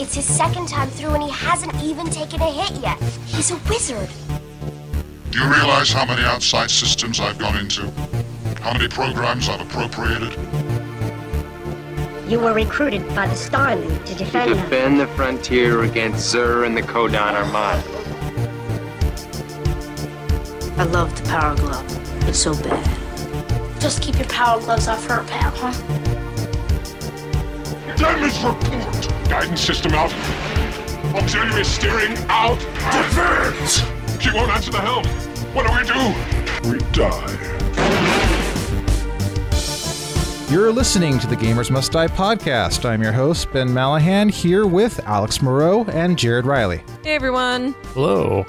It's 0.00 0.14
his 0.14 0.24
second 0.24 0.66
time 0.66 0.88
through 0.88 1.10
and 1.10 1.22
he 1.22 1.28
hasn't 1.28 1.74
even 1.82 2.06
taken 2.08 2.40
a 2.40 2.50
hit 2.50 2.70
yet. 2.80 2.98
He's 3.26 3.50
a 3.50 3.56
wizard. 3.68 4.08
Do 5.30 5.38
you 5.38 5.44
realize 5.44 5.92
how 5.92 6.06
many 6.06 6.22
outside 6.22 6.70
systems 6.70 7.20
I've 7.20 7.36
gone 7.36 7.58
into? 7.58 7.82
How 8.62 8.72
many 8.72 8.88
programs 8.88 9.50
I've 9.50 9.60
appropriated? 9.60 10.32
You 12.30 12.40
were 12.40 12.54
recruited 12.54 13.06
by 13.14 13.26
the 13.26 13.34
Star 13.34 13.76
League 13.76 14.04
to 14.06 14.14
defend, 14.14 14.52
them. 14.52 14.64
Defend 14.64 15.00
the 15.00 15.06
frontier 15.08 15.82
against 15.82 16.34
Xur 16.34 16.64
and 16.64 16.74
the 16.74 16.82
Kodan 16.82 17.34
Armada. 17.34 17.82
I 20.78 20.84
love 20.84 21.14
the 21.14 21.28
power 21.28 21.54
glove. 21.56 22.26
It's 22.26 22.38
so 22.38 22.54
bad. 22.54 23.80
Just 23.82 24.00
keep 24.00 24.16
your 24.16 24.28
power 24.28 24.58
gloves 24.60 24.88
off 24.88 25.06
her, 25.08 25.22
pal, 25.24 25.50
huh? 25.50 25.99
Damage 28.00 28.42
report! 28.42 29.28
Guidance 29.28 29.60
system 29.60 29.92
out. 29.92 30.10
Auxiliary 31.14 31.64
steering 31.64 32.16
out. 32.30 32.58
Defense! 32.58 33.82
She 34.18 34.30
won't 34.32 34.50
answer 34.50 34.70
the 34.70 34.80
helm. 34.80 35.04
What 35.52 35.66
do 35.66 35.72
we 35.76 35.84
do? 35.84 36.70
We 36.70 36.78
die. 36.92 37.36
You're 40.50 40.72
listening 40.72 41.18
to 41.18 41.26
the 41.26 41.36
Gamers 41.36 41.70
Must 41.70 41.92
Die 41.92 42.08
podcast. 42.08 42.88
I'm 42.88 43.02
your 43.02 43.12
host, 43.12 43.52
Ben 43.52 43.68
Malahan, 43.68 44.30
here 44.30 44.66
with 44.66 45.00
Alex 45.00 45.42
Moreau 45.42 45.84
and 45.84 46.18
Jared 46.18 46.46
Riley. 46.46 46.82
Hey 47.04 47.14
everyone. 47.14 47.74
Hello. 47.92 48.46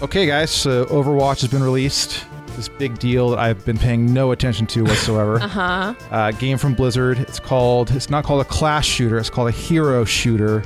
Okay, 0.00 0.24
guys, 0.24 0.50
so 0.50 0.86
Overwatch 0.86 1.42
has 1.42 1.50
been 1.50 1.62
released. 1.62 2.24
This 2.56 2.68
big 2.68 2.98
deal 2.98 3.30
that 3.30 3.38
I've 3.38 3.64
been 3.64 3.78
paying 3.78 4.12
no 4.12 4.32
attention 4.32 4.66
to 4.68 4.82
whatsoever. 4.84 5.40
Uh-huh. 5.50 5.94
uh, 6.10 6.30
game 6.32 6.58
from 6.58 6.74
Blizzard. 6.74 7.18
It's 7.18 7.40
called, 7.40 7.90
it's 7.92 8.10
not 8.10 8.24
called 8.24 8.42
a 8.42 8.44
class 8.44 8.84
shooter, 8.84 9.16
it's 9.18 9.30
called 9.30 9.48
a 9.48 9.52
hero 9.52 10.04
shooter. 10.04 10.62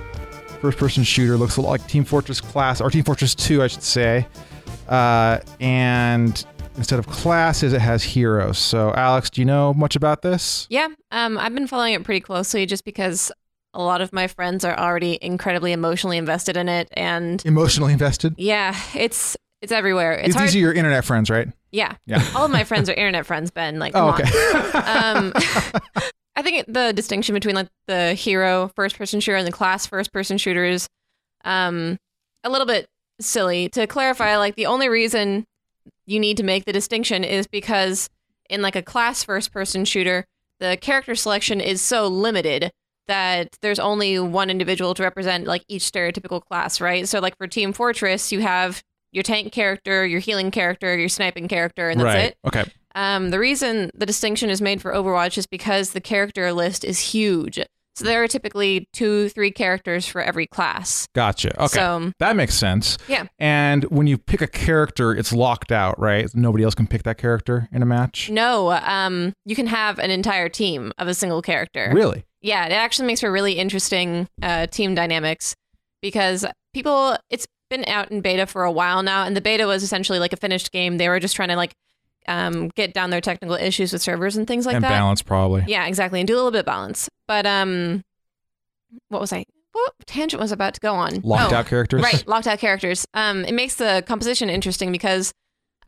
First 0.61 0.79
person 0.79 1.05
shooter. 1.05 1.37
Looks 1.37 1.57
a 1.57 1.61
lot 1.61 1.71
like 1.71 1.87
Team 1.87 2.05
Fortress 2.05 2.41
Class, 2.41 2.81
or 2.81 2.91
Team 2.91 3.05
Fortress 3.05 3.35
2, 3.35 3.63
I 3.63 3.67
should 3.69 3.83
say. 3.83 4.27
Uh, 4.89 5.39
and 5.61 6.45
instead 6.77 6.99
of 6.99 7.07
classes, 7.07 7.73
it 7.73 7.81
has 7.81 8.03
heroes. 8.03 8.59
So, 8.59 8.93
Alex, 8.95 9.31
do 9.31 9.41
you 9.41 9.45
know 9.45 9.73
much 9.75 9.95
about 9.95 10.23
this? 10.23 10.67
Yeah, 10.71 10.89
um, 11.13 11.39
I've 11.39 11.55
been 11.55 11.67
following 11.67 11.93
it 11.95 12.03
pretty 12.03 12.21
closely 12.21 12.67
just 12.67 12.85
because 12.85 13.31
a 13.75 13.83
lot 13.83 14.01
of 14.01 14.13
my 14.13 14.27
friends 14.27 14.65
are 14.65 14.77
already 14.79 15.19
incredibly 15.23 15.73
emotionally 15.73 16.17
invested 16.17 16.57
in 16.57 16.69
it, 16.69 16.89
and 16.95 17.45
Emotionally 17.45 17.93
invested? 17.93 18.35
yeah, 18.39 18.75
it's 18.95 19.37
it's 19.61 19.73
everywhere. 19.73 20.13
It's 20.15 20.29
These 20.29 20.35
hard. 20.37 20.55
are 20.55 20.59
your 20.59 20.73
internet 20.75 21.05
friends, 21.05 21.31
right? 21.31 21.49
Yeah, 21.75 21.97
Yeah. 22.07 22.25
all 22.37 22.45
of 22.45 22.51
my 22.51 22.65
friends 22.65 22.89
are 22.89 22.95
internet 22.95 23.27
friends. 23.27 23.51
Ben, 23.51 23.79
like, 23.79 23.93
Oh, 23.95 24.11
okay. 24.11 24.23
um, 24.79 25.33
I 26.37 26.43
think 26.43 26.67
the 26.67 26.93
distinction 26.93 27.35
between 27.35 27.55
like 27.55 27.69
the 27.87 28.15
hero 28.15 28.71
first 28.77 28.97
person 28.97 29.21
shooter 29.21 29.37
and 29.37 29.47
the 29.47 29.53
class 29.53 29.87
first 29.87 30.13
person 30.13 30.39
shooters, 30.39 30.89
um, 31.45 31.97
a 32.43 32.51
little 32.51 32.67
bit 32.67 32.87
silly. 33.21 33.69
To 33.71 33.87
clarify, 33.87 34.37
like 34.37 34.57
the 34.57 34.67
only 34.67 34.89
reason 34.89 35.45
you 36.07 36.19
need 36.19 36.37
to 36.39 36.43
make 36.43 36.65
the 36.65 36.73
distinction 36.73 37.25
is 37.25 37.47
because 37.47 38.09
in 38.51 38.63
like 38.63 38.77
a 38.77 38.83
class 38.83 39.23
first 39.25 39.53
person 39.53 39.85
shooter, 39.85 40.25
the 40.61 40.77
character 40.77 41.15
selection 41.15 41.61
is 41.61 41.81
so 41.81 42.07
limited 42.09 42.71
that 43.07 43.57
there's 43.63 43.79
only 43.79 44.19
one 44.19 44.51
individual 44.51 44.95
to 44.95 45.03
represent 45.03 45.47
like 45.47 45.65
each 45.69 45.83
stereotypical 45.83 46.43
class, 46.43 46.81
right? 46.81 47.07
So 47.09 47.21
like 47.21 47.37
for 47.37 47.47
Team 47.47 47.73
Fortress, 47.73 48.33
you 48.33 48.41
have 48.41 48.83
your 49.15 49.23
tank 49.23 49.53
character, 49.53 50.05
your 50.05 50.21
healing 50.21 50.51
character, 50.51 50.97
your 50.99 51.09
sniping 51.09 51.49
character, 51.49 51.89
and 51.89 52.01
that's 52.01 52.05
right. 52.05 52.25
it. 52.25 52.39
Okay. 52.47 52.65
Um, 52.97 53.31
the 53.31 53.39
reason 53.39 53.91
the 53.95 54.07
distinction 54.07 54.51
is 54.51 54.61
made 54.61 54.83
for 54.83 54.93
Overwatch 54.93 55.39
is 55.39 55.47
because 55.47 55.91
the 55.91 56.01
character 56.01 56.53
list 56.53 56.85
is 56.85 56.99
huge. 56.99 57.61
So 57.97 58.05
there 58.05 58.25
are 58.25 58.29
typically 58.29 58.89
two, 58.93 59.29
three 59.29 59.53
characters 59.53 60.05
for 60.05 60.21
every 60.21 60.49
class. 60.49 61.07
Gotcha. 61.15 61.55
Okay. 61.63 61.77
So 61.77 62.11
that 62.19 62.35
makes 62.35 62.55
sense. 62.57 62.99
yeah, 63.07 63.27
And 63.39 63.85
when 63.85 64.09
you 64.09 64.19
pick 64.19 64.41
a 64.43 64.49
character, 64.49 65.13
it's 65.13 65.33
locked 65.33 65.71
out, 65.71 65.97
right? 66.01 66.29
Nobody 66.35 66.65
else 66.65 66.75
can 66.75 66.89
pick 66.89 67.05
that 67.05 67.19
character 67.19 67.69
in 67.71 67.83
a 67.83 67.87
match. 67.87 68.31
no, 68.31 68.73
um, 68.73 69.33
you 69.45 69.55
can 69.55 69.69
have 69.69 70.01
an 70.01 70.11
entire 70.11 70.49
team 70.49 70.91
of 70.99 71.07
a 71.07 71.15
single 71.15 71.41
character. 71.41 71.93
Really? 71.95 72.25
Yeah, 72.43 72.67
it 72.67 72.73
actually 72.73 73.07
makes 73.07 73.21
for 73.21 73.31
really 73.31 73.53
interesting 73.53 74.29
uh, 74.43 74.67
team 74.67 74.97
dynamics 74.97 75.55
because 76.03 76.45
people, 76.75 77.17
it's 77.31 77.47
been 77.71 77.85
out 77.87 78.11
in 78.11 78.21
beta 78.21 78.47
for 78.47 78.65
a 78.65 78.71
while 78.73 79.03
now, 79.03 79.25
and 79.25 79.37
the 79.37 79.41
beta 79.41 79.67
was 79.67 79.83
essentially 79.83 80.19
like 80.19 80.33
a 80.33 80.37
finished 80.37 80.73
game. 80.73 80.99
They 80.99 81.09
were 81.09 81.21
just 81.21 81.35
trying 81.37 81.49
to 81.49 81.57
like 81.57 81.75
um, 82.27 82.69
get 82.69 82.95
down 82.95 83.11
their 83.11 83.21
technical 83.21 83.57
issues 83.57 83.93
with 83.93 84.03
servers 84.03 84.37
and 84.37 84.47
things 84.47 84.67
like 84.67 84.77
and 84.77 84.85
that. 84.85 84.89
balance, 84.91 85.23
probably. 85.23 85.65
Yeah, 85.67 85.87
exactly, 85.87 86.21
and 86.21 86.27
do 86.27 86.35
a 86.35 86.37
little 86.37 86.51
bit 86.51 86.61
of 86.61 86.67
balance. 86.67 87.09
But 87.29 87.47
um, 87.47 88.03
what 89.09 89.21
was 89.21 89.33
I? 89.33 89.45
What 89.73 89.93
tangent 90.07 90.41
was 90.41 90.53
I 90.53 90.55
about 90.55 90.75
to 90.75 90.81
go 90.81 90.95
on? 90.95 91.21
Locked 91.23 91.53
Oh, 91.53 91.57
out 91.57 91.67
characters. 91.67 92.01
Right, 92.03 92.27
locked 92.29 92.47
out 92.47 92.59
characters. 92.61 93.07
Um, 93.13 93.45
it 93.45 93.55
makes 93.55 93.75
the 93.75 94.05
composition 94.07 94.49
interesting 94.49 94.93
because 94.93 95.33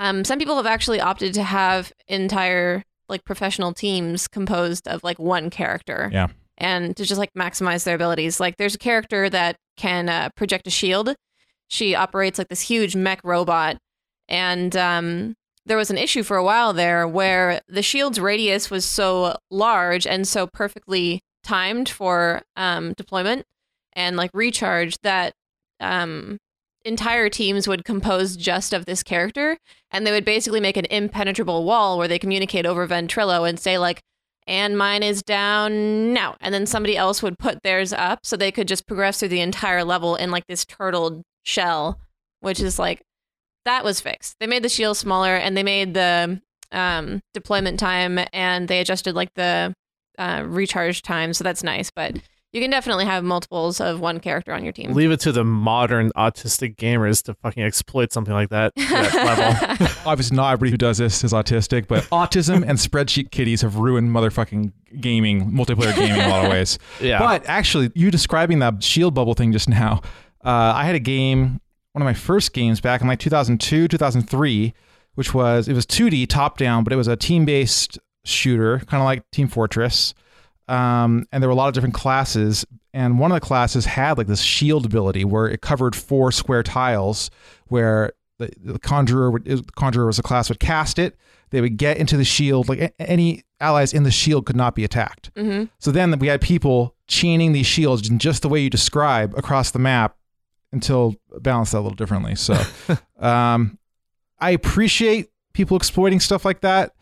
um, 0.00 0.25
some 0.25 0.38
people 0.41 0.56
have 0.56 0.66
actually 0.66 1.00
opted 1.00 1.34
to 1.34 1.43
have 1.44 1.93
entire 2.08 2.82
like 3.08 3.25
professional 3.25 3.72
teams 3.72 4.26
composed 4.26 4.88
of 4.88 5.04
like 5.04 5.20
one 5.20 5.50
character. 5.50 6.10
Yeah. 6.12 6.26
And 6.58 6.97
to 6.97 7.04
just 7.04 7.19
like 7.20 7.31
maximize 7.38 7.84
their 7.84 7.94
abilities. 7.94 8.41
Like 8.41 8.56
there's 8.56 8.75
a 8.75 8.78
character 8.78 9.31
that 9.31 9.56
can 9.76 10.08
uh, 10.08 10.31
project 10.34 10.66
a 10.66 10.70
shield. 10.70 11.14
She 11.69 11.94
operates 11.94 12.38
like 12.38 12.49
this 12.49 12.60
huge 12.62 12.94
mech 12.94 13.21
robot, 13.25 13.78
and 14.28 14.77
um, 14.77 15.34
there 15.66 15.77
was 15.77 15.91
an 15.91 15.99
issue 15.99 16.22
for 16.22 16.37
a 16.37 16.44
while 16.44 16.72
there 16.72 17.06
where 17.06 17.60
the 17.69 17.82
shield's 17.82 18.21
radius 18.21 18.71
was 18.71 18.84
so 18.84 19.37
large 19.50 20.06
and 20.06 20.26
so 20.26 20.47
perfectly 20.47 21.21
timed 21.43 21.88
for 21.88 22.43
um, 22.56 22.93
deployment 22.94 23.44
and 23.93 24.16
like 24.16 24.31
recharge 24.32 24.97
that 25.03 25.32
um, 25.81 26.38
entire 26.84 27.28
teams 27.28 27.66
would 27.66 27.84
compose 27.84 28.37
just 28.37 28.72
of 28.72 28.87
this 28.87 29.03
character. 29.03 29.59
And 29.91 30.06
they 30.06 30.12
would 30.12 30.25
basically 30.25 30.60
make 30.60 30.76
an 30.76 30.87
impenetrable 30.87 31.65
wall 31.65 31.99
where 31.99 32.09
they 32.09 32.19
communicate 32.19 32.66
over 32.66 32.87
ventrilo 32.87 33.49
and 33.49 33.59
say 33.59 33.76
like 33.78 34.00
and 34.49 34.78
mine 34.78 35.03
is 35.03 35.25
down 35.25 36.12
now. 36.12 36.37
And 36.41 36.55
then 36.55 36.66
somebody 36.66 36.97
else 36.97 37.21
would 37.21 37.37
put 37.37 37.65
theirs 37.65 37.93
up 37.93 38.21
so 38.22 38.37
they 38.37 38.53
could 38.53 38.69
just 38.69 38.87
progress 38.87 39.19
through 39.19 39.31
the 39.31 39.41
entire 39.41 39.82
level 39.82 40.15
in 40.15 40.31
like 40.31 40.47
this 40.47 40.65
turtled 40.65 41.22
shell 41.46 41.98
which 42.40 42.60
is 42.60 42.78
like 42.78 43.02
that 43.64 43.84
was 43.84 44.00
fixed 44.00 44.36
they 44.40 44.46
made 44.46 44.62
the 44.62 44.68
shield 44.68 44.96
smaller 44.96 45.34
and 45.34 45.56
they 45.56 45.62
made 45.62 45.94
the 45.94 46.40
um, 46.72 47.22
deployment 47.32 47.78
time 47.78 48.18
and 48.32 48.68
they 48.68 48.80
adjusted 48.80 49.14
like 49.14 49.32
the 49.34 49.72
uh, 50.18 50.42
recharge 50.46 51.02
time 51.02 51.32
so 51.32 51.44
that's 51.44 51.62
nice 51.62 51.90
but 51.90 52.16
you 52.52 52.62
can 52.62 52.70
definitely 52.70 53.04
have 53.04 53.22
multiples 53.22 53.82
of 53.82 54.00
one 54.00 54.18
character 54.18 54.52
on 54.52 54.64
your 54.64 54.72
team 54.72 54.94
Leave 54.94 55.10
it 55.10 55.20
to 55.20 55.30
the 55.30 55.44
modern 55.44 56.10
autistic 56.16 56.76
gamers 56.76 57.22
to 57.24 57.34
fucking 57.34 57.62
exploit 57.62 58.12
something 58.12 58.32
like 58.32 58.48
that, 58.48 58.72
that 58.76 59.68
level. 59.76 59.86
Obviously, 60.06 60.36
not 60.36 60.52
everybody 60.52 60.70
who 60.70 60.78
does 60.78 60.96
this 60.96 61.22
is 61.22 61.34
autistic, 61.34 61.86
but 61.86 62.04
autism 62.12 62.66
and 62.66 62.78
spreadsheet 62.78 63.30
kitties 63.30 63.60
have 63.60 63.76
ruined 63.76 64.10
motherfucking 64.10 64.72
gaming, 65.00 65.50
multiplayer 65.50 65.94
gaming 65.94 66.18
in 66.18 66.20
a 66.20 66.28
lot 66.28 66.46
of 66.46 66.50
ways. 66.50 66.78
Yeah. 66.98 67.18
But 67.18 67.46
actually, 67.46 67.90
you 67.94 68.10
describing 68.10 68.60
that 68.60 68.82
shield 68.82 69.12
bubble 69.12 69.34
thing 69.34 69.52
just 69.52 69.68
now, 69.68 70.00
uh, 70.46 70.72
I 70.76 70.84
had 70.84 70.94
a 70.94 71.00
game, 71.00 71.60
one 71.92 72.02
of 72.02 72.06
my 72.06 72.14
first 72.14 72.52
games 72.52 72.80
back 72.80 73.00
in 73.00 73.08
like 73.08 73.18
2002, 73.18 73.88
2003, 73.88 74.72
which 75.14 75.34
was, 75.34 75.66
it 75.68 75.74
was 75.74 75.84
2D 75.84 76.28
top 76.28 76.56
down, 76.56 76.84
but 76.84 76.92
it 76.92 76.96
was 76.96 77.08
a 77.08 77.16
team 77.16 77.44
based 77.44 77.98
shooter, 78.24 78.78
kind 78.86 79.00
of 79.02 79.04
like 79.04 79.28
Team 79.32 79.48
Fortress. 79.48 80.14
Um, 80.68 81.26
and 81.32 81.42
there 81.42 81.48
were 81.48 81.52
a 81.54 81.56
lot 81.56 81.68
of 81.68 81.74
different 81.74 81.94
classes. 81.94 82.64
And 82.92 83.18
one 83.18 83.30
of 83.30 83.36
the 83.36 83.44
classes 83.44 83.86
had 83.86 84.18
like 84.18 84.26
this 84.26 84.40
shield 84.40 84.86
ability 84.86 85.24
where 85.24 85.46
it 85.46 85.60
covered 85.62 85.94
four 85.96 86.32
square 86.32 86.62
tiles 86.62 87.30
where 87.66 88.12
the, 88.38 88.50
the 88.62 88.78
conjurer 88.78 89.30
would, 89.30 89.44
the 89.44 89.64
conjurer 89.76 90.06
was 90.06 90.18
a 90.18 90.22
class 90.22 90.48
would 90.48 90.60
cast 90.60 90.98
it. 90.98 91.16
They 91.50 91.60
would 91.60 91.76
get 91.76 91.96
into 91.96 92.16
the 92.16 92.24
shield. 92.24 92.68
Like 92.68 92.94
any 92.98 93.42
allies 93.60 93.92
in 93.92 94.02
the 94.02 94.10
shield 94.10 94.46
could 94.46 94.56
not 94.56 94.74
be 94.74 94.84
attacked. 94.84 95.30
hmm 95.36 95.64
So 95.78 95.90
then 95.90 96.18
we 96.18 96.26
had 96.28 96.40
people 96.40 96.94
chaining 97.08 97.52
these 97.52 97.66
shields 97.66 98.08
in 98.08 98.18
just 98.18 98.42
the 98.42 98.48
way 98.48 98.60
you 98.60 98.70
describe 98.70 99.34
across 99.37 99.70
the 99.70 99.78
map 99.78 100.16
until 100.76 101.17
balance 101.40 101.73
that 101.73 101.78
a 101.78 101.81
little 101.81 101.96
differently. 101.96 102.34
So 102.34 102.55
um, 103.19 103.78
I 104.38 104.50
appreciate 104.50 105.28
people 105.52 105.76
exploiting 105.76 106.20
stuff 106.20 106.44
like 106.44 106.61
that. 106.61 106.93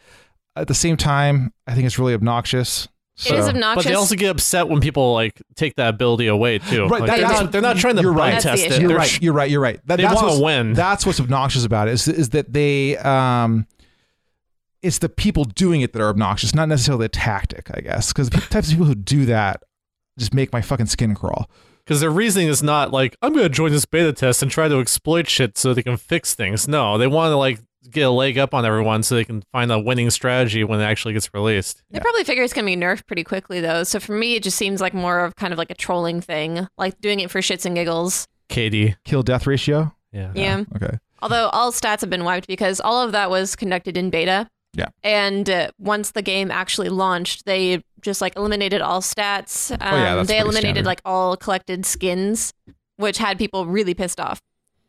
At 0.57 0.69
the 0.69 0.75
same 0.75 0.97
time, 0.97 1.53
I 1.67 1.75
think 1.75 1.85
it's 1.87 1.99
really 1.99 2.15
obnoxious. 2.15 2.87
So, 3.17 3.35
it 3.35 3.39
is 3.41 3.49
obnoxious 3.49 3.85
But 3.85 3.89
they 3.91 3.95
also 3.95 4.15
get 4.17 4.31
upset 4.31 4.69
when 4.69 4.81
people 4.81 5.13
like 5.15 5.41
take 5.57 5.75
that 5.77 5.89
ability 5.89 6.27
away 6.29 6.59
too. 6.59 6.87
Right, 6.87 7.01
Like, 7.01 7.11
that- 7.11 7.17
they're, 7.19 7.29
not, 7.29 7.53
they're 7.53 7.61
not 7.63 7.77
trying 7.77 7.97
to 7.97 8.03
you're 8.03 8.13
right. 8.13 8.33
That's 8.33 8.45
the 8.45 8.51
test 8.51 8.65
issue. 8.67 8.75
it. 8.75 8.81
You're 8.81 8.89
They're 8.89 8.97
right. 8.99 9.09
sh- 9.09 9.21
You're 9.21 9.33
right. 9.33 9.51
You're 9.51 9.61
right. 9.61 9.81
That, 9.87 9.97
They 9.97 10.03
that's 10.05 10.15
wanna 10.17 10.29
what's- 10.29 10.41
win. 10.43 10.73
That's 10.75 11.05
what's 11.07 11.21
obnoxious 11.21 11.65
about 11.65 11.89
it. 11.89 11.93
Is, 11.95 12.09
is 12.09 12.29
that 12.31 12.53
they 12.53 12.97
um, 12.99 13.67
it's 14.83 14.99
the 14.99 15.09
people 15.09 15.45
doing 15.45 15.81
it 15.81 15.93
that 15.93 16.03
are 16.03 16.09
obnoxious, 16.09 16.55
not 16.55 16.69
necessarily 16.69 17.05
the 17.07 17.09
tactic. 17.09 17.71
I 17.73 17.81
guess 17.81 18.13
because 18.13 18.31
the 18.31 18.39
types 18.41 18.69
of 18.69 18.73
people 18.75 18.87
who 18.87 18.95
do 18.95 19.25
that 19.27 19.63
just 20.19 20.35
make 20.35 20.53
my 20.53 20.61
fucking 20.61 20.87
skin 20.87 21.15
crawl. 21.15 21.49
Because 21.85 22.01
their 22.01 22.11
reasoning 22.11 22.49
is 22.49 22.63
not 22.63 22.93
like, 22.93 23.17
I'm 23.21 23.33
going 23.33 23.45
to 23.45 23.51
join 23.51 23.71
this 23.73 23.85
beta 23.85 24.13
test 24.13 24.43
and 24.43 24.51
try 24.51 24.69
to 24.69 24.81
exploit 24.81 25.29
shit 25.29 25.59
so 25.59 25.75
they 25.75 25.83
can 25.83 25.97
fix 25.97 26.35
things. 26.35 26.67
No, 26.67 26.97
they 26.97 27.07
want 27.07 27.33
to 27.33 27.37
like 27.37 27.61
get 27.91 28.03
a 28.03 28.11
leg 28.11 28.39
up 28.39 28.55
on 28.55 28.65
everyone 28.65 29.03
so 29.03 29.15
they 29.15 29.25
can 29.25 29.43
find 29.53 29.71
a 29.71 29.79
winning 29.79 30.09
strategy 30.11 30.65
when 30.65 30.81
it 30.81 30.85
actually 30.85 31.13
gets 31.13 31.33
released. 31.35 31.83
They 31.91 32.01
probably 32.01 32.25
figure 32.25 32.43
it's 32.43 32.55
gonna 32.55 32.65
be 32.65 32.77
nerfed 32.77 33.07
pretty 33.07 33.25
quickly 33.25 33.61
though. 33.61 33.85
So 33.85 34.01
for 34.01 34.13
me, 34.13 34.37
it 34.37 34.43
just 34.43 34.57
seems 34.57 34.81
like 34.81 34.95
more 34.95 35.25
of 35.25 35.37
kind 35.37 35.53
of 35.53 35.59
like 35.59 35.71
a 35.71 35.75
trolling 35.75 36.21
thing, 36.21 36.67
like 36.79 36.99
doing 37.01 37.21
it 37.21 37.31
for 37.31 37.41
shits 37.41 37.67
and 37.67 37.75
giggles. 37.75 38.27
KD. 38.49 38.97
Kill 39.05 39.23
death 39.23 39.47
ratio. 39.47 39.95
Yeah. 40.13 40.33
Yeah. 40.35 40.65
Okay. 40.77 40.99
Although 41.21 41.49
all 41.49 41.73
stats 41.73 42.01
have 42.03 42.11
been 42.11 42.25
wiped 42.25 42.47
because 42.47 42.81
all 42.81 43.03
of 43.03 43.13
that 43.13 43.31
was 43.31 43.57
conducted 43.57 43.97
in 43.97 44.11
beta. 44.11 44.49
Yeah. 44.75 44.89
And 45.03 45.49
uh, 45.49 45.71
once 45.79 46.11
the 46.13 46.23
game 46.23 46.51
actually 46.51 46.89
launched, 46.89 47.47
they 47.47 47.83
just 48.01 48.21
like 48.21 48.37
eliminated 48.37 48.81
all 48.83 49.01
stats. 49.01 49.71
Um, 49.73 49.79
Oh, 49.81 49.97
yeah, 49.97 50.15
that's 50.17 50.29
they 50.29 50.39
eliminated 50.39 50.63
standard. 50.77 50.85
like 50.87 51.01
all 51.05 51.37
collected 51.37 51.87
skins, 51.87 52.53
which 52.97 53.19
had 53.19 53.39
people 53.39 53.67
really 53.67 53.95
pissed 53.95 54.21
off. 54.21 54.41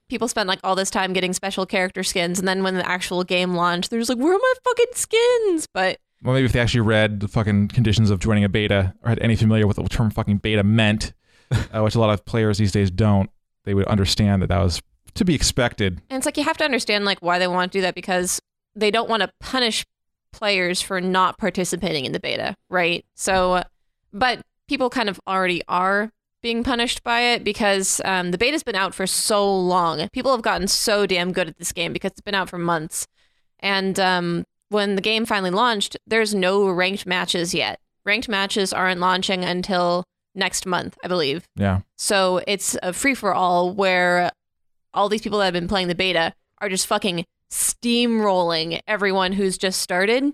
People 0.09 0.27
spent 0.27 0.47
like 0.47 0.59
all 0.63 0.75
this 0.75 0.91
time 0.91 1.13
getting 1.13 1.33
special 1.33 1.65
character 1.65 2.03
skins, 2.03 2.37
and 2.39 2.47
then 2.47 2.61
when 2.63 2.75
the 2.75 2.87
actual 2.87 3.23
game 3.23 3.55
launched, 3.55 3.89
they're 3.89 3.99
just 3.99 4.09
like, 4.09 4.19
"Where 4.19 4.33
are 4.33 4.37
my 4.37 4.53
fucking 4.63 4.93
skins?" 4.93 5.67
But 5.73 5.97
Well, 6.23 6.33
maybe 6.35 6.45
if 6.45 6.51
they 6.51 6.59
actually 6.59 6.81
read 6.81 7.21
the 7.21 7.27
fucking 7.27 7.69
conditions 7.69 8.09
of 8.11 8.19
joining 8.19 8.43
a 8.43 8.49
beta 8.49 8.93
or 9.03 9.09
had 9.09 9.19
any 9.19 9.35
familiar 9.35 9.65
with 9.65 9.77
what 9.77 9.89
the 9.89 9.95
term 9.95 10.11
fucking 10.11 10.37
beta 10.37 10.63
meant, 10.63 11.13
uh, 11.51 11.81
which 11.81 11.95
a 11.95 11.99
lot 11.99 12.11
of 12.11 12.23
players 12.25 12.57
these 12.59 12.71
days 12.71 12.91
don't, 12.91 13.29
they 13.63 13.73
would 13.73 13.85
understand 13.87 14.41
that 14.43 14.47
that 14.49 14.59
was 14.61 14.79
to 15.15 15.25
be 15.25 15.33
expected. 15.33 16.01
And 16.09 16.17
it's 16.17 16.25
like 16.25 16.37
you 16.37 16.43
have 16.43 16.57
to 16.57 16.63
understand 16.65 17.05
like 17.05 17.19
why 17.21 17.39
they 17.39 17.47
want 17.47 17.71
to 17.71 17.77
do 17.77 17.81
that 17.81 17.95
because 17.95 18.39
they 18.75 18.91
don't 18.91 19.09
want 19.09 19.21
to 19.21 19.31
punish 19.39 19.85
players 20.31 20.81
for 20.81 20.99
not 20.99 21.37
participating 21.37 22.05
in 22.05 22.11
the 22.11 22.19
beta, 22.19 22.55
right? 22.69 23.05
So, 23.15 23.63
but 24.11 24.41
people 24.67 24.89
kind 24.89 25.09
of 25.09 25.19
already 25.27 25.61
are 25.67 26.11
being 26.41 26.63
punished 26.63 27.03
by 27.03 27.21
it 27.21 27.43
because 27.43 28.01
um, 28.05 28.31
the 28.31 28.37
beta's 28.37 28.63
been 28.63 28.75
out 28.75 28.93
for 28.93 29.07
so 29.07 29.51
long. 29.57 30.07
People 30.11 30.31
have 30.31 30.41
gotten 30.41 30.67
so 30.67 31.05
damn 31.05 31.31
good 31.31 31.47
at 31.47 31.57
this 31.57 31.71
game 31.71 31.93
because 31.93 32.11
it's 32.11 32.21
been 32.21 32.35
out 32.35 32.49
for 32.49 32.57
months. 32.57 33.07
And 33.59 33.99
um, 33.99 34.45
when 34.69 34.95
the 34.95 35.01
game 35.01 35.25
finally 35.25 35.49
launched, 35.49 35.97
there's 36.05 36.35
no 36.35 36.69
ranked 36.69 37.05
matches 37.05 37.53
yet. 37.53 37.79
Ranked 38.05 38.29
matches 38.29 38.73
aren't 38.73 38.99
launching 38.99 39.43
until 39.43 40.03
next 40.35 40.65
month, 40.65 40.97
I 41.03 41.07
believe. 41.07 41.47
Yeah. 41.55 41.79
So 41.95 42.41
it's 42.45 42.77
a 42.83 42.93
free 42.93 43.15
for 43.15 43.33
all 43.33 43.73
where 43.73 44.31
all 44.93 45.09
these 45.09 45.21
people 45.21 45.39
that 45.39 45.45
have 45.45 45.53
been 45.53 45.67
playing 45.67 45.87
the 45.87 45.95
beta 45.95 46.33
are 46.61 46.69
just 46.69 46.87
fucking 46.87 47.25
steamrolling 47.55 48.79
everyone 48.87 49.31
who's 49.31 49.57
just 49.57 49.81
started. 49.81 50.33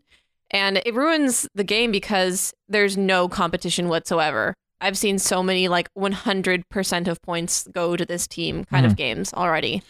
And 0.50 0.82
it 0.86 0.94
ruins 0.94 1.48
the 1.56 1.64
game 1.64 1.92
because 1.92 2.54
there's 2.68 2.98
no 2.98 3.30
competition 3.30 3.88
whatsoever. 3.88 4.54
I've 4.82 4.98
seen 4.98 5.20
so 5.20 5.42
many 5.44 5.68
like 5.68 5.88
100% 5.98 7.08
of 7.08 7.22
points 7.22 7.68
go 7.72 7.96
to 7.96 8.06
this 8.06 8.28
team 8.28 8.66
kind 8.66 8.86
of 8.86 8.94
Mhm. 8.94 8.98
games 8.98 9.34
already. 9.34 9.84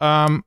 Um, 0.00 0.44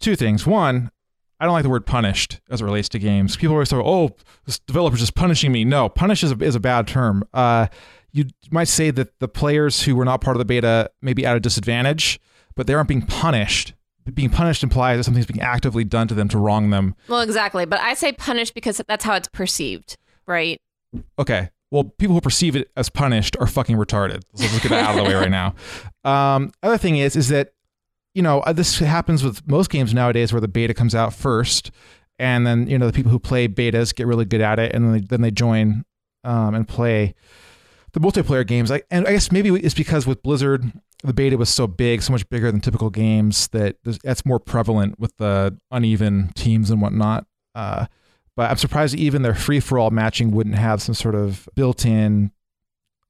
two 0.00 0.16
things. 0.16 0.46
One, 0.46 0.90
I 1.38 1.44
don't 1.44 1.52
like 1.52 1.62
the 1.62 1.68
word 1.68 1.84
punished 1.86 2.40
as 2.50 2.60
it 2.60 2.64
relates 2.64 2.88
to 2.90 2.98
games. 2.98 3.36
People 3.36 3.54
always 3.54 3.68
say, 3.68 3.76
"Oh, 3.76 4.16
this 4.46 4.58
developer's 4.60 5.00
just 5.00 5.14
punishing 5.14 5.52
me." 5.52 5.64
No, 5.64 5.88
punish 5.90 6.24
is 6.24 6.32
a, 6.32 6.36
is 6.42 6.54
a 6.54 6.60
bad 6.60 6.86
term. 6.86 7.22
Uh, 7.34 7.66
you 8.12 8.26
might 8.50 8.68
say 8.68 8.90
that 8.90 9.18
the 9.18 9.28
players 9.28 9.82
who 9.82 9.94
were 9.94 10.04
not 10.04 10.20
part 10.22 10.36
of 10.36 10.38
the 10.38 10.44
beta 10.44 10.90
may 11.02 11.12
be 11.12 11.26
at 11.26 11.36
a 11.36 11.40
disadvantage, 11.40 12.18
but 12.56 12.66
they 12.66 12.72
aren't 12.74 12.88
being 12.88 13.02
punished. 13.02 13.74
Being 14.12 14.30
punished 14.30 14.62
implies 14.62 14.98
that 14.98 15.04
something's 15.04 15.26
being 15.26 15.40
actively 15.40 15.84
done 15.84 16.08
to 16.08 16.14
them 16.14 16.28
to 16.28 16.38
wrong 16.38 16.70
them. 16.70 16.94
Well, 17.08 17.20
exactly. 17.20 17.64
But 17.64 17.80
I 17.80 17.94
say 17.94 18.12
punished 18.12 18.54
because 18.54 18.80
that's 18.86 19.04
how 19.04 19.14
it's 19.14 19.28
perceived, 19.28 19.96
right? 20.26 20.60
Okay. 21.18 21.50
Well, 21.70 21.84
people 21.84 22.14
who 22.14 22.20
perceive 22.20 22.54
it 22.54 22.70
as 22.76 22.88
punished 22.88 23.36
are 23.40 23.46
fucking 23.46 23.76
retarded. 23.76 24.22
So 24.34 24.44
let's 24.44 24.60
get 24.60 24.68
that 24.68 24.84
out 24.84 24.90
of 24.98 25.04
the 25.04 25.10
way 25.10 25.14
right 25.14 25.30
now. 25.30 25.54
Um, 26.04 26.52
other 26.62 26.76
thing 26.76 26.98
is, 26.98 27.16
is 27.16 27.28
that 27.30 27.54
you 28.12 28.20
know 28.20 28.40
uh, 28.40 28.52
this 28.52 28.78
happens 28.78 29.24
with 29.24 29.48
most 29.48 29.70
games 29.70 29.94
nowadays, 29.94 30.34
where 30.34 30.40
the 30.40 30.48
beta 30.48 30.74
comes 30.74 30.94
out 30.94 31.14
first, 31.14 31.70
and 32.18 32.46
then 32.46 32.68
you 32.68 32.78
know 32.78 32.86
the 32.86 32.92
people 32.92 33.10
who 33.10 33.18
play 33.18 33.48
betas 33.48 33.94
get 33.94 34.06
really 34.06 34.26
good 34.26 34.42
at 34.42 34.58
it, 34.58 34.74
and 34.74 34.84
then 34.84 34.92
they, 34.92 35.00
then 35.00 35.22
they 35.22 35.30
join 35.30 35.82
um, 36.22 36.54
and 36.54 36.68
play 36.68 37.14
the 37.94 38.00
multiplayer 38.00 38.46
games. 38.46 38.70
I, 38.70 38.82
and 38.90 39.08
I 39.08 39.12
guess 39.12 39.32
maybe 39.32 39.48
it's 39.50 39.74
because 39.74 40.06
with 40.06 40.22
Blizzard, 40.22 40.70
the 41.02 41.12
beta 41.14 41.36
was 41.38 41.48
so 41.48 41.66
big, 41.66 42.02
so 42.02 42.12
much 42.12 42.28
bigger 42.28 42.50
than 42.52 42.60
typical 42.60 42.90
games 42.90 43.48
that 43.48 43.76
that's 44.04 44.24
more 44.26 44.38
prevalent 44.38 44.98
with 45.00 45.16
the 45.16 45.56
uneven 45.70 46.30
teams 46.34 46.70
and 46.70 46.80
whatnot. 46.82 47.26
Uh, 47.54 47.86
but 48.36 48.50
I'm 48.50 48.56
surprised 48.56 48.94
even 48.96 49.22
their 49.22 49.34
free 49.34 49.60
for 49.60 49.78
all 49.78 49.90
matching 49.90 50.30
wouldn't 50.32 50.56
have 50.56 50.82
some 50.82 50.94
sort 50.94 51.14
of 51.14 51.48
built 51.54 51.86
in 51.86 52.30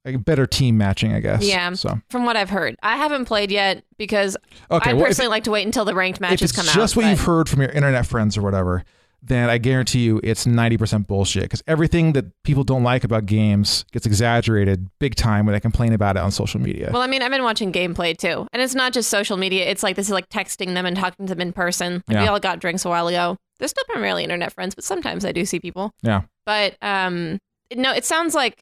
like 0.05 0.23
better 0.23 0.45
team 0.45 0.77
matching, 0.77 1.13
I 1.13 1.19
guess. 1.19 1.43
Yeah. 1.43 1.73
So 1.73 1.99
From 2.11 2.25
what 2.25 2.37
I've 2.37 2.51
heard, 2.51 2.75
I 2.83 2.95
haven't 2.97 3.25
played 3.25 3.49
yet 3.49 3.83
because 3.97 4.37
Okay, 4.69 4.91
I 4.91 4.93
well, 4.93 5.01
if- 5.03 5.07
personally 5.09 5.29
like 5.29 5.45
to 5.45 5.51
wait 5.51 5.65
until 5.65 5.83
the 5.83 5.95
ranked 5.95 6.17
if 6.17 6.21
matches 6.21 6.51
come 6.51 6.67
out. 6.69 6.75
just 6.75 6.95
what 6.95 7.03
but- 7.03 7.09
you've 7.09 7.21
heard 7.21 7.49
from 7.49 7.61
your 7.61 7.71
internet 7.71 8.05
friends 8.05 8.37
or 8.37 8.43
whatever, 8.43 8.83
then 9.27 9.49
I 9.49 9.57
guarantee 9.57 9.99
you 10.03 10.19
it's 10.23 10.45
90% 10.45 11.07
bullshit 11.07 11.43
because 11.43 11.63
everything 11.67 12.13
that 12.13 12.25
people 12.43 12.63
don't 12.63 12.83
like 12.83 13.03
about 13.03 13.25
games 13.25 13.83
gets 13.91 14.05
exaggerated 14.05 14.87
big 14.99 15.15
time 15.15 15.45
when 15.45 15.53
they 15.53 15.59
complain 15.59 15.93
about 15.93 16.15
it 16.15 16.19
on 16.19 16.31
social 16.31 16.61
media. 16.61 16.91
Well, 16.93 17.01
I 17.01 17.07
mean, 17.07 17.21
I've 17.21 17.31
been 17.31 17.43
watching 17.43 17.71
gameplay 17.71 18.15
too, 18.17 18.47
and 18.53 18.61
it's 18.61 18.75
not 18.75 18.93
just 18.93 19.09
social 19.09 19.37
media. 19.37 19.65
It's 19.65 19.81
like 19.83 19.95
this 19.95 20.07
is 20.07 20.11
like 20.13 20.29
texting 20.29 20.73
them 20.75 20.85
and 20.85 20.95
talking 20.95 21.25
to 21.27 21.33
them 21.33 21.41
in 21.41 21.53
person. 21.53 22.03
Like 22.07 22.19
we 22.19 22.27
all 22.27 22.39
got 22.39 22.59
drinks 22.59 22.85
a 22.85 22.89
while 22.89 23.07
ago. 23.07 23.35
They're 23.57 23.67
still 23.67 23.83
primarily 23.87 24.23
internet 24.23 24.53
friends, 24.53 24.75
but 24.75 24.83
sometimes 24.83 25.23
I 25.25 25.31
do 25.31 25.45
see 25.45 25.59
people. 25.59 25.91
yeah. 26.01 26.21
But 26.45 26.75
um, 26.83 27.39
no, 27.75 27.91
it 27.93 28.05
sounds 28.05 28.35
like 28.35 28.61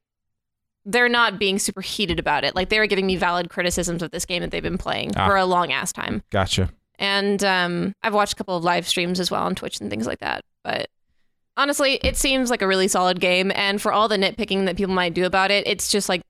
they're 0.85 1.09
not 1.09 1.39
being 1.39 1.59
super 1.59 1.81
heated 1.81 2.19
about 2.19 2.43
it. 2.43 2.55
Like 2.55 2.69
they 2.69 2.79
were 2.79 2.87
giving 2.87 3.05
me 3.07 3.15
valid 3.15 3.49
criticisms 3.49 4.01
of 4.03 4.11
this 4.11 4.25
game 4.25 4.41
that 4.41 4.51
they've 4.51 4.61
been 4.63 4.77
playing 4.77 5.11
Ah. 5.17 5.27
for 5.27 5.35
a 5.35 5.45
long 5.45 5.71
ass 5.71 5.91
time. 5.91 6.23
Gotcha. 6.29 6.69
And 6.99 7.43
um, 7.43 7.93
I've 8.03 8.13
watched 8.13 8.33
a 8.33 8.35
couple 8.35 8.55
of 8.55 8.63
live 8.63 8.87
streams 8.87 9.19
as 9.19 9.31
well 9.31 9.43
on 9.43 9.55
Twitch 9.55 9.79
and 9.81 9.89
things 9.89 10.05
like 10.07 10.19
that. 10.19 10.43
But 10.63 10.89
honestly, 11.57 11.99
it 12.03 12.17
seems 12.17 12.49
like 12.49 12.61
a 12.61 12.67
really 12.67 12.87
solid 12.87 13.19
game. 13.19 13.51
And 13.55 13.81
for 13.81 13.91
all 13.91 14.07
the 14.07 14.17
nitpicking 14.17 14.65
that 14.65 14.77
people 14.77 14.93
might 14.93 15.13
do 15.13 15.25
about 15.25 15.51
it, 15.51 15.67
it's 15.67 15.89
just 15.91 16.09
like 16.09 16.21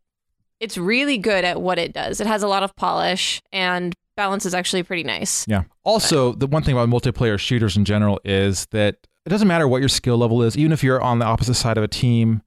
it's 0.60 0.78
really 0.78 1.18
good 1.18 1.44
at 1.44 1.62
what 1.62 1.78
it 1.78 1.94
does. 1.94 2.20
It 2.22 2.28
has 2.28 2.42
a 2.44 2.48
lot 2.48 2.64
of 2.64 2.76
polish 2.76 3.42
and 3.52 3.94
balance 4.16 4.46
is 4.46 4.54
actually 4.54 4.84
pretty 4.84 5.04
nice. 5.04 5.46
Yeah. 5.48 5.64
Also, 5.84 6.34
the 6.34 6.48
one 6.48 6.64
thing 6.64 6.76
about 6.78 6.90
multiplayer 6.90 7.38
shooters 7.40 7.76
in 7.76 7.84
general 7.86 8.20
is 8.24 8.66
that 8.68 8.96
it 9.26 9.30
doesn't 9.30 9.48
matter 9.48 9.68
what 9.68 9.80
your 9.82 9.90
skill 9.90 10.18
level 10.18 10.42
is, 10.44 10.58
even 10.58 10.72
if 10.72 10.84
you're 10.84 11.02
on 11.02 11.20
the 11.20 11.26
opposite 11.26 11.56
side 11.56 11.78
of 11.78 11.84
a 11.84 11.88
team, 11.88 12.42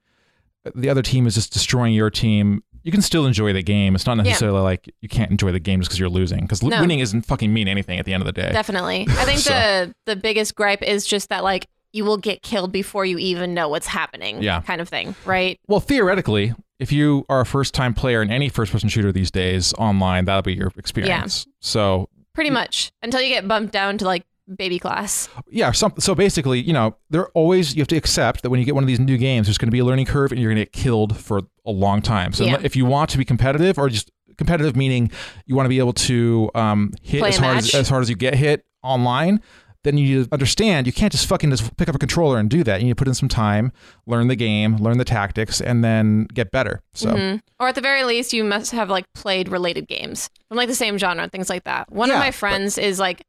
the 0.75 0.89
other 0.89 1.03
team 1.03 1.27
is 1.27 1.35
just 1.35 1.53
destroying 1.53 1.93
your 1.95 2.11
team. 2.11 2.63
You 2.83 2.93
can 2.93 3.03
still 3.03 3.27
enjoy 3.27 3.53
the 3.53 3.63
game. 3.63 3.95
It's 3.95 4.07
not 4.07 4.17
necessarily 4.17 4.61
like 4.61 4.89
you 5.01 5.09
can't 5.09 5.31
enjoy 5.31 5.51
the 5.53 5.59
game 5.61 5.81
just 5.81 5.91
because 5.91 5.99
you're 5.99 6.09
losing. 6.09 6.43
Because 6.43 6.63
No. 6.63 6.81
winning 6.81 7.01
isn't 7.01 7.23
fucking 7.23 7.53
mean 7.53 7.67
anything 7.67 7.99
at 7.99 8.05
the 8.05 8.15
end 8.15 8.23
of 8.23 8.27
the 8.27 8.33
day. 8.33 8.51
Definitely. 8.53 9.07
I 9.11 9.25
think 9.25 9.41
So- 9.41 9.51
the 9.53 9.95
the 10.07 10.17
biggest 10.17 10.55
gripe 10.55 10.83
is 10.83 11.05
just 11.05 11.29
that 11.31 11.43
like 11.43 11.67
you 11.97 12.05
will 12.05 12.19
get 12.19 12.43
killed 12.43 12.71
before 12.73 13.05
you 13.07 13.17
even 13.19 13.55
know 13.55 13.69
what's 13.69 13.87
happening. 13.87 14.43
Yeah. 14.43 14.61
Kind 14.61 14.81
of 14.81 14.89
thing, 14.89 15.15
right? 15.25 15.59
Well, 15.67 15.81
theoretically, 15.81 16.55
if 16.79 16.93
you 16.93 17.25
are 17.31 17.41
a 17.41 17.47
first 17.47 17.73
time 17.73 17.95
player 17.95 18.21
in 18.21 18.31
any 18.31 18.49
first 18.51 18.71
person 18.71 18.89
shooter 18.91 19.11
these 19.13 19.31
days 19.31 19.73
online, 19.75 20.27
that'll 20.27 20.43
be 20.43 20.53
your 20.55 20.71
experience. 20.77 21.47
Yeah. 21.47 21.53
So, 21.61 22.09
Pretty 22.35 22.51
much. 22.51 22.93
Until 23.03 23.23
you 23.23 23.31
get 23.31 23.49
bumped 23.49 23.73
down 23.73 23.97
to 23.99 24.05
like 24.05 24.25
baby 24.57 24.79
class. 24.79 25.29
yeah, 25.51 25.73
some, 25.73 25.95
so 25.99 26.15
basically, 26.15 26.61
you 26.61 26.73
know, 26.75 26.95
there 27.09 27.29
always, 27.29 27.75
you 27.75 27.81
have 27.81 27.89
to 27.89 27.97
accept 27.97 28.43
that 28.43 28.51
when 28.51 28.61
you 28.61 28.67
get 28.67 28.75
one 28.75 28.85
of 28.85 28.89
these 28.89 29.01
new 29.01 29.17
games, 29.17 29.47
there's 29.47 29.57
going 29.59 29.69
to 29.69 29.73
be 29.73 29.79
a 29.79 29.85
learning 29.85 30.05
curve 30.07 30.31
and 30.33 30.41
you're 30.41 30.51
going 30.51 30.59
to 30.59 30.65
get 30.67 30.73
killed 30.73 31.17
for 31.17 31.41
a 31.65 31.71
long 31.71 32.03
time. 32.03 32.33
So, 32.35 32.45
Yeah. 32.45 32.59
if 32.63 32.77
you 32.77 32.85
want 32.85 33.09
to 33.11 33.19
be 33.19 33.25
competitive 33.25 33.79
or 33.79 33.89
just 33.89 34.11
competitive, 34.37 34.77
meaning 34.77 35.11
you 35.47 35.57
want 35.57 35.65
to 35.65 35.71
be 35.71 35.79
able 35.79 35.95
to 35.95 36.51
um, 36.55 36.93
hit 37.03 37.21
Play 37.21 37.31
as 37.31 37.37
hard 37.39 37.57
as, 37.57 37.75
as 37.75 37.89
hard 37.89 38.03
as 38.03 38.11
you 38.11 38.17
get 38.17 38.35
hit 38.35 38.67
online, 38.83 39.41
then 39.87 39.97
you 39.97 40.19
need 40.19 40.25
to 40.25 40.33
understand 40.33 40.87
you 40.87 40.93
can't 40.93 41.13
just 41.13 41.27
fucking 41.27 41.49
just 41.51 41.75
pick 41.79 41.89
up 41.89 41.95
a 41.95 41.99
controller 41.99 42.39
and 42.39 42.51
do 42.51 42.63
that. 42.65 42.81
You 42.81 42.87
need 42.87 42.93
to 42.93 42.97
put 42.97 43.09
in 43.09 43.15
some 43.15 43.29
time, 43.29 43.73
learn 44.07 44.29
the 44.29 44.37
game, 44.37 44.77
learn 44.77 44.99
the 44.99 45.05
tactics, 45.05 45.61
and 45.61 45.83
then 45.85 46.25
get 46.35 46.51
better. 46.51 46.83
So, 46.93 47.15
Mhm. 47.15 47.41
Or 47.61 47.69
at 47.69 47.75
the 47.77 47.81
very 47.81 48.05
least, 48.05 48.33
you 48.33 48.45
must 48.45 48.73
have 48.73 48.91
like 48.91 49.05
played 49.15 49.49
related 49.49 49.89
games 49.89 50.29
from 50.49 50.57
like 50.59 50.69
the 50.69 50.75
same 50.75 50.99
genre 50.99 51.23
and 51.23 51.33
things 51.33 51.49
like 51.49 51.65
that. 51.65 51.91
One 51.91 52.09
Yeah, 52.09 52.17
of 52.17 52.21
my 52.21 52.27
but- 52.29 52.35
friends 52.35 52.77
is 52.79 52.99
like, 52.99 53.23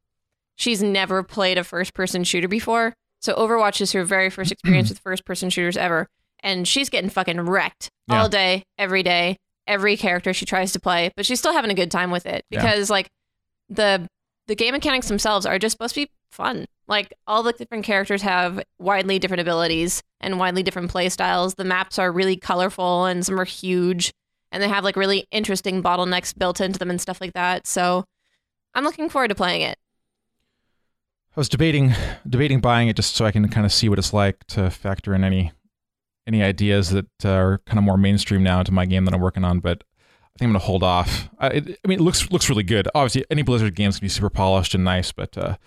she's 0.56 0.82
never 0.82 1.24
played 1.24 1.58
a 1.58 1.64
first 1.64 1.94
person 1.94 2.24
shooter 2.24 2.48
before. 2.48 2.94
So 3.22 3.36
Overwatch 3.36 3.80
is 3.82 3.92
her 3.94 4.04
very 4.04 4.30
first 4.30 4.52
experience 4.52 4.90
with 4.90 5.00
first 5.00 5.24
person 5.26 5.50
shooters 5.50 5.78
ever. 5.78 6.08
And 6.42 6.68
she's 6.68 6.90
getting 6.90 7.10
fucking 7.10 7.42
wrecked 7.42 7.90
Yeah. 8.08 8.22
all 8.22 8.30
day, 8.30 8.64
every 8.78 9.04
day, 9.04 9.38
every 9.68 9.98
character 9.98 10.34
she 10.34 10.46
tries 10.46 10.72
to 10.72 10.80
play, 10.80 11.12
but 11.16 11.26
she's 11.26 11.40
still 11.40 11.54
having 11.54 11.72
a 11.72 11.76
good 11.76 11.92
time 11.92 12.10
with 12.12 12.26
it 12.26 12.46
Yeah. 12.50 12.62
because 12.62 12.90
like 12.90 13.10
the 13.70 14.08
the 14.48 14.56
game 14.56 14.72
mechanics 14.72 15.10
themselves 15.10 15.46
are 15.46 15.60
just 15.60 15.74
supposed 15.74 15.94
to 15.96 16.02
be 16.06 16.12
fun. 16.32 16.66
Like 16.88 17.14
all 17.28 17.44
the 17.44 17.54
different 17.54 17.86
characters 17.86 18.22
have 18.22 18.64
widely 18.80 19.20
different 19.20 19.42
abilities 19.42 20.02
and 20.22 20.40
widely 20.40 20.64
different 20.64 20.90
play 20.90 21.10
styles. 21.10 21.56
The 21.56 21.64
maps 21.66 22.00
are 22.00 22.12
really 22.12 22.38
colorful 22.38 23.06
and 23.06 23.26
some 23.26 23.40
are 23.40 23.46
huge 23.46 24.14
and 24.52 24.64
they 24.64 24.70
have 24.70 24.84
like 24.84 24.96
really 24.96 25.28
interesting 25.32 25.84
bottlenecks 25.84 26.38
built 26.38 26.62
into 26.62 26.80
them 26.80 26.90
and 26.90 27.02
stuff 27.02 27.20
like 27.20 27.34
that. 27.34 27.68
So 27.68 28.06
I'm 28.74 28.84
looking 28.84 29.10
forward 29.10 29.30
to 29.30 29.36
playing 29.36 29.62
it. 29.62 29.78
I 31.36 31.40
was 31.40 31.50
debating 31.50 31.94
debating 32.28 32.60
buying 32.60 32.88
it 32.88 32.96
just 32.96 33.16
so 33.16 33.26
I 33.26 33.32
can 33.32 33.48
kind 33.50 33.66
of 33.66 33.72
see 33.72 33.90
what 33.90 34.00
it's 34.00 34.14
like 34.14 34.44
to 34.48 34.70
factor 34.70 35.14
in 35.14 35.24
any 35.24 35.52
any 36.26 36.42
ideas 36.42 36.90
that 36.90 37.08
uh, 37.24 37.30
are 37.30 37.58
kind 37.66 37.78
of 37.78 37.84
more 37.84 37.98
mainstream 37.98 38.44
now 38.44 38.60
into 38.60 38.74
my 38.74 38.86
game 38.86 39.06
that 39.06 39.14
I'm 39.14 39.22
working 39.22 39.44
on. 39.44 39.60
But 39.60 39.84
I 40.36 40.40
think 40.40 40.50
I'm 40.50 40.54
gonna 40.54 40.60
hold 40.60 40.84
off. 40.84 41.30
I, 41.40 41.48
it, 41.48 41.80
I 41.84 41.88
mean, 41.88 42.00
it 42.00 42.04
looks 42.04 42.32
looks 42.32 42.50
really 42.50 42.64
good. 42.64 42.88
Obviously, 42.96 43.26
any 43.30 43.44
Blizzard 43.44 43.76
games 43.76 43.98
can 43.98 44.06
be 44.06 44.10
super 44.10 44.30
polished 44.30 44.74
and 44.74 44.84
nice, 44.84 45.12
but 45.12 45.38
uh, 45.38 45.58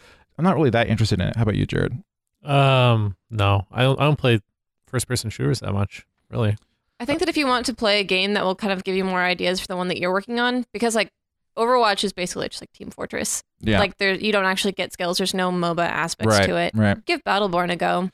I'm 0.40 0.44
not 0.44 0.56
really 0.56 0.70
that 0.70 0.88
interested 0.88 1.20
in 1.20 1.28
it. 1.28 1.36
How 1.36 1.42
about 1.42 1.56
you, 1.56 1.66
Jared? 1.66 2.02
Um, 2.42 3.14
no, 3.28 3.66
I 3.70 3.82
don't. 3.82 4.00
I 4.00 4.04
don't 4.04 4.16
play 4.16 4.40
first 4.86 5.06
person 5.06 5.28
shooters 5.28 5.60
that 5.60 5.74
much, 5.74 6.06
really. 6.30 6.56
I 6.98 7.04
think 7.04 7.18
that 7.18 7.28
if 7.28 7.36
you 7.36 7.46
want 7.46 7.66
to 7.66 7.74
play 7.74 8.00
a 8.00 8.04
game 8.04 8.32
that 8.32 8.42
will 8.42 8.54
kind 8.54 8.72
of 8.72 8.82
give 8.82 8.96
you 8.96 9.04
more 9.04 9.20
ideas 9.20 9.60
for 9.60 9.66
the 9.66 9.76
one 9.76 9.88
that 9.88 9.98
you're 9.98 10.10
working 10.10 10.40
on, 10.40 10.64
because 10.72 10.94
like 10.94 11.10
Overwatch 11.58 12.04
is 12.04 12.14
basically 12.14 12.48
just 12.48 12.62
like 12.62 12.72
Team 12.72 12.90
Fortress. 12.90 13.42
Yeah. 13.60 13.80
Like 13.80 13.98
there, 13.98 14.14
you 14.14 14.32
don't 14.32 14.46
actually 14.46 14.72
get 14.72 14.94
skills. 14.94 15.18
There's 15.18 15.34
no 15.34 15.50
MOBA 15.50 15.86
aspects 15.86 16.38
right, 16.38 16.46
to 16.46 16.56
it. 16.56 16.72
right. 16.74 17.04
Give 17.04 17.22
Battleborn 17.22 17.70
a 17.70 17.76
go. 17.76 18.08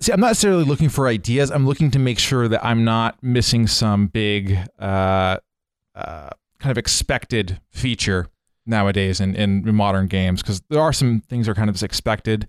See, 0.00 0.12
I'm 0.12 0.20
not 0.20 0.28
necessarily 0.28 0.64
looking 0.64 0.88
for 0.88 1.08
ideas. 1.08 1.50
I'm 1.50 1.66
looking 1.66 1.90
to 1.90 1.98
make 1.98 2.18
sure 2.18 2.48
that 2.48 2.64
I'm 2.64 2.84
not 2.84 3.22
missing 3.22 3.66
some 3.66 4.06
big, 4.06 4.56
uh, 4.78 5.36
uh, 5.94 6.30
kind 6.58 6.70
of 6.70 6.78
expected 6.78 7.60
feature 7.68 8.28
nowadays 8.70 9.20
in, 9.20 9.34
in 9.34 9.74
modern 9.74 10.06
games 10.06 10.42
because 10.42 10.62
there 10.70 10.80
are 10.80 10.92
some 10.92 11.20
things 11.28 11.44
that 11.46 11.52
are 11.52 11.54
kind 11.54 11.68
of 11.68 11.82
expected 11.82 12.46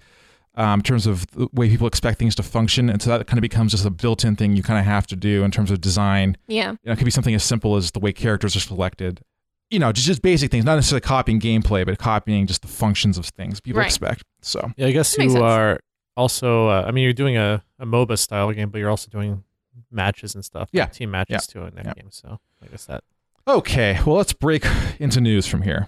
um, 0.56 0.80
in 0.80 0.84
terms 0.84 1.08
of 1.08 1.26
the 1.32 1.48
way 1.54 1.70
people 1.70 1.88
expect 1.88 2.20
things 2.20 2.36
to 2.36 2.44
function, 2.44 2.90
and 2.90 3.02
so 3.02 3.10
that 3.18 3.26
kind 3.28 3.38
of 3.38 3.42
becomes 3.42 3.72
just 3.72 3.86
a 3.86 3.90
built-in 3.90 4.36
thing 4.36 4.56
you 4.56 4.62
kind 4.64 4.80
of 4.80 4.86
have 4.86 5.08
to 5.08 5.16
do 5.16 5.44
in 5.44 5.52
terms 5.52 5.72
of 5.72 5.80
design. 5.82 6.36
Yeah. 6.48 6.72
You 6.72 6.78
know, 6.86 6.92
it 6.92 6.98
could 6.98 7.06
be 7.06 7.12
something 7.12 7.34
as 7.34 7.44
simple 7.44 7.76
as 7.78 7.92
the 7.92 8.00
way 8.00 8.12
characters 8.14 8.56
are 8.56 8.60
selected. 8.60 9.22
You 9.70 9.80
know, 9.80 9.94
just 9.94 10.06
just 10.06 10.22
basic 10.22 10.52
things, 10.52 10.66
not 10.66 10.76
necessarily 10.76 11.00
copying 11.02 11.40
gameplay, 11.40 11.86
but 11.86 11.98
copying 11.98 12.48
just 12.48 12.62
the 12.64 12.68
functions 12.68 13.18
of 13.18 13.26
things 13.28 13.62
people 13.62 13.80
Right. 13.80 13.86
expect. 13.88 14.24
So 14.42 14.72
Yeah, 14.76 14.88
I 14.88 14.92
guess 14.92 15.18
you 15.18 15.30
sense. 15.30 15.42
are 15.42 15.80
also. 16.18 16.68
Uh, 16.68 16.84
I 16.86 16.92
mean, 16.92 17.06
you're 17.06 17.14
doing 17.14 17.38
a, 17.38 17.64
a 17.80 17.86
MOBA 17.86 18.20
style 18.20 18.52
game, 18.52 18.70
but 18.70 18.80
you're 18.80 18.90
also 18.90 19.10
doing 19.10 19.46
matches 19.90 20.36
and 20.36 20.44
stuff. 20.44 20.68
like 20.74 20.78
Yeah. 20.78 20.86
team 20.88 21.12
matches 21.12 21.48
Yeah. 21.48 21.62
too 21.62 21.66
in 21.68 21.76
that 21.76 21.86
Yeah. 21.86 21.94
game. 21.94 22.12
So 22.12 22.40
I 22.62 22.68
guess 22.68 22.84
that. 22.88 23.06
Okay, 23.48 24.00
well, 24.06 24.18
let's 24.18 24.34
break 24.34 24.66
into 25.00 25.22
news 25.22 25.48
from 25.48 25.62
here. 25.62 25.88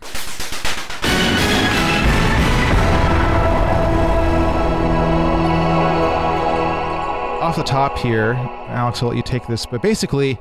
Off 7.42 7.58
the 7.58 7.64
top 7.64 7.98
here, 8.00 8.34
Alex, 8.70 9.04
I'll 9.04 9.10
let 9.10 9.18
you 9.18 9.24
take 9.24 9.46
this, 9.48 9.66
but 9.66 9.82
basically, 9.82 10.40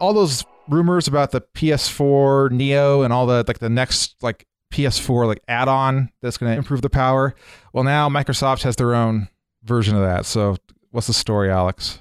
all 0.00 0.12
those 0.12 0.44
rumors 0.68 1.06
about 1.06 1.30
the 1.30 1.40
PS4 1.54 2.50
Neo 2.50 3.02
and 3.02 3.12
all 3.12 3.26
the 3.26 3.44
like 3.46 3.58
the 3.58 3.68
next 3.68 4.16
like 4.22 4.46
PS4 4.72 5.26
like 5.26 5.40
add-on 5.46 6.10
that's 6.20 6.38
going 6.38 6.50
to 6.50 6.58
improve 6.58 6.82
the 6.82 6.90
power. 6.90 7.34
Well, 7.72 7.84
now 7.84 8.08
Microsoft 8.08 8.62
has 8.62 8.76
their 8.76 8.94
own 8.94 9.28
version 9.62 9.94
of 9.94 10.02
that. 10.02 10.26
So, 10.26 10.56
what's 10.90 11.06
the 11.06 11.12
story, 11.12 11.50
Alex? 11.50 11.98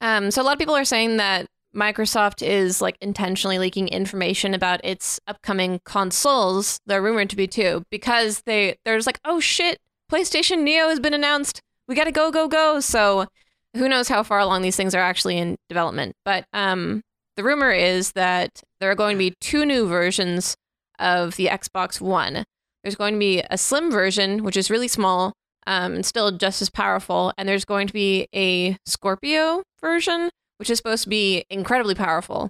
Um, 0.00 0.30
so 0.30 0.42
a 0.42 0.44
lot 0.44 0.52
of 0.52 0.58
people 0.58 0.76
are 0.76 0.84
saying 0.84 1.16
that 1.18 1.46
Microsoft 1.74 2.46
is 2.46 2.80
like 2.80 2.96
intentionally 3.00 3.58
leaking 3.58 3.88
information 3.88 4.54
about 4.54 4.80
its 4.84 5.18
upcoming 5.26 5.80
consoles. 5.84 6.78
They're 6.86 7.02
rumored 7.02 7.30
to 7.30 7.36
be 7.36 7.46
too, 7.46 7.84
because 7.90 8.42
they 8.46 8.76
they're 8.84 8.96
just 8.96 9.06
like, 9.06 9.20
oh 9.24 9.40
shit, 9.40 9.78
PlayStation 10.10 10.62
Neo 10.62 10.88
has 10.88 11.00
been 11.00 11.14
announced. 11.14 11.60
We 11.88 11.94
got 11.94 12.04
to 12.04 12.12
go 12.12 12.30
go 12.30 12.48
go. 12.48 12.80
So 12.80 13.26
who 13.74 13.88
knows 13.88 14.08
how 14.08 14.22
far 14.22 14.38
along 14.38 14.62
these 14.62 14.76
things 14.76 14.94
are 14.94 15.00
actually 15.00 15.38
in 15.38 15.56
development? 15.68 16.14
But 16.24 16.44
um, 16.52 17.02
the 17.36 17.44
rumor 17.44 17.72
is 17.72 18.12
that 18.12 18.62
there 18.80 18.90
are 18.90 18.94
going 18.94 19.16
to 19.16 19.18
be 19.18 19.34
two 19.40 19.64
new 19.64 19.86
versions 19.86 20.56
of 20.98 21.36
the 21.36 21.46
Xbox 21.46 22.00
One. 22.00 22.44
There's 22.82 22.96
going 22.96 23.14
to 23.14 23.18
be 23.18 23.42
a 23.50 23.56
slim 23.56 23.90
version, 23.90 24.44
which 24.44 24.56
is 24.56 24.70
really 24.70 24.88
small, 24.88 25.32
um, 25.66 25.94
and 25.94 26.06
still 26.06 26.32
just 26.32 26.60
as 26.60 26.68
powerful. 26.68 27.32
And 27.38 27.48
there's 27.48 27.64
going 27.64 27.86
to 27.86 27.92
be 27.92 28.26
a 28.34 28.76
Scorpio 28.84 29.62
version, 29.80 30.30
which 30.62 30.70
is 30.70 30.78
supposed 30.78 31.02
to 31.02 31.08
be 31.08 31.44
incredibly 31.50 31.92
powerful, 31.92 32.48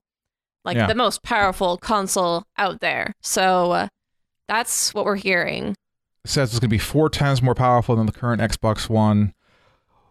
like 0.66 0.76
Yeah. 0.76 0.86
the 0.86 0.94
most 0.94 1.22
powerful 1.22 1.78
console 1.78 2.44
out 2.58 2.80
there. 2.80 3.14
So 3.22 3.72
uh, 3.72 3.88
that's 4.48 4.92
what 4.92 5.06
we're 5.06 5.16
hearing. 5.16 5.68
It 6.22 6.30
says 6.30 6.50
it's 6.50 6.58
going 6.60 6.68
to 6.68 6.74
be 6.74 6.76
four 6.76 7.08
times 7.08 7.40
more 7.40 7.54
powerful 7.54 7.96
than 7.96 8.04
the 8.04 8.12
current 8.12 8.42
Xbox 8.42 8.90
One. 8.90 9.32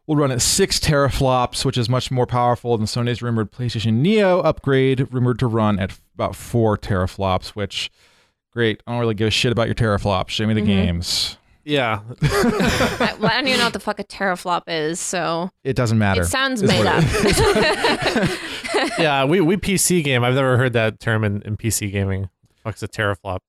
We'll 0.08 0.18
run 0.18 0.32
at 0.32 0.42
six 0.42 0.80
teraflops, 0.80 1.64
which 1.64 1.78
is 1.78 1.90
much 1.90 2.10
more 2.10 2.26
powerful 2.26 2.76
than 2.76 2.88
Sony's 2.88 3.22
rumored 3.22 3.52
PlayStation 3.52 3.98
Neo 3.98 4.40
upgrade, 4.40 5.08
rumored 5.14 5.38
to 5.38 5.46
run 5.46 5.78
at 5.78 6.00
about 6.16 6.36
four 6.36 6.80
teraflops. 6.80 7.50
Which, 7.50 7.92
great. 8.52 8.82
I 8.88 8.94
don't 8.94 9.00
really 9.00 9.14
give 9.14 9.28
a 9.28 9.32
shit 9.32 9.52
about 9.52 9.68
your 9.68 9.76
teraflops. 9.76 10.30
Show 10.30 10.48
me 10.48 10.56
the 10.56 10.62
Mhm. 10.62 10.66
games. 10.66 11.38
Yeah. 11.64 12.00
I, 12.22 13.16
well, 13.20 13.30
I 13.32 13.36
don't 13.36 13.48
even 13.48 13.60
know 13.60 13.66
what 13.66 13.74
the 13.74 13.80
fuck 13.80 14.00
a 14.00 14.04
teraflop 14.04 14.64
is, 14.68 15.00
so 15.00 15.50
It 15.64 15.76
doesn't 15.76 15.98
matter. 15.98 16.22
it 16.24 16.26
sounds 16.26 16.64
made 16.64 16.86
up. 16.86 17.04
yeah. 19.00 19.26
We 19.26 19.42
we 19.42 19.58
PC 19.58 20.04
game. 20.04 20.24
I've 20.24 20.36
never 20.36 20.58
heard 20.58 20.74
that 20.74 21.00
term 21.00 21.24
in, 21.24 21.42
in 21.44 21.58
PC 21.58 21.92
gaming. 21.92 22.30
Fuck's 22.64 22.84
a 22.84 22.88
teraflop. 22.88 23.40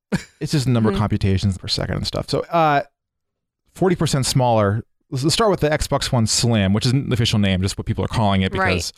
It's 0.40 0.52
just 0.52 0.64
the 0.66 0.70
number 0.72 0.90
Mhm. 0.90 0.94
of 0.94 0.98
computations 0.98 1.58
per 1.58 1.68
second 1.68 1.96
and 1.96 2.06
stuff. 2.06 2.28
So, 2.30 2.40
uh, 2.50 2.82
forty 3.74 3.96
percent 3.96 4.26
smaller. 4.26 4.82
Let's 5.10 5.24
let's 5.24 5.34
start 5.34 5.50
with 5.50 5.60
the 5.60 5.68
Xbox 5.70 6.10
One 6.12 6.26
Slim, 6.26 6.72
which 6.72 6.86
isn't 6.86 7.08
the 7.10 7.14
official 7.14 7.38
name, 7.38 7.60
just 7.62 7.76
what 7.76 7.86
people 7.86 8.04
are 8.04 8.08
calling 8.08 8.42
it 8.42 8.52
because 8.52 8.64
Right. 8.64 8.76
it's 8.76 8.92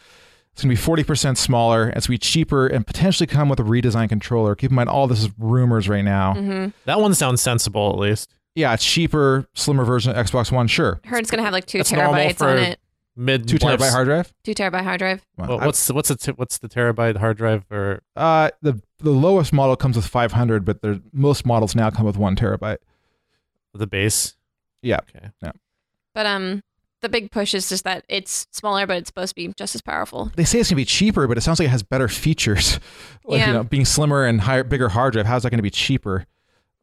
going 0.62 0.62
to 0.62 0.68
be 0.68 0.76
forty 0.76 1.02
percent 1.04 1.38
smaller. 1.38 1.88
It's 1.88 2.06
going 2.06 2.18
to 2.18 2.22
be 2.24 2.26
cheaper 2.26 2.66
and 2.68 2.86
potentially 2.86 3.26
come 3.26 3.48
with 3.48 3.58
a 3.60 3.64
redesigned 3.64 4.08
controller. 4.10 4.54
Keep 4.54 4.70
in 4.70 4.76
mind, 4.76 4.88
all 4.88 5.06
this 5.08 5.22
is 5.22 5.30
rumors 5.38 5.88
right 5.88 6.04
now. 6.04 6.34
hmm 6.34 6.66
That 6.84 7.00
one 7.00 7.14
sounds 7.14 7.40
sensible 7.42 7.90
at 7.92 7.98
least. 7.98 8.32
Yeah, 8.54 8.72
it's 8.74 8.84
cheaper, 8.84 9.46
slimmer 9.54 9.84
version 9.84 10.14
of 10.16 10.26
Xbox 10.26 10.52
One. 10.52 10.66
Sure, 10.68 11.00
Heard 11.04 11.20
it's 11.20 11.30
gonna 11.30 11.42
have 11.42 11.52
like 11.52 11.66
two 11.66 11.78
That's 11.78 11.92
normal 11.92 12.14
terabytes 12.14 12.36
for 12.36 12.48
on 12.48 12.58
it. 12.58 12.80
Mid 13.16 13.46
two 13.48 13.58
terabyte 13.58 13.80
lifes- 13.80 13.92
hard 13.92 14.06
drive. 14.06 14.32
Two 14.44 14.54
terabyte 14.54 14.82
hard 14.84 14.98
drive. 14.98 15.24
Well, 15.36 15.48
Well, 15.48 15.60
I- 15.60 15.66
what's 15.66 15.86
the, 15.86 15.94
what's 15.94 16.08
the 16.08 16.32
what's 16.34 16.58
the 16.58 16.68
terabyte 16.68 17.16
hard 17.16 17.36
drive 17.36 17.64
or 17.70 18.02
uh 18.16 18.50
the 18.62 18.80
the 18.98 19.10
lowest 19.10 19.52
model 19.52 19.76
comes 19.76 19.96
with 19.96 20.06
five 20.06 20.32
hundred, 20.32 20.64
but 20.64 20.82
the 20.82 21.02
most 21.12 21.44
models 21.46 21.74
now 21.74 21.90
come 21.90 22.06
with 22.06 22.16
one 22.16 22.36
terabyte. 22.36 22.78
the 23.74 23.86
base? 23.86 24.34
Yeah. 24.82 24.98
Okay. 25.16 25.30
Yeah. 25.42 25.52
But 26.14 26.26
um, 26.26 26.62
the 27.00 27.08
big 27.08 27.32
push 27.32 27.54
is 27.54 27.68
just 27.68 27.82
that 27.84 28.04
it's 28.08 28.46
smaller, 28.52 28.86
but 28.86 28.98
it's 28.98 29.08
supposed 29.08 29.30
to 29.30 29.34
be 29.34 29.52
just 29.56 29.74
as 29.74 29.80
powerful. 29.82 30.30
They 30.36 30.44
say 30.44 30.60
it's 30.60 30.68
going 30.70 30.76
to 30.76 30.80
be 30.82 30.84
cheaper, 30.84 31.26
but 31.26 31.36
it 31.36 31.40
sounds 31.40 31.58
like 31.58 31.66
it 31.66 31.70
has 31.70 31.82
better 31.82 32.06
features. 32.24 32.78
like 33.24 33.40
Yeah. 33.40 33.46
you 33.48 33.52
know, 33.54 33.64
being 33.64 33.84
slimmer 33.84 34.24
and 34.24 34.40
higher, 34.42 34.62
bigger 34.62 34.88
hard 34.90 35.14
drive. 35.14 35.26
How's 35.26 35.42
that 35.42 35.50
going 35.50 35.58
to 35.58 35.62
be 35.62 35.70
cheaper? 35.70 36.26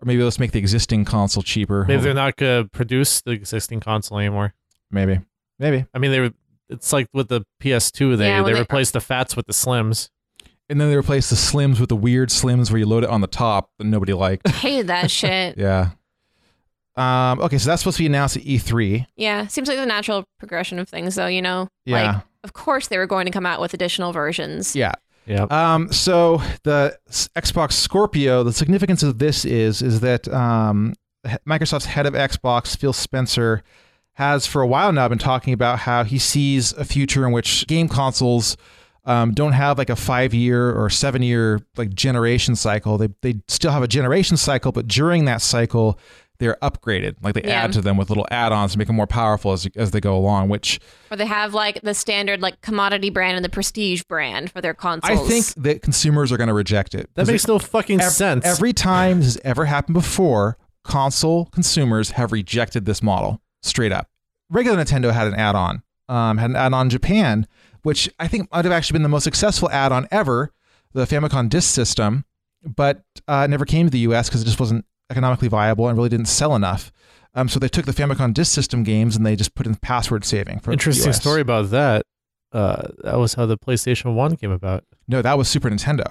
Or 0.02 0.06
maybe 0.06 0.24
let's 0.24 0.40
make 0.40 0.52
the 0.52 0.60
existing 0.60 1.06
console 1.06 1.44
cheaper. 1.44 1.86
Maybe 1.88 2.02
they're 2.02 2.14
not 2.14 2.36
gonna 2.38 2.66
produce 2.66 3.22
the 3.22 3.32
existing 3.32 3.80
console 3.82 4.18
anymore. 4.20 4.54
Maybe. 4.90 5.20
Maybe. 5.60 5.86
I 5.94 6.00
mean, 6.00 6.12
they 6.12 6.20
were. 6.22 6.32
It's 6.70 6.92
like 6.94 7.08
with 7.14 7.28
the 7.28 7.42
PS2, 7.62 8.18
they 8.18 8.28
Yeah, 8.28 8.38
when 8.42 8.46
they 8.46 8.54
they- 8.54 8.60
replaced 8.62 8.94
the 8.94 9.02
fats 9.02 9.36
with 9.36 9.46
the 9.46 9.54
slims. 9.54 10.10
And 10.70 10.80
then 10.80 10.90
they 10.90 10.96
replaced 10.96 11.30
the 11.30 11.36
slims 11.36 11.82
with 11.82 11.90
the 11.90 11.98
weird 11.98 12.30
slims 12.30 12.72
where 12.72 12.80
you 12.80 12.86
load 12.86 13.04
it 13.04 13.10
on 13.10 13.20
the 13.20 13.28
top 13.28 13.72
that 13.78 13.84
nobody 13.84 14.14
liked. 14.14 14.48
Hated 14.50 14.88
that 14.88 15.12
shit. 15.12 15.58
yeah. 15.58 15.90
Um, 16.96 17.40
okay, 17.42 17.58
so 17.58 17.70
that's 17.70 17.82
supposed 17.82 17.98
to 17.98 18.04
be 18.04 18.08
announced 18.08 18.38
at 18.38 18.44
E 18.46 18.58
E3. 18.58 19.06
Yeah, 19.16 19.48
seems 19.48 19.68
like 19.68 19.78
the 19.78 19.86
natural 19.86 20.26
progression 20.40 20.78
of 20.80 20.90
things, 20.90 21.16
though. 21.16 21.28
You 21.28 21.42
know, 21.42 21.68
Yeah. 21.86 22.12
like 22.14 22.24
of 22.44 22.54
course 22.54 22.88
they 22.88 22.98
were 22.98 23.06
going 23.06 23.26
to 23.26 23.32
come 23.32 23.46
out 23.46 23.62
with 23.62 23.74
additional 23.74 24.12
versions. 24.14 24.76
Yeah. 24.76 24.94
Yeah. 25.32 25.44
Um, 25.44 25.92
so 25.94 26.42
the 26.64 26.98
Xbox 27.10 27.72
Scorpio, 27.72 28.44
the 28.44 28.52
significance 28.52 29.02
of 29.02 29.18
this 29.18 29.46
is 29.46 29.82
is 29.82 30.02
that 30.02 30.28
um, 30.28 30.94
Microsoft's 31.48 31.86
head 31.86 32.06
of 32.06 32.14
Xbox, 32.14 32.76
Phil 32.76 32.92
Spencer, 32.92 33.64
has 34.14 34.46
for 34.46 34.62
a 34.62 34.68
while 34.68 34.92
now 34.92 35.08
been 35.08 35.18
talking 35.18 35.54
about 35.54 35.80
how 35.80 36.04
he 36.04 36.20
sees 36.20 36.74
a 36.74 36.84
future 36.84 37.26
in 37.26 37.32
which 37.32 37.66
game 37.68 37.88
consoles 37.88 38.58
um, 39.06 39.32
don't 39.32 39.54
have 39.54 39.78
like 39.78 39.90
a 39.90 39.96
five 39.96 40.34
year 40.34 40.70
or 40.78 40.90
seven 40.90 41.24
year 41.24 41.62
like 41.78 41.94
generation 41.94 42.58
cycle. 42.58 42.98
They 42.98 43.08
they 43.22 43.42
still 43.48 43.72
have 43.72 43.84
a 43.84 43.88
generation 43.88 44.36
cycle, 44.36 44.74
but 44.74 44.86
during 44.88 45.26
that 45.26 45.42
cycle, 45.42 45.98
they're 46.42 46.58
upgraded. 46.62 47.16
Like 47.22 47.36
they 47.36 47.44
Yeah. 47.44 47.64
add 47.64 47.72
to 47.74 47.82
them 47.82 47.96
with 47.96 48.10
little 48.10 48.28
add-ons 48.32 48.74
to 48.74 48.78
make 48.80 48.88
them 48.88 48.96
more 48.98 49.08
powerful 49.08 49.54
as 49.54 49.68
as 49.78 49.92
they 49.92 50.02
go 50.02 50.18
along. 50.18 50.50
Which 50.50 50.80
Or 51.10 51.16
they 51.16 51.26
have 51.28 51.54
like 51.54 51.80
the 51.84 51.94
standard 51.94 52.42
like 52.42 52.60
commodity 52.62 53.10
brand 53.12 53.36
and 53.38 53.46
the 53.46 53.50
prestige 53.50 54.02
brand 54.04 54.52
for 54.52 54.60
their 54.60 54.74
consoles. 54.74 55.20
I 55.20 55.24
think 55.30 55.46
that 55.64 55.82
consumers 55.84 56.32
are 56.32 56.38
going 56.38 56.48
to 56.50 56.54
reject 56.54 56.96
it. 56.96 57.10
That 57.14 57.28
makes 57.28 57.48
no 57.48 57.60
fucking 57.60 58.02
Ev- 58.02 58.12
sense. 58.12 58.46
Every 58.46 58.74
time 58.74 59.20
this 59.20 59.28
has 59.36 59.38
ever 59.46 59.66
happened 59.66 59.94
before, 59.94 60.58
console 60.84 61.46
consumers 61.46 62.12
have 62.12 62.32
rejected 62.32 62.86
this 62.86 63.02
model 63.04 63.40
straight 63.62 63.92
up. 63.92 64.10
Regular 64.50 64.84
Nintendo 64.84 65.14
had 65.14 65.28
an 65.28 65.36
add-on, 65.36 65.84
um, 66.10 66.40
had 66.40 66.50
an 66.50 66.56
add-on 66.56 66.88
in 66.88 66.90
Japan, 66.90 67.48
which 67.84 68.10
I 68.20 68.28
think 68.28 68.52
might 68.52 68.66
have 68.66 68.72
actually 68.74 68.96
been 68.96 69.04
the 69.04 69.10
most 69.10 69.24
successful 69.24 69.70
add-on 69.70 70.08
ever, 70.12 70.52
the 70.94 71.06
Famicom 71.06 71.50
Disk 71.50 71.74
System, 71.74 72.26
but 72.64 73.04
uh, 73.28 73.46
never 73.48 73.64
came 73.66 73.86
to 73.86 73.92
the 73.92 74.00
U.S. 74.00 74.28
because 74.28 74.42
it 74.42 74.46
just 74.46 74.60
wasn't 74.60 74.86
economically 75.12 75.48
viable 75.48 75.88
and 75.88 75.98
really 75.98 76.10
didn't 76.10 76.28
sell 76.28 76.56
enough. 76.56 76.92
Um, 77.36 77.48
so 77.48 77.60
they 77.60 77.70
took 77.70 77.86
the 77.86 77.92
Famicom 77.94 78.34
Disk 78.34 78.52
System 78.54 78.84
games 78.84 79.16
and 79.16 79.26
they 79.26 79.36
just 79.36 79.56
put 79.56 79.66
in 79.68 79.76
password 79.76 80.26
saving. 80.26 80.60
For 80.60 80.72
the 80.72 80.74
Interesting 80.74 81.14
story 81.14 81.42
about 81.42 81.70
that. 81.70 82.06
Uh, 82.52 82.88
that 83.04 83.18
was 83.18 83.36
how 83.36 83.46
the 83.46 83.58
PlayStation 83.58 84.14
One 84.16 84.36
came 84.36 84.52
about. 84.52 84.84
No, 85.08 85.22
that 85.22 85.38
was 85.38 85.48
Super 85.48 85.70
Nintendo. 85.70 86.04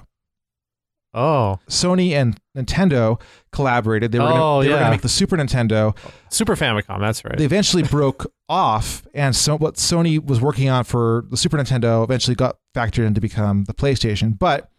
Oh, 1.13 1.59
Sony 1.69 2.13
and 2.13 2.39
Nintendo 2.57 3.19
collaborated. 3.51 4.13
They 4.13 4.19
were 4.19 4.29
Oh, 4.29 4.61
going 4.63 4.69
to 4.69 4.75
yeah. 4.75 4.89
make 4.89 5.01
the 5.01 5.09
Super 5.09 5.35
Nintendo. 5.35 5.95
Super 6.29 6.55
Famicom. 6.55 7.01
That's 7.01 7.25
right. 7.25 7.37
They 7.37 7.43
eventually 7.43 7.83
broke 7.97 8.31
off, 8.47 9.05
and 9.13 9.35
so 9.35 9.57
what 9.57 9.75
Sony 9.75 10.25
was 10.25 10.39
working 10.39 10.69
on 10.69 10.85
for 10.85 11.25
the 11.29 11.35
Super 11.35 11.57
Nintendo 11.57 12.01
eventually 12.03 12.35
got 12.35 12.55
factored 12.73 13.05
in 13.05 13.13
to 13.13 13.19
become 13.21 13.65
the 13.65 13.73
PlayStation. 13.73 14.39
But 14.39 14.70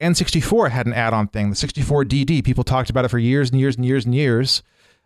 N64 0.00 0.70
had 0.70 0.86
an 0.86 0.92
add-on 0.92 1.28
thing, 1.28 1.50
the 1.50 1.56
64DD. 1.56 2.44
People 2.44 2.64
talked 2.64 2.90
about 2.90 3.04
it 3.04 3.08
for 3.08 3.18
years 3.18 3.50
and 3.50 3.60
years 3.60 3.76
and 3.76 3.84
years 3.84 4.04
and 4.04 4.14
years. 4.14 4.62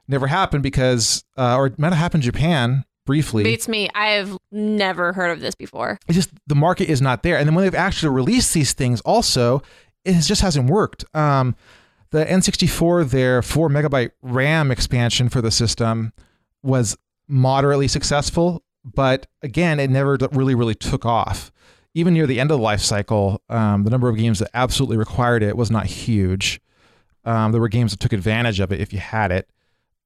never 0.09 0.27
happened 0.27 0.63
because, 0.63 1.25
uh, 1.37 1.57
or 1.57 1.67
it 1.67 1.79
might 1.79 1.89
have 1.89 1.99
happened 1.99 2.25
in 2.25 2.33
Japan 2.33 2.85
briefly. 3.07 3.45
Beats 3.45 3.69
me. 3.69 3.89
I've 3.95 4.37
never 4.51 5.13
heard 5.13 5.31
of 5.31 5.41
this 5.41 5.55
before. 5.55 5.99
It's 6.09 6.17
just 6.17 6.31
the 6.47 6.55
market 6.55 6.89
is 6.89 7.01
not 7.01 7.23
there. 7.23 7.39
And 7.39 7.47
then 7.47 7.55
when 7.55 7.65
they've 7.65 7.75
actually 7.75 8.15
released 8.15 8.55
these 8.55 8.73
things, 8.73 9.01
also, 9.03 9.63
it 10.05 10.21
just 10.21 10.43
hasn't 10.43 10.69
worked. 10.71 11.05
Um, 11.15 11.55
the 12.11 12.25
N64, 12.25 13.11
their 13.11 13.43
four 13.43 13.69
megabyte 13.69 14.11
RAM 14.23 14.71
expansion 14.71 15.29
for 15.29 15.41
the 15.41 15.51
system 15.51 16.13
was 16.63 16.97
moderately 17.29 17.89
successful, 17.89 18.65
but 18.85 19.27
again, 19.43 19.79
it 19.79 19.91
never 19.91 20.19
really, 20.33 20.55
really 20.55 20.75
took 20.75 21.07
off. 21.07 21.53
Even 21.95 22.15
near 22.15 22.27
the 22.27 22.39
end 22.39 22.51
of 22.53 22.59
the 22.59 22.63
life 22.63 22.81
cycle, 22.81 23.43
um, 23.49 23.83
the 23.85 23.91
number 23.91 24.09
of 24.09 24.17
games 24.17 24.39
that 24.39 24.49
absolutely 24.55 24.97
required 24.97 25.43
it 25.43 25.57
was 25.57 25.71
not 25.71 25.87
huge. 25.87 26.61
Um, 27.25 27.53
there 27.53 27.61
were 27.61 27.69
games 27.69 27.91
that 27.91 28.01
took 28.01 28.13
advantage 28.13 28.61
of 28.61 28.73
it 28.73 28.81
if 28.81 28.93
you 28.93 28.99
had 29.01 29.33
it. 29.33 29.49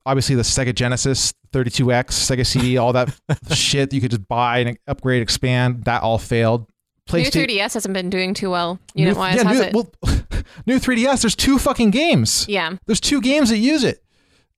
Obviously, 0.07 0.35
the 0.35 0.43
Sega 0.43 0.75
Genesis, 0.75 1.33
32X, 1.53 2.07
Sega 2.07 2.47
CD, 2.47 2.77
all 2.79 2.93
that 2.93 3.15
shit 3.53 3.91
that 3.91 3.95
you 3.97 4.01
could 4.03 4.11
just 4.11 4.27
buy 4.29 4.59
and 4.59 4.79
upgrade, 4.87 5.23
expand, 5.23 5.85
that 5.85 6.03
all 6.03 6.19
failed. 6.19 6.67
New 7.13 7.21
3DS 7.25 7.75
hasn't 7.75 7.93
been 7.93 8.09
doing 8.09 8.33
too 8.33 8.51
well 8.51 8.79
New- 8.95 9.03
unit 9.03 9.17
wise, 9.19 9.37
yeah, 9.37 9.45
has 9.45 9.59
new, 9.59 9.65
it? 9.65 9.75
Well, 9.75 9.93
new 10.67 10.79
3DS, 10.79 11.21
there's 11.23 11.37
two 11.37 11.59
fucking 11.59 11.91
games. 11.91 12.47
yeah. 12.49 12.77
There's 12.87 13.01
two 13.01 13.21
games 13.21 13.51
that 13.51 13.59
use 13.59 13.85
it. 13.85 14.03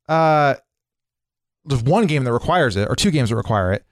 Uh, 0.08 0.54
there's 1.64 1.82
one 1.82 2.06
game 2.06 2.22
that 2.24 2.32
requires 2.32 2.76
it, 2.76 2.88
or 2.88 2.94
two 2.94 3.10
games 3.10 3.30
that 3.30 3.36
require 3.36 3.72
it, 3.72 3.84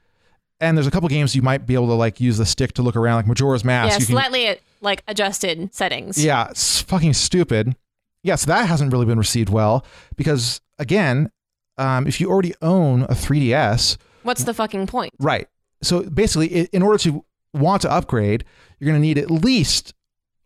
and 0.65 0.77
there's 0.77 0.87
a 0.87 0.91
couple 0.91 1.09
games 1.09 1.37
you 1.37 1.43
might 1.43 1.67
be 1.67 1.75
able 1.75 1.87
to 1.89 1.95
like 1.95 2.21
use 2.21 2.39
the 2.39 2.47
stick 2.47 2.73
to 2.75 2.83
look 2.83 2.97
around, 2.97 3.17
like 3.17 3.27
Majora's 3.27 3.65
Mask. 3.65 3.91
yeah, 3.91 3.99
you 3.99 4.07
can- 4.07 4.15
slightly 4.15 4.57
like 4.81 5.03
adjusted 5.07 5.73
settings. 5.75 6.23
yeah, 6.23 6.49
it's 6.51 6.81
fucking 6.81 7.13
stupid. 7.15 7.77
Yeah, 8.23 8.37
so 8.37 8.47
that 8.49 8.67
hasn't 8.69 8.93
really 8.93 9.07
been 9.07 9.19
received 9.19 9.51
well 9.51 9.85
because 10.17 10.61
again, 10.79 11.31
um, 11.79 12.07
if 12.07 12.21
you 12.21 12.31
already 12.31 12.55
own 12.63 13.03
a 13.03 13.09
3DS, 13.15 13.97
What's 14.23 14.45
the 14.45 14.55
fucking 14.55 14.87
point? 14.87 15.13
Right. 15.19 15.49
So 15.83 16.03
basically, 16.05 16.65
in 16.73 16.83
order 16.83 16.97
to 16.99 17.25
want 17.53 17.83
to 17.83 17.91
upgrade, 17.93 18.45
you're 18.79 18.91
going 18.91 19.01
to 19.01 19.07
need 19.07 19.19
at 19.19 19.31
least 19.31 19.93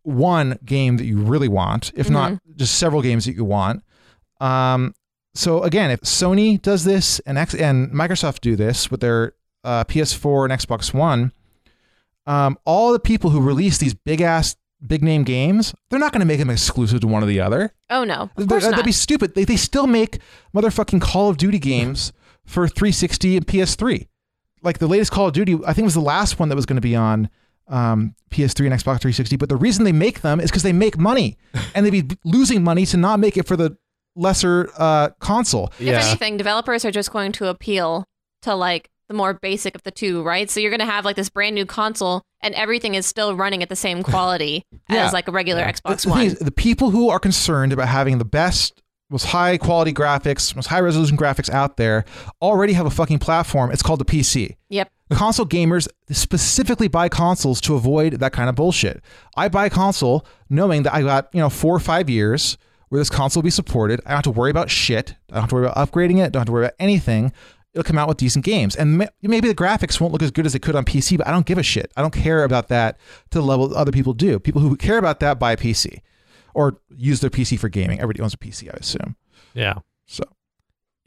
one 0.02 0.58
game 0.64 0.96
that 0.96 1.04
you 1.04 1.18
really 1.18 1.48
want, 1.48 1.92
if 1.94 2.10
not 2.10 2.40
just 2.56 2.74
several 2.76 3.02
games 3.02 3.24
that 3.26 3.34
you 3.34 3.44
want. 3.44 3.82
Um, 4.40 4.94
so 5.34 5.62
again, 5.62 5.90
if 5.92 6.00
Sony 6.00 6.60
does 6.60 6.84
this 6.84 7.20
and 7.20 7.38
X 7.38 7.54
and 7.54 7.90
Microsoft 7.92 8.40
do 8.40 8.56
this 8.56 8.90
with 8.90 9.00
their 9.00 9.34
uh, 9.68 9.84
PS4 9.84 10.44
and 10.50 10.52
Xbox 10.60 10.94
One, 10.94 11.32
um, 12.26 12.58
all 12.64 12.92
the 12.92 12.98
people 13.00 13.30
who 13.30 13.40
release 13.40 13.78
these 13.78 13.94
big 13.94 14.20
ass 14.20 14.56
big 14.86 15.02
name 15.02 15.24
games, 15.24 15.74
they're 15.90 15.98
not 15.98 16.12
going 16.12 16.20
to 16.20 16.26
make 16.26 16.38
them 16.38 16.50
exclusive 16.50 17.00
to 17.00 17.06
one 17.06 17.22
or 17.22 17.26
the 17.26 17.40
other. 17.40 17.72
Oh 17.90 18.04
no, 18.04 18.14
of 18.22 18.30
They're- 18.36 18.46
course 18.46 18.64
that'd 18.66 18.84
be 18.84 18.92
stupid. 18.92 19.34
They, 19.34 19.44
they 19.44 19.56
still 19.56 19.86
make 19.86 20.18
motherfucking 20.54 21.00
Call 21.00 21.28
of 21.30 21.36
Duty 21.36 21.58
games 21.58 22.12
for 22.46 22.68
360 22.68 23.36
and 23.38 23.46
PS3. 23.46 24.06
Like 24.62 24.78
the 24.78 24.86
latest 24.86 25.10
Call 25.12 25.26
of 25.28 25.32
Duty, 25.34 25.58
I 25.66 25.72
think 25.72 25.84
was 25.84 25.94
the 25.94 26.00
last 26.00 26.38
one 26.38 26.48
that 26.48 26.56
was 26.56 26.66
going 26.66 26.76
to 26.76 26.80
be 26.82 26.96
on 26.96 27.28
um, 27.68 28.14
PS3 28.30 28.66
and 28.66 28.74
Xbox 28.74 29.00
360. 29.00 29.36
But 29.36 29.48
the 29.48 29.56
reason 29.56 29.84
they 29.84 29.92
make 29.92 30.20
them 30.22 30.40
is 30.40 30.50
because 30.50 30.62
they 30.62 30.72
make 30.72 30.96
money, 30.98 31.36
and 31.74 31.84
they'd 31.84 31.90
be 32.08 32.16
losing 32.24 32.62
money 32.64 32.86
to 32.86 32.96
not 32.96 33.20
make 33.20 33.36
it 33.36 33.46
for 33.46 33.56
the 33.56 33.76
lesser 34.16 34.70
uh, 34.78 35.10
console. 35.20 35.72
If 35.78 35.88
anything, 35.88 36.36
developers 36.36 36.84
are 36.84 36.90
just 36.90 37.12
going 37.12 37.32
to 37.32 37.46
appeal 37.48 38.04
to 38.42 38.54
like 38.54 38.90
the 39.08 39.14
more 39.14 39.34
basic 39.34 39.74
of 39.74 39.82
the 39.82 39.90
two, 39.90 40.22
right? 40.22 40.50
So 40.50 40.60
you're 40.60 40.70
going 40.70 40.80
to 40.80 40.86
have 40.86 41.04
like 41.04 41.16
this 41.16 41.28
brand 41.30 41.54
new 41.54 41.64
console 41.66 42.22
and 42.42 42.54
everything 42.54 42.94
is 42.94 43.06
still 43.06 43.34
running 43.36 43.62
at 43.62 43.68
the 43.68 43.76
same 43.76 44.02
quality 44.02 44.64
Yeah. 44.90 45.06
as 45.06 45.12
like 45.12 45.28
a 45.28 45.32
regular 45.32 45.62
Xbox 45.62 46.02
the, 46.02 46.02
the 46.02 46.08
One. 46.10 46.18
thing 46.18 46.26
is, 46.28 46.38
the 46.38 46.50
people 46.50 46.90
who 46.90 47.08
are 47.10 47.18
concerned 47.18 47.72
about 47.72 47.88
having 47.88 48.18
the 48.18 48.24
best, 48.24 48.82
most 49.10 49.24
high 49.24 49.56
quality 49.56 49.92
graphics, 49.92 50.54
most 50.54 50.66
high 50.66 50.80
resolution 50.80 51.16
graphics 51.16 51.48
out 51.50 51.78
there 51.78 52.04
already 52.42 52.74
have 52.74 52.84
a 52.86 52.90
fucking 52.90 53.18
platform. 53.18 53.70
It's 53.72 53.82
called 53.82 53.98
the 54.00 54.04
PC. 54.04 54.56
Yep. 54.68 54.90
Console 55.10 55.46
gamers 55.46 55.88
specifically 56.10 56.88
buy 56.88 57.08
consoles 57.08 57.60
to 57.62 57.74
avoid 57.74 58.14
that 58.14 58.32
kind 58.32 58.50
of 58.50 58.54
bullshit. 58.54 59.02
I 59.36 59.48
buy 59.48 59.66
a 59.66 59.70
console 59.70 60.26
knowing 60.50 60.82
that 60.82 60.92
I 60.94 61.00
got, 61.02 61.30
you 61.32 61.40
know, 61.40 61.48
four 61.48 61.74
or 61.74 61.80
five 61.80 62.10
years 62.10 62.58
where 62.90 62.98
this 63.00 63.08
console 63.10 63.40
will 63.40 63.44
be 63.46 63.50
supported. 63.50 64.00
I 64.04 64.10
don't 64.10 64.16
have 64.16 64.24
to 64.24 64.30
worry 64.30 64.50
about 64.50 64.70
shit. 64.70 65.14
I 65.30 65.34
don't 65.34 65.40
have 65.42 65.48
to 65.50 65.54
worry 65.56 65.66
about 65.66 65.90
upgrading 65.90 66.18
it. 66.18 66.24
I 66.24 66.28
Don't 66.28 66.40
have 66.40 66.46
to 66.46 66.52
worry 66.52 66.64
about 66.66 66.74
anything. 66.78 67.32
It'll 67.74 67.84
come 67.84 67.98
out 67.98 68.08
with 68.08 68.16
decent 68.16 68.44
games. 68.44 68.74
And 68.76 68.98
ma- 68.98 69.06
maybe 69.22 69.48
the 69.48 69.54
graphics 69.54 70.00
won't 70.00 70.12
look 70.12 70.22
as 70.22 70.30
good 70.30 70.46
as 70.46 70.52
they 70.52 70.58
could 70.58 70.74
on 70.74 70.84
PC, 70.84 71.18
but 71.18 71.26
I 71.26 71.30
don't 71.30 71.46
give 71.46 71.58
a 71.58 71.62
shit. 71.62 71.92
I 71.96 72.02
don't 72.02 72.14
care 72.14 72.44
about 72.44 72.68
that 72.68 72.98
to 73.30 73.38
the 73.38 73.44
level 73.44 73.68
that 73.68 73.76
other 73.76 73.92
people 73.92 74.14
do. 74.14 74.38
People 74.38 74.62
who 74.62 74.76
care 74.76 74.98
about 74.98 75.20
that 75.20 75.38
buy 75.38 75.52
a 75.52 75.56
PC 75.56 76.00
or 76.54 76.80
use 76.96 77.20
their 77.20 77.30
PC 77.30 77.58
for 77.58 77.68
gaming. 77.68 78.00
Everybody 78.00 78.22
owns 78.22 78.34
a 78.34 78.38
PC, 78.38 78.68
I 78.68 78.76
assume. 78.78 79.16
Yeah. 79.54 79.74
So 80.06 80.24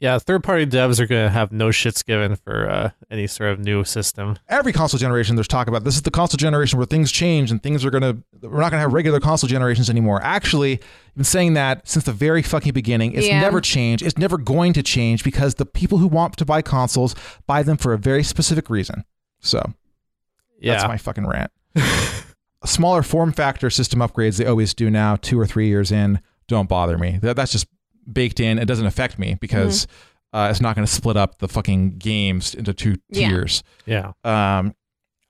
Yeah, 0.02 0.18
third 0.18 0.42
party 0.42 0.66
devs 0.66 0.98
are 0.98 1.06
going 1.06 1.24
to 1.26 1.30
have 1.30 1.52
no 1.52 1.68
shits 1.68 2.04
given 2.04 2.34
for 2.34 2.68
uh, 2.68 2.90
any 3.08 3.28
sort 3.28 3.50
of 3.52 3.60
new 3.60 3.84
system. 3.84 4.36
every 4.48 4.72
console 4.72 4.98
generation 4.98 5.36
there's 5.36 5.46
talk 5.46 5.68
about 5.68 5.84
this 5.84 5.94
is 5.94 6.02
the 6.02 6.10
console 6.10 6.36
generation 6.38 6.76
where 6.76 6.86
things 6.86 7.12
change 7.12 7.52
and 7.52 7.62
things 7.62 7.84
are 7.84 7.90
gonna 7.90 8.16
we're 8.42 8.58
not 8.60 8.70
gonna 8.72 8.80
have 8.80 8.92
regular 8.92 9.20
console 9.20 9.46
generations 9.46 9.88
anymore 9.88 10.20
actually 10.24 10.72
i've 10.72 11.14
been 11.14 11.22
saying 11.24 11.54
that 11.54 11.86
since 11.88 12.04
the 12.04 12.12
very 12.12 12.42
fucking 12.42 12.72
beginning 12.72 13.12
it's 13.12 13.28
Yeah. 13.28 13.40
never 13.40 13.60
changed 13.60 14.04
it's 14.04 14.18
never 14.18 14.38
going 14.38 14.72
to 14.72 14.82
change 14.82 15.22
because 15.22 15.54
the 15.54 15.66
people 15.66 15.98
who 15.98 16.08
want 16.08 16.36
to 16.38 16.44
buy 16.44 16.62
consoles 16.62 17.14
buy 17.46 17.62
them 17.62 17.76
for 17.76 17.92
a 17.92 17.98
very 17.98 18.24
specific 18.24 18.68
reason 18.68 19.04
so 19.38 19.62
Yeah. 20.58 20.72
that's 20.72 20.88
my 20.88 20.96
fucking 20.96 21.26
rant 21.28 21.52
smaller 22.64 23.02
form 23.04 23.32
factor 23.32 23.70
system 23.70 24.00
upgrades 24.00 24.38
they 24.38 24.46
always 24.46 24.74
do 24.74 24.90
now 24.90 25.14
two 25.16 25.38
or 25.38 25.46
three 25.46 25.68
years 25.68 25.92
in 25.92 26.20
don't 26.48 26.68
bother 26.68 26.98
me 26.98 27.18
that, 27.22 27.36
that's 27.36 27.52
just 27.52 27.66
baked 28.10 28.40
in 28.40 28.58
it 28.58 28.64
doesn't 28.66 28.86
affect 28.86 29.18
me 29.18 29.36
because 29.40 29.86
uh, 30.32 30.48
it's 30.50 30.60
not 30.60 30.74
going 30.74 30.86
to 30.86 30.92
split 30.92 31.16
up 31.16 31.38
the 31.38 31.48
fucking 31.48 31.98
games 31.98 32.54
into 32.54 32.72
two 32.72 32.96
Yeah. 33.10 33.28
tiers 33.28 33.62
Yeah. 33.86 34.12
um, 34.24 34.74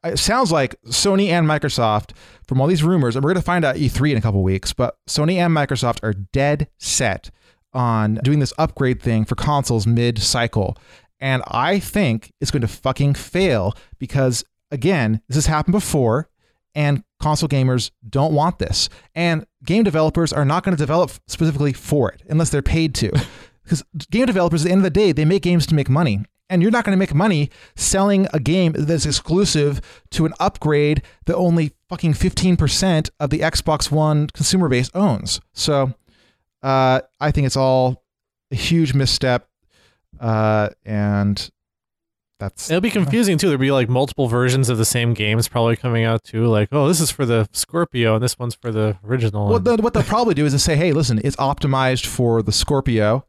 it 0.04 0.18
sounds 0.18 0.50
like 0.50 0.74
Sony 0.86 1.28
and 1.28 1.46
Microsoft, 1.46 2.10
from 2.48 2.60
all 2.60 2.66
these 2.66 2.82
rumors, 2.82 3.14
and 3.14 3.24
we're 3.24 3.30
going 3.34 3.40
to 3.40 3.46
find 3.46 3.64
out 3.64 3.76
E3 3.76 4.10
in 4.10 4.16
a 4.16 4.20
couple 4.20 4.42
weeks, 4.42 4.72
but 4.72 4.96
Sony 5.08 5.34
and 5.36 5.54
Microsoft 5.56 6.00
are 6.02 6.12
dead 6.12 6.66
set 6.78 7.30
on 7.72 8.16
doing 8.24 8.40
this 8.40 8.52
upgrade 8.58 9.00
thing 9.00 9.24
for 9.24 9.36
consoles 9.36 9.86
mid 9.86 10.18
cycle. 10.18 10.76
And 11.20 11.40
I 11.46 11.78
think 11.78 12.32
it's 12.40 12.50
going 12.50 12.62
to 12.62 12.68
fucking 12.68 13.14
fail 13.14 13.74
because, 14.00 14.42
again, 14.72 15.20
this 15.28 15.36
has 15.36 15.46
happened 15.46 15.72
before, 15.72 16.28
and 16.74 17.04
console 17.20 17.48
gamers 17.48 17.90
don't 18.08 18.32
want 18.32 18.58
this. 18.58 18.88
And 19.14 19.46
game 19.64 19.84
developers 19.84 20.32
are 20.32 20.44
not 20.44 20.64
going 20.64 20.76
to 20.76 20.82
develop 20.82 21.10
specifically 21.26 21.72
for 21.72 22.10
it 22.10 22.22
unless 22.28 22.50
they're 22.50 22.62
paid 22.62 22.94
to. 22.96 23.12
Because 23.64 23.84
game 24.10 24.26
developers, 24.26 24.62
at 24.62 24.66
the 24.66 24.72
end 24.72 24.80
of 24.80 24.84
the 24.84 24.90
day, 24.90 25.12
they 25.12 25.24
make 25.24 25.42
games 25.42 25.66
to 25.66 25.74
make 25.74 25.88
money. 25.88 26.24
And 26.50 26.60
you're 26.60 26.70
not 26.70 26.84
going 26.84 26.96
to 26.96 26.98
make 26.98 27.14
money 27.14 27.48
selling 27.76 28.26
a 28.32 28.40
game 28.40 28.72
that's 28.76 29.06
exclusive 29.06 29.80
to 30.10 30.26
an 30.26 30.34
upgrade 30.40 31.02
that 31.26 31.36
only 31.36 31.72
fucking 31.88 32.14
15% 32.14 33.10
of 33.20 33.30
the 33.30 33.38
Xbox 33.38 33.90
One 33.90 34.26
consumer 34.26 34.68
base 34.68 34.90
owns. 34.94 35.40
So 35.54 35.94
uh, 36.62 37.02
I 37.20 37.30
think 37.30 37.46
it's 37.46 37.56
all 37.56 38.04
a 38.50 38.56
huge 38.56 38.94
misstep. 38.94 39.48
Uh, 40.20 40.68
and 40.84 41.50
that's 42.42 42.70
It'll 42.70 42.80
be 42.80 42.90
confusing 43.00 43.38
too. 43.38 43.48
There'll 43.48 43.60
be 43.60 43.70
like 43.70 43.88
multiple 43.88 44.28
versions 44.28 44.68
of 44.68 44.78
the 44.78 44.84
same 44.84 45.14
games 45.14 45.48
probably 45.48 45.76
coming 45.76 46.04
out 46.04 46.24
too. 46.24 46.46
Like, 46.46 46.68
oh, 46.72 46.88
this 46.88 47.00
is 47.00 47.10
for 47.10 47.24
the 47.24 47.48
Scorpio 47.52 48.14
and 48.14 48.22
this 48.22 48.38
one's 48.38 48.54
for 48.54 48.72
the 48.72 48.98
original. 49.04 49.48
Well, 49.48 49.60
the, 49.60 49.76
what 49.76 49.94
they'll 49.94 50.02
probably 50.02 50.34
do 50.34 50.44
is 50.44 50.52
to 50.52 50.58
say, 50.58 50.76
hey, 50.76 50.92
listen, 50.92 51.20
it's 51.24 51.36
optimized 51.36 52.06
for 52.06 52.42
the 52.42 52.52
Scorpio, 52.52 53.24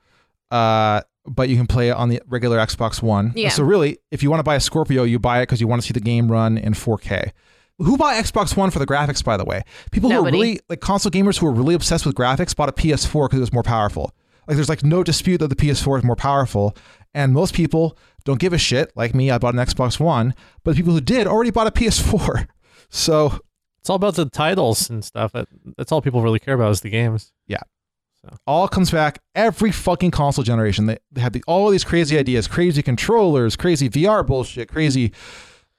uh, 0.52 1.02
but 1.26 1.50
you 1.50 1.56
can 1.56 1.68
play 1.68 1.90
it 1.90 1.94
on 1.94 2.10
the 2.10 2.22
regular 2.28 2.58
Xbox 2.58 3.02
One. 3.02 3.32
Yeah. 3.36 3.50
So 3.50 3.64
really, 3.64 3.98
if 4.12 4.24
you 4.24 4.30
want 4.30 4.40
to 4.40 4.44
buy 4.44 4.56
a 4.56 4.60
Scorpio, 4.60 5.04
you 5.04 5.20
buy 5.20 5.40
it 5.40 5.44
because 5.44 5.62
you 5.62 5.68
want 5.68 5.82
to 5.82 5.88
see 5.88 5.94
the 5.94 6.02
game 6.02 6.32
run 6.32 6.58
in 6.58 6.74
4K. 6.74 7.32
Who 7.80 7.98
bought 7.98 8.16
Xbox 8.16 8.56
One 8.56 8.70
for 8.70 8.80
the 8.80 8.86
graphics, 8.86 9.24
by 9.24 9.36
the 9.36 9.46
way? 9.46 9.64
People 9.92 10.12
who 10.12 10.20
are 10.20 10.24
really 10.26 10.60
like 10.70 10.80
console 10.80 11.12
gamers 11.12 11.40
who 11.40 11.48
are 11.48 11.52
really 11.52 11.74
obsessed 11.74 12.06
with 12.06 12.16
graphics 12.16 12.56
bought 12.56 12.70
a 12.70 12.74
PS4 12.74 13.26
because 13.26 13.38
it 13.38 13.42
was 13.42 13.54
more 13.54 13.64
powerful. 13.64 14.14
Like 14.48 14.56
there's 14.56 14.70
like 14.70 14.84
no 14.84 15.04
dispute 15.04 15.38
that 15.40 15.48
the 15.48 15.56
PS4 15.56 16.00
is 16.00 16.04
more 16.04 16.16
powerful, 16.16 16.76
and 17.14 17.34
most 17.34 17.54
people 17.54 17.98
don't 18.26 18.40
give 18.40 18.54
a 18.54 18.58
shit. 18.58 18.92
Like 18.96 19.14
me, 19.14 19.32
I 19.32 19.38
bought 19.38 19.54
an 19.54 19.60
Xbox 19.60 20.00
One, 20.00 20.34
but 20.64 20.72
the 20.72 20.78
people 20.78 20.94
who 20.94 21.02
did 21.02 21.28
already 21.28 21.52
bought 21.52 21.68
a 21.68 21.72
PS4. 21.72 22.48
So 22.96 23.40
it's 23.80 23.90
all 23.90 23.96
about 23.96 24.14
the 24.14 24.30
titles 24.30 24.88
and 24.88 25.04
stuff. 25.04 25.32
That, 25.32 25.48
that's 25.78 25.92
all 25.92 26.00
people 26.00 26.22
really 26.22 26.38
care 26.38 26.54
about 26.54 26.70
is 26.70 26.82
the 26.82 26.92
games. 26.92 27.32
Yeah. 27.48 27.64
So. 28.22 28.38
All 28.46 28.68
comes 28.68 28.92
back 28.92 29.20
every 29.34 29.72
fucking 29.72 30.12
console 30.12 30.44
generation. 30.44 30.86
They, 30.86 31.00
they 31.12 31.20
have 31.20 31.34
the, 31.34 31.44
all 31.48 31.72
these 31.72 31.84
crazy 31.84 32.20
ideas, 32.20 32.48
crazy 32.48 32.84
controllers, 32.84 33.56
crazy 33.56 33.90
VR 33.90 34.26
bullshit, 34.26 34.70
crazy 34.70 35.12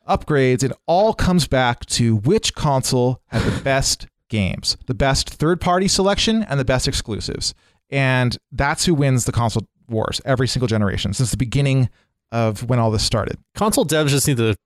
upgrades. 0.09 0.65
It 0.65 0.73
all 0.87 1.15
comes 1.15 1.47
back 1.47 1.87
to 1.87 2.17
which 2.17 2.55
console 2.55 3.23
had 3.29 3.43
the 3.43 3.63
best 3.63 4.09
games, 4.29 4.77
the 4.87 4.95
best 4.95 5.31
third 5.31 5.61
party 5.61 5.89
selection, 5.89 6.43
and 6.43 6.59
the 6.59 6.65
best 6.65 6.87
exclusives. 6.87 7.55
And 7.91 8.37
that's 8.53 8.85
who 8.85 8.95
wins 8.95 9.25
the 9.25 9.33
console 9.33 9.69
wars 9.89 10.21
every 10.25 10.49
single 10.49 10.67
generation 10.67 11.13
since 11.15 11.31
the 11.31 11.37
beginning 11.37 11.89
of 12.35 12.69
when 12.69 12.79
all 12.79 12.91
this 12.91 13.05
started. 13.05 13.39
Console 13.55 13.87
devs 13.87 14.09
just 14.09 14.27
need 14.27 14.39
to, 14.39 14.57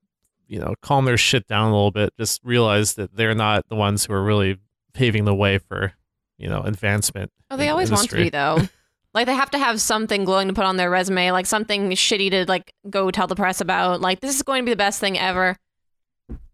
you 0.47 0.59
know, 0.59 0.73
calm 0.81 1.05
their 1.05 1.17
shit 1.17 1.47
down 1.47 1.69
a 1.69 1.73
little 1.73 1.91
bit. 1.91 2.11
Just 2.19 2.41
realize 2.43 2.95
that 2.95 3.15
they're 3.15 3.35
not 3.35 3.69
the 3.69 3.75
ones 3.75 4.05
who 4.05 4.13
are 4.13 4.23
really 4.23 4.57
paving 4.93 5.25
the 5.25 5.35
way 5.35 5.59
for, 5.59 5.93
you 6.39 6.49
know, 6.49 6.61
advancement. 6.61 7.31
Oh, 7.51 7.57
they 7.57 7.63
in 7.63 7.67
the 7.67 7.71
always 7.71 7.91
want 7.91 8.09
to 8.09 8.15
be 8.15 8.29
though. 8.29 8.59
Like 9.11 9.25
they 9.25 9.33
have 9.33 9.49
to 9.51 9.57
have 9.57 9.81
something 9.81 10.23
glowing 10.23 10.49
to 10.49 10.53
put 10.53 10.65
on 10.65 10.77
their 10.77 10.89
resume, 10.91 11.31
like 11.31 11.47
something 11.47 11.89
shitty 11.89 12.29
to 12.29 12.45
like 12.47 12.71
go 12.91 13.09
tell 13.09 13.25
the 13.25 13.35
press 13.35 13.59
about. 13.59 14.01
Like 14.01 14.19
this 14.19 14.35
is 14.35 14.43
going 14.43 14.61
to 14.61 14.65
be 14.65 14.71
the 14.71 14.77
best 14.77 14.99
thing 14.99 15.17
ever. 15.17 15.57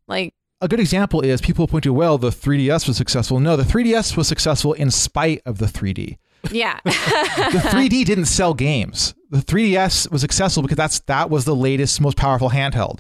Like 0.08 0.34
A 0.62 0.70
good 0.70 0.80
example 0.80 1.20
is 1.20 1.42
people 1.42 1.68
point 1.68 1.84
to, 1.84 1.92
well, 1.92 2.18
the 2.18 2.30
3DS 2.30 2.88
was 2.88 2.96
successful. 2.96 3.42
No, 3.42 3.58
the 3.58 3.64
3DS 3.64 4.16
was 4.16 4.30
successful 4.30 4.72
in 4.72 4.90
spite 4.90 5.42
of 5.46 5.58
the 5.58 5.66
3D. 5.66 6.18
Yeah. 6.52 6.80
The 6.86 7.60
3D 7.72 8.06
didn't 8.06 8.26
sell 8.26 8.54
games. 8.54 9.14
The 9.30 9.38
3DS 9.40 10.12
was 10.12 10.22
successful 10.22 10.64
because 10.64 10.78
that's 10.78 11.00
that 11.02 11.30
was 11.30 11.46
the 11.46 11.56
latest, 11.56 12.00
most 12.02 12.18
powerful 12.18 12.50
handheld. 12.50 13.00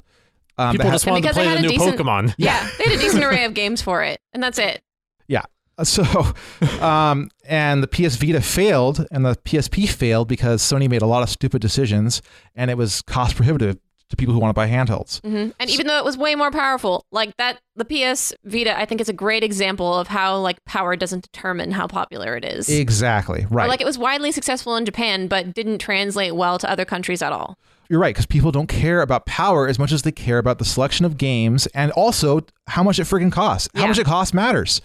Um, 0.57 0.71
People 0.73 0.91
just 0.91 1.05
had- 1.05 1.11
wanted 1.11 1.27
to 1.27 1.33
play 1.33 1.45
the 1.47 1.57
a 1.57 1.61
new 1.61 1.69
decent- 1.69 1.97
Pokemon. 1.97 2.33
yeah. 2.37 2.69
They 2.77 2.83
had 2.85 2.93
a 2.93 3.01
decent 3.01 3.23
array 3.23 3.43
of 3.45 3.53
games 3.53 3.81
for 3.81 4.03
it. 4.03 4.21
And 4.33 4.41
that's 4.43 4.57
it. 4.59 4.81
Yeah. 5.27 5.43
So, 5.83 6.03
um, 6.81 7.29
and 7.45 7.83
the 7.83 7.87
PS 7.87 8.15
Vita 8.15 8.39
failed, 8.41 9.05
and 9.11 9.25
the 9.25 9.35
PSP 9.35 9.89
failed 9.89 10.27
because 10.29 10.61
Sony 10.61 10.89
made 10.89 11.01
a 11.01 11.05
lot 11.05 11.21
of 11.23 11.29
stupid 11.29 11.61
decisions, 11.61 12.21
and 12.55 12.71
it 12.71 12.77
was 12.77 13.01
cost 13.01 13.35
prohibitive 13.35 13.77
to 14.09 14.15
people 14.15 14.33
who 14.33 14.39
want 14.39 14.49
to 14.49 14.53
buy 14.53 14.67
handhelds. 14.69 15.19
hmm 15.21 15.49
And 15.59 15.69
even 15.69 15.87
though 15.87 15.97
it 15.97 16.05
was 16.05 16.17
way 16.17 16.35
more 16.35 16.51
powerful, 16.51 17.05
like 17.11 17.35
that, 17.37 17.59
the 17.75 17.85
PS 17.85 18.33
Vita, 18.43 18.77
I 18.79 18.85
think 18.85 19.01
is 19.01 19.09
a 19.09 19.13
great 19.13 19.43
example 19.43 19.93
of 19.95 20.07
how 20.07 20.37
like 20.39 20.63
power 20.65 20.95
doesn't 20.95 21.23
determine 21.31 21.71
how 21.71 21.87
popular 21.87 22.35
it 22.37 22.45
is. 22.45 22.69
Exactly 22.69 23.43
Or, 23.45 23.47
right. 23.49 23.69
like 23.69 23.81
it 23.81 23.85
was 23.85 23.97
widely 23.97 24.31
successful 24.31 24.75
in 24.75 24.85
Japan, 24.85 25.27
but 25.27 25.53
didn't 25.53 25.79
translate 25.79 26.35
well 26.35 26.57
to 26.59 26.69
other 26.69 26.85
countries 26.85 27.21
at 27.21 27.31
all. 27.33 27.57
You're 27.89 27.99
right 27.99 28.13
because 28.15 28.25
people 28.25 28.51
don't 28.51 28.67
care 28.67 29.01
about 29.01 29.25
power 29.25 29.67
as 29.67 29.77
much 29.79 29.91
as 29.91 30.01
they 30.03 30.11
care 30.11 30.37
about 30.39 30.57
the 30.59 30.65
selection 30.65 31.05
of 31.05 31.17
games 31.17 31.67
and 31.67 31.91
also 31.91 32.41
how 32.67 32.83
much 32.83 32.99
it 32.99 33.03
freaking 33.03 33.31
costs. 33.31 33.69
How 33.75 33.81
Yeah. 33.81 33.87
much 33.87 33.99
it 33.99 34.05
costs 34.05 34.33
matters. 34.33 34.81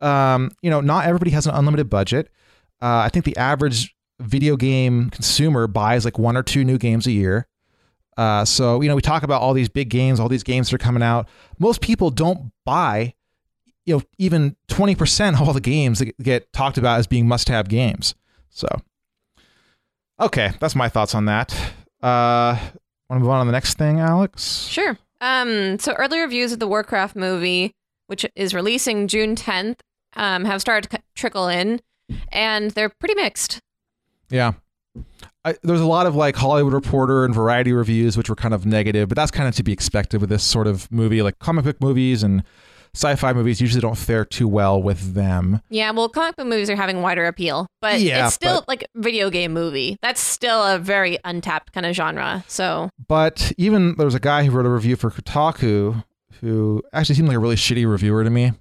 Um, 0.00 0.50
you 0.62 0.70
know, 0.70 0.80
not 0.80 1.06
everybody 1.06 1.30
has 1.30 1.46
an 1.46 1.54
unlimited 1.54 1.88
budget. 1.88 2.28
Uh, 2.82 2.98
I 3.06 3.08
think 3.08 3.24
the 3.24 3.36
average 3.36 3.94
video 4.20 4.56
game 4.56 5.10
consumer 5.10 5.66
buys 5.66 6.04
like 6.04 6.18
one 6.18 6.36
or 6.36 6.42
two 6.42 6.64
new 6.64 6.78
games 6.78 7.06
a 7.06 7.12
year. 7.12 7.46
Uh, 8.16 8.44
so 8.44 8.80
you 8.80 8.88
know, 8.88 8.94
we 8.96 9.02
talk 9.02 9.22
about 9.22 9.42
all 9.42 9.54
these 9.54 9.68
big 9.68 9.88
games, 9.88 10.20
all 10.20 10.28
these 10.28 10.42
games 10.42 10.70
that 10.70 10.74
are 10.74 10.78
coming 10.84 11.02
out. 11.02 11.28
Most 11.58 11.80
people 11.80 12.10
don't 12.10 12.52
buy, 12.64 13.14
you 13.86 13.96
know, 13.96 14.02
even 14.18 14.56
twenty 14.68 14.94
percent 14.94 15.40
of 15.40 15.46
all 15.46 15.54
the 15.54 15.60
games 15.60 15.98
that 15.98 16.16
get 16.22 16.52
talked 16.52 16.78
about 16.78 16.98
as 16.98 17.06
being 17.06 17.26
must-have 17.26 17.68
games. 17.68 18.14
So, 18.50 18.68
okay, 20.20 20.52
that's 20.60 20.74
my 20.76 20.88
thoughts 20.88 21.14
on 21.14 21.24
that. 21.26 21.52
Uh, 22.02 22.56
want 23.08 23.20
to 23.20 23.20
move 23.20 23.30
on 23.30 23.44
to 23.44 23.46
the 23.46 23.52
next 23.52 23.78
thing, 23.78 24.00
Alex? 24.00 24.66
Sure. 24.66 24.98
Um, 25.20 25.78
so 25.78 25.92
early 25.94 26.20
reviews 26.20 26.52
of 26.52 26.58
the 26.58 26.68
Warcraft 26.68 27.16
movie, 27.16 27.72
which 28.06 28.26
is 28.36 28.54
releasing 28.54 29.08
June 29.08 29.36
10th, 29.36 29.78
um, 30.16 30.44
have 30.44 30.60
started 30.60 30.90
to 30.90 31.02
trickle 31.14 31.48
in, 31.48 31.80
and 32.30 32.70
they're 32.72 32.90
pretty 32.90 33.14
mixed. 33.14 33.60
Yeah. 34.30 34.52
I, 35.44 35.56
there's 35.62 35.80
a 35.80 35.86
lot 35.86 36.06
of 36.06 36.14
like 36.16 36.36
Hollywood 36.36 36.72
Reporter 36.72 37.24
and 37.24 37.34
Variety 37.34 37.72
reviews, 37.72 38.16
which 38.16 38.28
were 38.28 38.36
kind 38.36 38.54
of 38.54 38.64
negative, 38.64 39.08
but 39.08 39.16
that's 39.16 39.30
kind 39.30 39.48
of 39.48 39.54
to 39.56 39.62
be 39.62 39.72
expected 39.72 40.20
with 40.20 40.30
this 40.30 40.42
sort 40.42 40.66
of 40.66 40.90
movie. 40.90 41.20
Like 41.22 41.38
comic 41.38 41.64
book 41.64 41.80
movies 41.80 42.22
and 42.22 42.42
sci-fi 42.94 43.32
movies 43.32 43.60
usually 43.60 43.80
don't 43.80 43.98
fare 43.98 44.24
too 44.24 44.46
well 44.48 44.80
with 44.80 45.14
them. 45.14 45.60
Yeah, 45.68 45.90
well, 45.90 46.08
comic 46.08 46.36
book 46.36 46.46
movies 46.46 46.70
are 46.70 46.76
having 46.76 47.02
wider 47.02 47.26
appeal, 47.26 47.66
but 47.82 48.00
Yeah, 48.00 48.26
it's 48.26 48.34
still 48.36 48.60
but- 48.60 48.68
like 48.68 48.86
video 48.94 49.30
game 49.30 49.52
movie. 49.52 49.96
That's 50.00 50.20
still 50.20 50.62
a 50.62 50.78
very 50.78 51.18
untapped 51.24 51.72
kind 51.72 51.84
of 51.86 51.94
genre. 51.94 52.44
So 52.46 52.88
But 53.08 53.52
even 53.58 53.96
there 53.96 54.06
was 54.06 54.14
a 54.14 54.20
guy 54.20 54.44
who 54.44 54.52
wrote 54.52 54.64
a 54.66 54.70
review 54.70 54.96
for 54.96 55.10
Kotaku 55.10 56.04
who 56.40 56.82
actually 56.92 57.16
seemed 57.16 57.28
like 57.28 57.36
a 57.36 57.40
really 57.40 57.56
shitty 57.56 57.88
reviewer 57.90 58.22
to 58.24 58.30
me. 58.30 58.52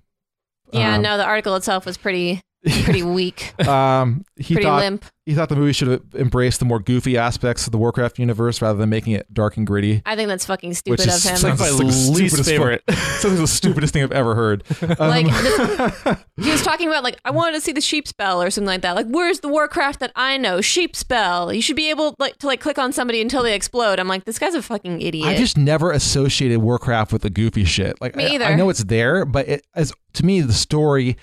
yeah, 0.71 0.95
Um, 0.95 1.01
no, 1.03 1.17
the 1.17 1.25
article 1.25 1.55
itself 1.55 1.85
was 1.85 1.97
pretty 1.97 2.41
pretty 2.65 3.03
weak, 3.03 3.53
Um, 3.67 4.23
he 4.37 4.55
pretty 4.55 4.65
thought 4.65 4.79
limp. 4.81 5.05
he 5.25 5.33
thought 5.33 5.49
the 5.49 5.55
movie 5.55 5.73
should 5.73 5.87
have 5.89 6.01
embraced 6.15 6.59
the 6.59 6.65
more 6.65 6.79
goofy 6.79 7.17
aspects 7.17 7.65
of 7.67 7.71
the 7.71 7.77
Warcraft 7.77 8.19
universe 8.19 8.61
rather 8.61 8.77
than 8.79 8.89
making 8.89 9.13
it 9.13 9.31
dark 9.33 9.57
and 9.57 9.67
gritty. 9.67 10.01
I 10.05 10.15
think 10.15 10.29
that's 10.29 10.45
fucking 10.45 10.69
Which 10.69 10.77
stupid 10.77 10.99
of 11.01 11.05
him. 11.05 11.37
sounds 11.37 11.43
like 11.43 11.57
the 11.57 11.73
least 11.73 12.13
stupidest 12.13 12.49
favorite. 12.49 12.83
fu- 12.87 12.93
sounds 12.95 13.25
like 13.25 13.37
the 13.41 13.47
stupidest 13.47 13.93
thing 13.93 14.03
I've 14.03 14.11
ever 14.11 14.35
heard. 14.35 14.63
Um, 14.81 15.09
Like 15.09 15.25
this- 15.27 16.17
he 16.45 16.51
was 16.51 16.61
talking 16.61 16.87
about 16.87 17.03
like 17.03 17.19
I 17.25 17.31
wanted 17.31 17.53
to 17.53 17.61
see 17.61 17.71
the 17.73 17.81
sheep 17.81 18.07
spell 18.07 18.41
or 18.41 18.49
something 18.49 18.67
like 18.67 18.81
that. 18.81 18.95
Like 18.95 19.07
where's 19.07 19.39
the 19.41 19.47
Warcraft 19.49 19.99
that 19.99 20.11
I 20.15 20.37
know? 20.37 20.61
Sheep 20.61 20.95
spell. 20.95 21.51
You 21.53 21.61
should 21.61 21.75
be 21.75 21.89
able 21.89 22.15
like 22.19 22.37
to 22.39 22.47
like 22.47 22.59
click 22.61 22.77
on 22.79 22.91
somebody 22.93 23.21
until 23.21 23.43
they 23.43 23.53
explode. 23.55 23.99
I'm 23.99 24.07
like 24.07 24.25
this 24.25 24.39
guy's 24.39 24.55
a 24.55 24.61
fucking 24.61 25.01
idiot. 25.01 25.27
I 25.27 25.35
just 25.35 25.57
never 25.57 25.91
associated 25.91 26.59
Warcraft 26.59 27.11
with 27.13 27.21
the 27.23 27.29
goofy 27.29 27.65
shit. 27.65 27.99
Like 28.01 28.15
Me 28.15 28.25
I- 28.25 28.29
either. 28.35 28.45
I, 28.45 28.55
know 28.55 28.69
it's 28.69 28.83
there, 28.85 29.25
but 29.25 29.47
it 29.47 29.65
as 29.75 29.91
to 30.13 30.25
me 30.25 30.41
the 30.41 30.53
story 30.53 31.17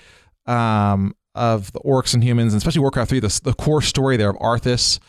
um, 0.47 1.15
of 1.35 1.71
the 1.71 1.79
orcs 1.79 2.13
and 2.13 2.23
humans, 2.23 2.53
and 2.53 2.59
especially 2.59 2.81
Warcraft 2.81 3.09
three, 3.09 3.19
the, 3.19 3.39
the 3.43 3.53
core 3.53 3.81
story 3.81 4.17
there 4.17 4.29
of 4.29 4.35
Arthas 4.37 4.99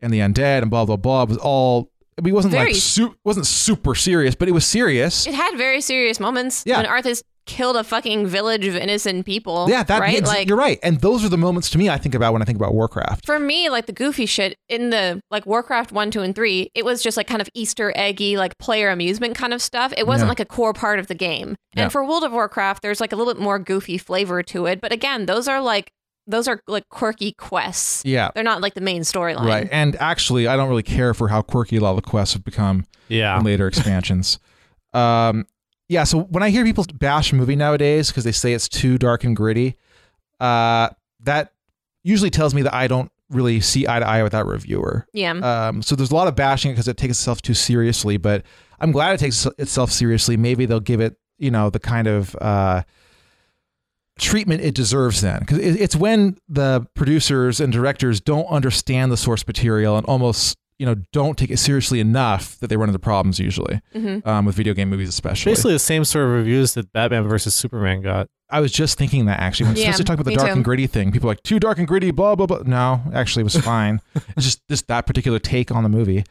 and 0.00 0.12
the 0.12 0.18
undead 0.20 0.62
and 0.62 0.70
blah 0.70 0.84
blah 0.84 0.96
blah 0.96 1.24
was 1.24 1.36
all. 1.38 1.90
I 2.18 2.22
mean, 2.22 2.32
it 2.32 2.34
wasn't 2.34 2.52
Very- 2.52 2.72
like 2.72 2.76
su- 2.76 3.14
wasn't 3.24 3.46
super 3.46 3.94
serious, 3.94 4.34
but 4.34 4.46
it 4.48 4.52
was 4.52 4.66
serious. 4.66 5.26
it 5.26 5.32
had 5.34 5.56
very 5.56 5.80
serious 5.80 6.20
moments 6.20 6.62
Yeah. 6.66 6.76
when 6.78 6.86
Arthas 6.86 7.22
killed 7.46 7.76
a 7.76 7.82
fucking 7.84 8.26
village 8.26 8.66
of 8.66 8.76
innocent 8.76 9.26
people. 9.26 9.66
yeah, 9.68 9.82
that 9.82 10.00
right. 10.00 10.16
ex- 10.18 10.28
like 10.28 10.48
you're 10.48 10.56
right, 10.56 10.78
and 10.82 11.00
those 11.00 11.24
are 11.24 11.28
the 11.28 11.38
moments 11.38 11.70
to 11.70 11.78
me 11.78 11.88
I 11.88 11.98
think 11.98 12.14
about 12.14 12.32
when 12.32 12.42
I 12.42 12.44
think 12.44 12.56
about 12.56 12.74
Warcraft. 12.74 13.26
for 13.26 13.38
me, 13.38 13.68
like 13.70 13.86
the 13.86 13.92
goofy 13.92 14.26
shit 14.26 14.56
in 14.68 14.90
the 14.90 15.20
like 15.30 15.46
Warcraft 15.46 15.92
one, 15.92 16.10
two, 16.10 16.20
and 16.22 16.34
three, 16.34 16.70
it 16.74 16.84
was 16.84 17.02
just 17.02 17.16
like 17.16 17.26
kind 17.26 17.40
of 17.40 17.48
Easter 17.54 17.92
eggy, 17.96 18.36
like 18.36 18.56
player 18.58 18.90
amusement 18.90 19.34
kind 19.34 19.52
of 19.52 19.60
stuff. 19.62 19.92
It 19.96 20.06
wasn't 20.06 20.26
Yeah. 20.26 20.30
like 20.30 20.40
a 20.40 20.44
core 20.44 20.72
part 20.72 20.98
of 20.98 21.06
the 21.08 21.14
game. 21.14 21.56
Yeah. 21.74 21.84
And 21.84 21.92
for 21.92 22.04
World 22.04 22.24
of 22.24 22.32
Warcraft, 22.32 22.82
there's 22.82 23.00
like 23.00 23.12
a 23.12 23.16
little 23.16 23.32
bit 23.32 23.42
more 23.42 23.58
goofy 23.58 23.98
flavor 23.98 24.42
to 24.44 24.66
it. 24.66 24.80
But 24.80 24.92
again, 24.92 25.26
those 25.26 25.48
are 25.48 25.60
like 25.60 25.90
those 26.26 26.46
are 26.46 26.60
like 26.68 26.88
quirky 26.90 27.32
quests. 27.32 28.04
Yeah, 28.04 28.30
They're 28.34 28.44
not 28.44 28.60
like 28.60 28.74
the 28.74 28.80
main 28.80 29.02
storyline. 29.02 29.46
right. 29.46 29.68
And 29.72 29.96
actually, 29.96 30.46
I 30.46 30.54
don't 30.56 30.68
really 30.68 30.82
care 30.84 31.12
for 31.14 31.26
how 31.28 31.42
quirky 31.42 31.76
a 31.78 31.80
lot 31.80 31.90
of 31.90 31.96
the 31.96 32.02
quests 32.08 32.34
have 32.34 32.44
become. 32.44 32.84
Yeah. 33.08 33.36
in 33.38 33.44
later 33.44 33.66
expansions. 33.66 34.38
Um, 34.92 35.46
yeah, 35.90 36.04
so 36.04 36.20
when 36.20 36.44
I 36.44 36.50
hear 36.50 36.64
people 36.64 36.86
bash 36.94 37.32
a 37.32 37.34
movie 37.34 37.56
nowadays 37.56 38.10
because 38.10 38.22
they 38.22 38.30
say 38.30 38.52
it's 38.52 38.68
too 38.68 38.96
dark 38.96 39.24
and 39.24 39.34
gritty, 39.34 39.76
uh, 40.38 40.90
that 41.24 41.52
usually 42.04 42.30
tells 42.30 42.54
me 42.54 42.62
that 42.62 42.72
I 42.72 42.86
don't 42.86 43.10
really 43.28 43.60
see 43.60 43.88
eye 43.88 43.98
to 43.98 44.06
eye 44.06 44.22
with 44.22 44.30
that 44.30 44.46
reviewer. 44.46 45.04
Yeah. 45.12 45.32
Um, 45.32 45.82
so 45.82 45.96
there's 45.96 46.12
a 46.12 46.14
lot 46.14 46.28
of 46.28 46.36
bashing 46.36 46.70
because 46.70 46.86
it 46.86 46.96
takes 46.96 47.18
itself 47.18 47.42
too 47.42 47.54
seriously, 47.54 48.18
but 48.18 48.44
I'm 48.78 48.92
glad 48.92 49.14
it 49.14 49.18
takes 49.18 49.46
itself 49.58 49.90
seriously. 49.90 50.36
Maybe 50.36 50.64
they'll 50.64 50.78
give 50.78 51.00
it, 51.00 51.16
you 51.38 51.50
know, 51.50 51.70
the 51.70 51.80
kind 51.80 52.06
of 52.06 52.36
uh, 52.40 52.84
treatment 54.16 54.62
it 54.62 54.76
deserves 54.76 55.22
then. 55.22 55.40
Because 55.40 55.58
it's 55.58 55.96
when 55.96 56.38
the 56.48 56.86
producers 56.94 57.58
and 57.58 57.72
directors 57.72 58.20
don't 58.20 58.46
understand 58.46 59.10
the 59.10 59.16
source 59.16 59.44
material 59.44 59.96
and 59.96 60.06
almost, 60.06 60.56
you 60.80 60.86
know, 60.86 60.96
don't 61.12 61.36
take 61.36 61.50
it 61.50 61.58
seriously 61.58 62.00
enough 62.00 62.58
that 62.60 62.68
they 62.68 62.76
run 62.78 62.88
into 62.88 62.98
problems 62.98 63.38
usually 63.38 63.80
Mhm. 63.94 64.26
um, 64.26 64.46
with 64.46 64.54
video 64.56 64.72
game 64.72 64.88
movies, 64.88 65.10
especially. 65.10 65.52
Basically 65.52 65.74
the 65.74 65.78
same 65.78 66.04
sort 66.06 66.24
of 66.24 66.30
reviews 66.32 66.72
that 66.72 66.90
Batman 66.94 67.28
versus 67.28 67.52
Superman 67.54 68.00
got. 68.00 68.28
I 68.48 68.60
was 68.60 68.72
just 68.72 68.96
thinking 68.96 69.26
that 69.26 69.38
actually, 69.40 69.66
when 69.66 69.76
Yeah, 69.76 69.82
especially 69.90 70.04
talking 70.04 70.20
about 70.22 70.30
the 70.30 70.36
dark 70.36 70.48
too. 70.48 70.52
and 70.54 70.64
gritty 70.64 70.86
thing, 70.86 71.12
people 71.12 71.28
are 71.28 71.32
like 71.32 71.42
too 71.42 71.60
dark 71.60 71.76
and 71.78 71.86
gritty, 71.86 72.10
blah 72.12 72.34
blah 72.34 72.46
blah. 72.46 72.62
No, 72.64 73.02
actually, 73.12 73.42
it 73.42 73.44
was 73.44 73.56
fine. 73.58 74.00
it's 74.36 74.46
just 74.46 74.66
just 74.70 74.88
that 74.88 75.06
particular 75.06 75.38
take 75.38 75.70
on 75.70 75.82
the 75.82 75.90
movie. 75.90 76.24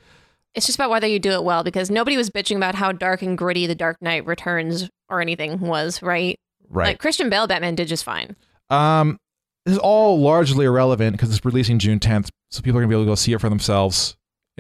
It's 0.56 0.66
just 0.66 0.80
about 0.80 0.90
whether 0.90 1.06
you 1.06 1.20
do 1.20 1.32
it 1.34 1.44
well 1.44 1.64
because 1.64 1.92
nobody 1.92 2.18
was 2.18 2.32
bitching 2.32 2.56
about 2.58 2.74
how 2.74 2.92
dark 2.92 3.22
and 3.22 3.38
gritty 3.38 3.68
the 3.68 3.76
Dark 3.76 4.02
Knight 4.02 4.26
Returns 4.26 4.90
or 5.10 5.22
anything 5.22 5.60
was, 5.60 6.02
right? 6.02 6.40
Right. 6.68 6.88
Like 6.88 7.00
Christian 7.00 7.30
Bale 7.30 7.46
Batman 7.46 7.76
did 7.76 7.88
just 7.88 8.04
fine. 8.04 8.36
Um, 8.72 9.20
this 9.66 9.74
is 9.74 9.80
all 9.80 10.20
largely 10.20 10.66
irrelevant 10.66 11.14
because 11.16 11.30
it's 11.34 11.46
releasing 11.46 11.78
June 11.78 12.00
10th, 12.00 12.30
so 12.50 12.62
people 12.64 12.80
are 12.80 12.82
gonna 12.82 12.90
be 12.90 12.96
able 12.96 13.04
to 13.06 13.12
go 13.12 13.16
see 13.16 13.32
it 13.34 13.40
for 13.40 13.50
themselves 13.50 14.16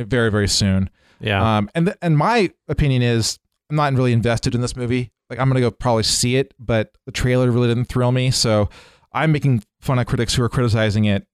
very 0.08 0.32
very 0.32 0.48
soon. 0.48 0.90
Yeah. 1.20 1.58
Um, 1.58 1.70
and 1.76 1.88
th- 1.88 1.98
and 2.02 2.18
my 2.18 2.52
opinion 2.68 3.02
is 3.02 3.40
I'm 3.70 3.76
not 3.76 3.94
really 3.94 4.14
invested 4.14 4.56
in 4.56 4.62
this 4.62 4.76
movie. 4.76 5.12
Like 5.30 5.40
I'm 5.40 5.48
gonna 5.50 5.60
go 5.60 5.72
probably 5.72 6.04
see 6.04 6.36
it, 6.38 6.54
but 6.60 6.92
the 7.06 7.12
trailer 7.12 7.52
really 7.52 7.68
didn't 7.68 7.86
thrill 7.86 8.12
me. 8.12 8.32
So 8.32 8.70
I'm 9.14 9.32
making 9.32 9.64
fun 9.82 10.00
of 10.00 10.08
critics 10.08 10.34
who 10.36 10.44
are 10.44 10.50
criticizing 10.50 11.06
it 11.06 11.26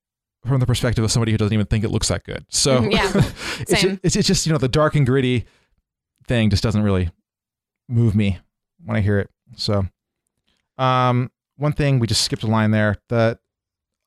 from 0.46 0.60
the 0.60 0.66
perspective 0.66 1.04
of 1.04 1.12
somebody 1.12 1.32
who 1.32 1.38
doesn't 1.38 1.54
even 1.54 1.66
think 1.66 1.84
it 1.84 1.90
looks 1.90 2.08
that 2.10 2.24
good. 2.24 2.46
So 2.50 2.82
Mhm, 2.82 2.92
yeah, 2.92 3.12
it's, 3.60 3.82
same. 3.82 4.00
it's 4.04 4.16
it's 4.16 4.28
just 4.28 4.46
you 4.46 4.52
know 4.52 4.58
the 4.58 4.68
dark 4.68 4.96
and 4.96 5.06
gritty 5.06 5.46
thing 6.28 6.50
just 6.50 6.64
doesn't 6.64 6.82
really 6.84 7.10
move 7.88 8.16
me 8.16 8.40
when 8.84 8.98
I 8.98 9.02
hear 9.02 9.20
it. 9.20 9.30
So, 9.56 9.86
um, 10.78 11.32
one 11.58 11.74
thing 11.74 12.00
we 12.00 12.08
just 12.08 12.22
skipped 12.24 12.44
a 12.44 12.48
line 12.48 12.72
there. 12.72 12.98
The 13.10 13.40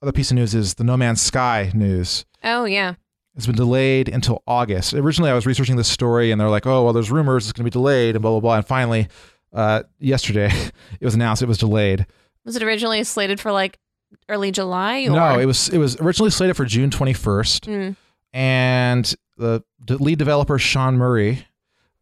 other 0.03 0.13
piece 0.13 0.31
of 0.31 0.37
news 0.37 0.55
is 0.55 0.75
the 0.75 0.85
No 0.85 0.97
Man's 0.97 1.21
Sky 1.23 1.71
news 1.75 2.25
Oh 2.45 2.65
yeah. 2.67 2.95
Has 3.39 3.47
been 3.47 3.57
delayed 3.57 4.09
until 4.09 4.43
August. 4.47 4.93
Originally, 4.93 5.31
I 5.31 5.35
was 5.35 5.47
researching 5.47 5.77
this 5.77 5.89
story, 5.89 6.31
and 6.33 6.41
they're 6.41 6.51
like, 6.51 6.67
"Oh, 6.67 6.85
well, 6.85 6.93
there's 6.93 7.11
rumors 7.11 7.45
it's 7.45 7.53
going 7.53 7.63
to 7.65 7.71
be 7.71 7.73
delayed," 7.73 8.15
and 8.17 8.23
blah 8.23 8.33
blah 8.33 8.41
blah. 8.41 8.57
And 8.57 8.67
finally, 8.67 9.09
uh, 9.53 9.85
yesterday, 9.99 10.51
it 11.01 11.05
was 11.05 11.15
announced 11.15 11.41
it 11.43 11.47
was 11.49 11.59
delayed. 11.59 12.05
Was 12.45 12.57
it 12.57 12.63
originally 12.63 13.03
slated 13.05 13.39
for 13.41 13.53
like 13.53 13.79
early 14.29 14.51
July? 14.51 15.05
Or? 15.05 15.11
No, 15.11 15.39
it 15.39 15.47
was 15.47 15.69
it 15.69 15.79
was 15.79 15.97
originally 16.01 16.31
slated 16.31 16.57
for 16.57 16.65
June 16.65 16.91
21st, 16.91 17.61
Mm. 17.67 17.97
and 18.33 19.15
the 19.37 19.63
lead 19.89 20.19
developer 20.19 20.59
Sean 20.59 20.97
Murray 20.97 21.47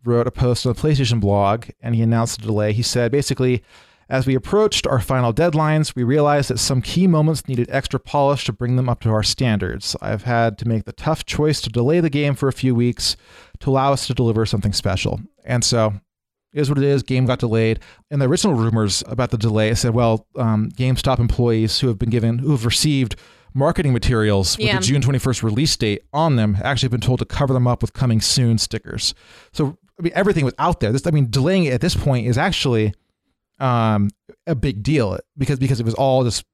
wrote 0.04 0.26
a 0.26 0.30
post 0.30 0.64
on 0.66 0.72
the 0.72 0.80
PlayStation 0.80 1.20
blog, 1.20 1.66
and 1.80 1.94
he 1.94 2.00
announced 2.02 2.40
the 2.40 2.46
delay. 2.46 2.72
He 2.72 2.82
said 2.82 3.10
basically, 3.12 3.62
As 4.08 4.24
we 4.26 4.36
approached 4.36 4.86
our 4.86 5.00
final 5.00 5.32
deadlines, 5.34 5.96
we 5.96 6.04
realized 6.04 6.48
that 6.50 6.58
some 6.58 6.80
key 6.80 7.08
moments 7.08 7.48
needed 7.48 7.68
extra 7.70 7.98
polish 7.98 8.44
to 8.44 8.52
bring 8.52 8.76
them 8.76 8.88
up 8.88 9.00
to 9.00 9.10
our 9.10 9.24
standards. 9.24 9.96
I've 10.00 10.22
had 10.22 10.58
to 10.58 10.68
make 10.68 10.84
the 10.84 10.92
tough 10.92 11.24
choice 11.24 11.60
to 11.62 11.70
delay 11.70 11.98
the 11.98 12.10
game 12.10 12.34
for 12.36 12.46
a 12.48 12.52
few 12.52 12.72
weeks 12.74 13.16
to 13.60 13.70
allow 13.70 13.92
us 13.92 14.06
to 14.06 14.14
deliver 14.14 14.46
something 14.46 14.72
special. 14.72 15.20
And 15.44 15.64
so 15.64 15.94
it 16.52 16.60
is 16.60 16.68
what 16.68 16.78
it 16.78 16.84
is. 16.84 17.02
Game 17.02 17.26
got 17.26 17.40
delayed. 17.40 17.80
And 18.08 18.22
the 18.22 18.28
original 18.28 18.54
rumors 18.54 19.02
about 19.08 19.30
the 19.30 19.38
delay 19.38 19.74
said, 19.74 19.92
well, 19.92 20.26
um, 20.36 20.70
GameStop 20.76 21.18
employees 21.18 21.80
who 21.80 21.88
have 21.88 21.98
been 21.98 22.10
given, 22.10 22.38
who 22.38 22.52
have 22.52 22.64
received 22.64 23.16
marketing 23.54 23.92
materials 23.92 24.56
with 24.56 24.66
Yeah. 24.68 24.78
the 24.78 24.84
June 24.84 25.02
21st 25.02 25.42
release 25.42 25.76
date 25.76 26.02
on 26.12 26.36
them 26.36 26.58
actually 26.62 26.86
have 26.86 26.92
been 26.92 27.00
told 27.00 27.18
to 27.18 27.24
cover 27.24 27.52
them 27.54 27.66
up 27.66 27.82
with 27.82 27.92
coming 27.92 28.20
soon 28.20 28.58
stickers. 28.58 29.14
So, 29.52 29.78
I 29.98 30.02
mean, 30.02 30.12
everything 30.14 30.44
was 30.44 30.54
out 30.60 30.78
there. 30.78 30.92
This, 30.92 31.06
I 31.08 31.10
mean, 31.10 31.28
delaying 31.28 31.64
it 31.64 31.72
at 31.72 31.80
this 31.80 31.96
point 31.96 32.26
is 32.28 32.38
actually 32.38 32.92
um, 33.58 34.10
a 34.46 34.54
big 34.54 34.82
deal 34.82 35.18
because 35.36 35.58
because 35.58 35.80
it 35.80 35.86
was 35.86 35.94
all 35.94 36.24
just 36.24 36.44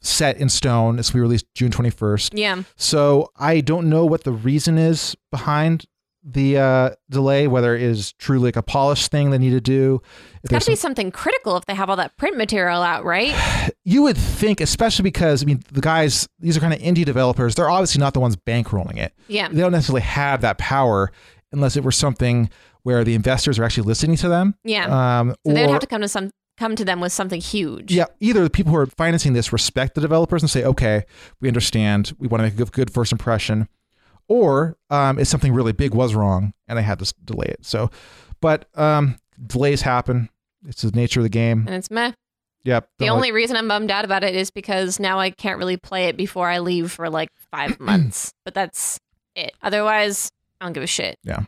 set 0.00 0.36
in 0.38 0.48
stone. 0.48 0.98
It's 0.98 1.12
we 1.12 1.20
released 1.20 1.46
June 1.54 1.70
21st. 1.70 2.30
Yeah. 2.34 2.62
So 2.76 3.30
I 3.36 3.60
don't 3.60 3.88
know 3.88 4.04
what 4.04 4.24
the 4.24 4.32
reason 4.32 4.78
is 4.78 5.16
behind 5.30 5.86
the 6.24 6.58
uh, 6.58 6.90
delay, 7.08 7.46
whether 7.46 7.74
it 7.74 7.82
is 7.82 8.12
truly 8.14 8.46
like 8.48 8.56
a 8.56 8.62
polish 8.62 9.08
thing 9.08 9.30
they 9.30 9.38
need 9.38 9.50
to 9.50 9.60
do. 9.60 10.02
It's 10.42 10.50
got 10.50 10.62
to 10.62 10.70
be 10.70 10.76
something 10.76 11.10
critical 11.10 11.56
if 11.56 11.64
they 11.66 11.74
have 11.74 11.88
all 11.88 11.96
that 11.96 12.16
print 12.16 12.36
material 12.36 12.82
out, 12.82 13.04
right? 13.04 13.34
you 13.84 14.02
would 14.02 14.16
think, 14.16 14.60
especially 14.60 15.04
because 15.04 15.42
I 15.42 15.46
mean, 15.46 15.62
the 15.72 15.80
guys, 15.80 16.28
these 16.38 16.56
are 16.56 16.60
kind 16.60 16.74
of 16.74 16.80
indie 16.80 17.04
developers. 17.04 17.54
They're 17.54 17.70
obviously 17.70 18.00
not 18.00 18.14
the 18.14 18.20
ones 18.20 18.36
bankrolling 18.36 18.98
it. 18.98 19.14
Yeah. 19.28 19.48
They 19.48 19.60
don't 19.60 19.72
necessarily 19.72 20.02
have 20.02 20.42
that 20.42 20.58
power 20.58 21.10
unless 21.52 21.76
it 21.76 21.84
were 21.84 21.92
something 21.92 22.50
where 22.82 23.04
the 23.04 23.14
investors 23.14 23.58
are 23.58 23.64
actually 23.64 23.84
listening 23.84 24.16
to 24.16 24.28
them. 24.28 24.54
Yeah. 24.64 25.20
Um, 25.20 25.34
So 25.46 25.54
they'd 25.54 25.70
have 25.70 25.80
to 25.80 25.86
come 25.86 26.02
to 26.02 26.08
some 26.08 26.30
come 26.58 26.76
to 26.76 26.84
them 26.84 27.00
with 27.00 27.12
something 27.12 27.40
huge. 27.40 27.92
Yeah, 27.92 28.06
either 28.20 28.42
the 28.42 28.50
people 28.50 28.72
who 28.72 28.78
are 28.78 28.86
financing 28.86 29.32
this 29.32 29.52
respect 29.52 29.94
the 29.94 30.00
developers 30.00 30.42
and 30.42 30.50
say, 30.50 30.64
okay, 30.64 31.04
we 31.40 31.48
understand, 31.48 32.12
we 32.18 32.26
want 32.26 32.40
to 32.40 32.50
make 32.50 32.58
a 32.58 32.70
good, 32.70 32.92
first 32.92 33.12
impression, 33.12 33.68
or 34.26 34.76
um, 34.90 35.18
if 35.18 35.28
something 35.28 35.52
really 35.52 35.72
big 35.72 35.94
was 35.94 36.14
wrong 36.14 36.52
and 36.66 36.78
they 36.78 36.82
had 36.82 36.98
to 36.98 37.14
delay 37.24 37.46
it. 37.46 37.64
So, 37.64 37.90
but 38.40 38.66
um, 38.74 39.18
delays 39.46 39.82
happen. 39.82 40.28
It's 40.66 40.82
the 40.82 40.90
nature 40.90 41.20
of 41.20 41.24
the 41.24 41.30
game. 41.30 41.64
And 41.66 41.76
it's 41.76 41.90
meh. 41.90 42.12
Yep. 42.64 42.88
The 42.98 43.08
only 43.08 43.32
reason 43.32 43.56
I'm 43.56 43.68
bummed 43.68 43.90
out 43.90 44.04
about 44.04 44.24
it 44.24 44.34
is 44.34 44.50
because 44.50 45.00
now 45.00 45.18
I 45.18 45.30
can't 45.30 45.58
really 45.58 45.76
play 45.76 46.06
it 46.06 46.16
before 46.16 46.48
I 46.50 46.58
leave 46.58 46.90
for 46.90 47.08
like 47.08 47.30
five 47.50 47.78
months. 47.80 48.34
But 48.44 48.54
that's 48.54 48.98
it. 49.34 49.52
Otherwise, 49.62 50.30
I 50.60 50.66
don't 50.66 50.72
give 50.72 50.82
a 50.82 50.88
shit. 50.88 51.16
Yeah. 51.22 51.44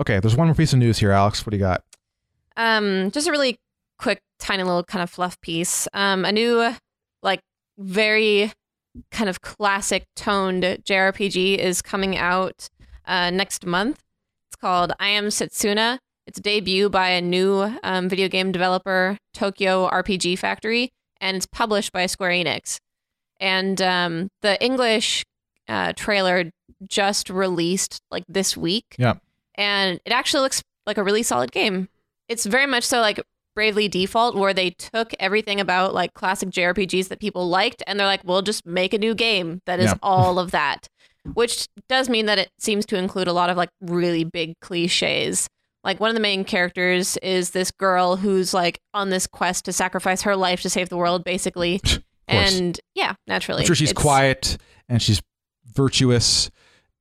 okay, 0.00 0.20
there's 0.20 0.36
one 0.36 0.46
more 0.46 0.54
piece 0.54 0.72
of 0.72 0.78
news 0.78 0.98
here, 0.98 1.10
Alex. 1.10 1.44
What 1.44 1.50
do 1.50 1.56
you 1.56 1.62
got? 1.62 1.82
Um, 2.56 3.10
just 3.10 3.28
a 3.28 3.30
really 3.30 3.56
quick, 3.98 4.20
tiny 4.38 4.62
little 4.62 4.84
kind 4.84 5.02
of 5.02 5.10
fluff 5.10 5.40
piece. 5.40 5.88
Um, 5.92 6.24
a 6.24 6.32
new, 6.32 6.74
like, 7.22 7.40
very 7.78 8.52
kind 9.10 9.28
of 9.28 9.40
classic 9.42 10.04
toned 10.16 10.62
JRPG 10.62 11.58
is 11.58 11.82
coming 11.82 12.16
out 12.16 12.68
uh, 13.06 13.30
next 13.30 13.66
month. 13.66 14.00
It's 14.48 14.56
called 14.56 14.92
I 14.98 15.08
Am 15.08 15.26
Setsuna. 15.26 15.98
It's 16.26 16.38
a 16.38 16.42
debut 16.42 16.88
by 16.88 17.10
a 17.10 17.20
new 17.20 17.72
um, 17.84 18.08
video 18.08 18.28
game 18.28 18.52
developer, 18.52 19.16
Tokyo 19.34 19.88
RPG 19.88 20.38
Factory, 20.38 20.90
and 21.20 21.36
it's 21.36 21.46
published 21.46 21.92
by 21.92 22.06
Square 22.06 22.30
Enix. 22.30 22.78
And 23.38 23.80
um, 23.82 24.28
the 24.42 24.60
English 24.64 25.24
uh, 25.68 25.92
trailer 25.94 26.50
just 26.88 27.28
released 27.30 28.00
like 28.10 28.24
this 28.28 28.56
week 28.56 28.84
Yeah. 28.98 29.14
and 29.56 30.00
it 30.04 30.12
actually 30.12 30.40
looks 30.42 30.62
like 30.86 30.98
a 30.98 31.02
really 31.04 31.22
solid 31.22 31.52
game. 31.52 31.88
It's 32.28 32.46
very 32.46 32.66
much 32.66 32.84
so 32.84 33.00
like 33.00 33.20
Bravely 33.54 33.88
Default, 33.88 34.36
where 34.36 34.52
they 34.52 34.70
took 34.70 35.12
everything 35.18 35.60
about 35.60 35.94
like 35.94 36.12
classic 36.14 36.50
JRPGs 36.50 37.08
that 37.08 37.20
people 37.20 37.48
liked, 37.48 37.82
and 37.86 37.98
they're 37.98 38.06
like, 38.06 38.22
"We'll 38.24 38.42
just 38.42 38.66
make 38.66 38.92
a 38.92 38.98
new 38.98 39.14
game 39.14 39.62
that 39.66 39.80
is 39.80 39.86
Yeah. 39.86 39.94
all 40.02 40.38
of 40.38 40.50
that," 40.50 40.88
which 41.34 41.66
does 41.88 42.08
mean 42.08 42.26
that 42.26 42.38
it 42.38 42.50
seems 42.58 42.84
to 42.86 42.96
include 42.96 43.28
a 43.28 43.32
lot 43.32 43.48
of 43.48 43.56
like 43.56 43.70
really 43.80 44.24
big 44.24 44.60
cliches. 44.60 45.48
Like 45.84 46.00
one 46.00 46.10
of 46.10 46.14
the 46.14 46.20
main 46.20 46.44
characters 46.44 47.16
is 47.18 47.50
this 47.50 47.70
girl 47.70 48.16
who's 48.16 48.52
like 48.52 48.80
on 48.92 49.10
this 49.10 49.26
quest 49.26 49.64
to 49.66 49.72
sacrifice 49.72 50.22
her 50.22 50.36
life 50.36 50.60
to 50.62 50.70
save 50.70 50.88
the 50.88 50.96
world, 50.96 51.24
basically. 51.24 51.80
and 52.28 52.78
yeah, 52.94 53.14
naturally, 53.26 53.62
I'm 53.62 53.66
sure 53.66 53.76
she's 53.76 53.92
quiet 53.92 54.58
and 54.88 55.00
she's 55.00 55.22
virtuous 55.64 56.50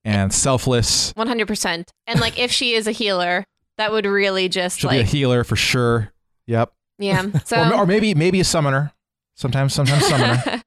and 0.04 0.32
selfless. 0.32 1.14
100%. 1.14 1.90
And 2.06 2.20
like 2.20 2.38
if 2.38 2.52
she 2.52 2.74
is 2.74 2.88
a 2.88 2.92
healer, 2.92 3.44
that 3.78 3.92
would 3.92 4.06
really 4.06 4.50
just 4.50 4.80
She'll 4.80 4.90
be 4.90 5.00
a 5.00 5.04
healer 5.04 5.44
for 5.44 5.56
sure. 5.56 6.12
Yep. 6.48 6.72
yeah. 7.00 7.26
So 7.46 7.62
or, 7.62 7.74
or 7.82 7.86
maybe 7.86 8.14
maybe 8.16 8.40
a 8.40 8.44
summoner. 8.44 8.92
Sometimes, 9.36 9.74
sometimes 9.74 10.06
summoner. 10.08 10.62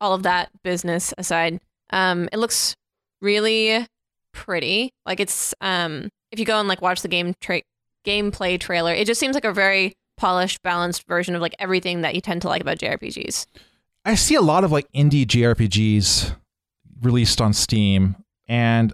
all 0.00 0.14
of 0.14 0.24
that 0.24 0.50
business 0.64 1.14
aside, 1.16 1.60
um, 1.90 2.28
it 2.32 2.38
looks 2.38 2.74
really 3.20 3.86
pretty. 4.32 4.90
Like 5.06 5.20
it's 5.20 5.54
um, 5.60 6.08
if 6.32 6.38
you 6.38 6.44
go 6.44 6.58
and 6.58 6.68
like 6.68 6.82
watch 6.82 7.02
the 7.02 7.08
game 7.08 7.34
tra- 7.40 7.62
gameplay 8.04 8.58
trailer, 8.58 8.92
it 8.92 9.06
just 9.06 9.20
seems 9.20 9.34
like 9.34 9.44
a 9.44 9.52
very 9.52 9.92
polished, 10.16 10.62
balanced 10.62 11.06
version 11.06 11.34
of 11.34 11.40
like 11.40 11.54
everything 11.58 12.02
that 12.02 12.14
you 12.14 12.20
tend 12.20 12.42
to 12.42 12.48
like 12.48 12.60
about 12.60 12.78
JRPGs. 12.78 13.46
I 14.04 14.14
see 14.14 14.34
a 14.34 14.40
lot 14.40 14.64
of 14.64 14.72
like 14.72 14.90
indie 14.92 15.26
JRPGs 15.26 16.34
released 17.02 17.40
on 17.40 17.52
Steam, 17.52 18.16
and 18.48 18.92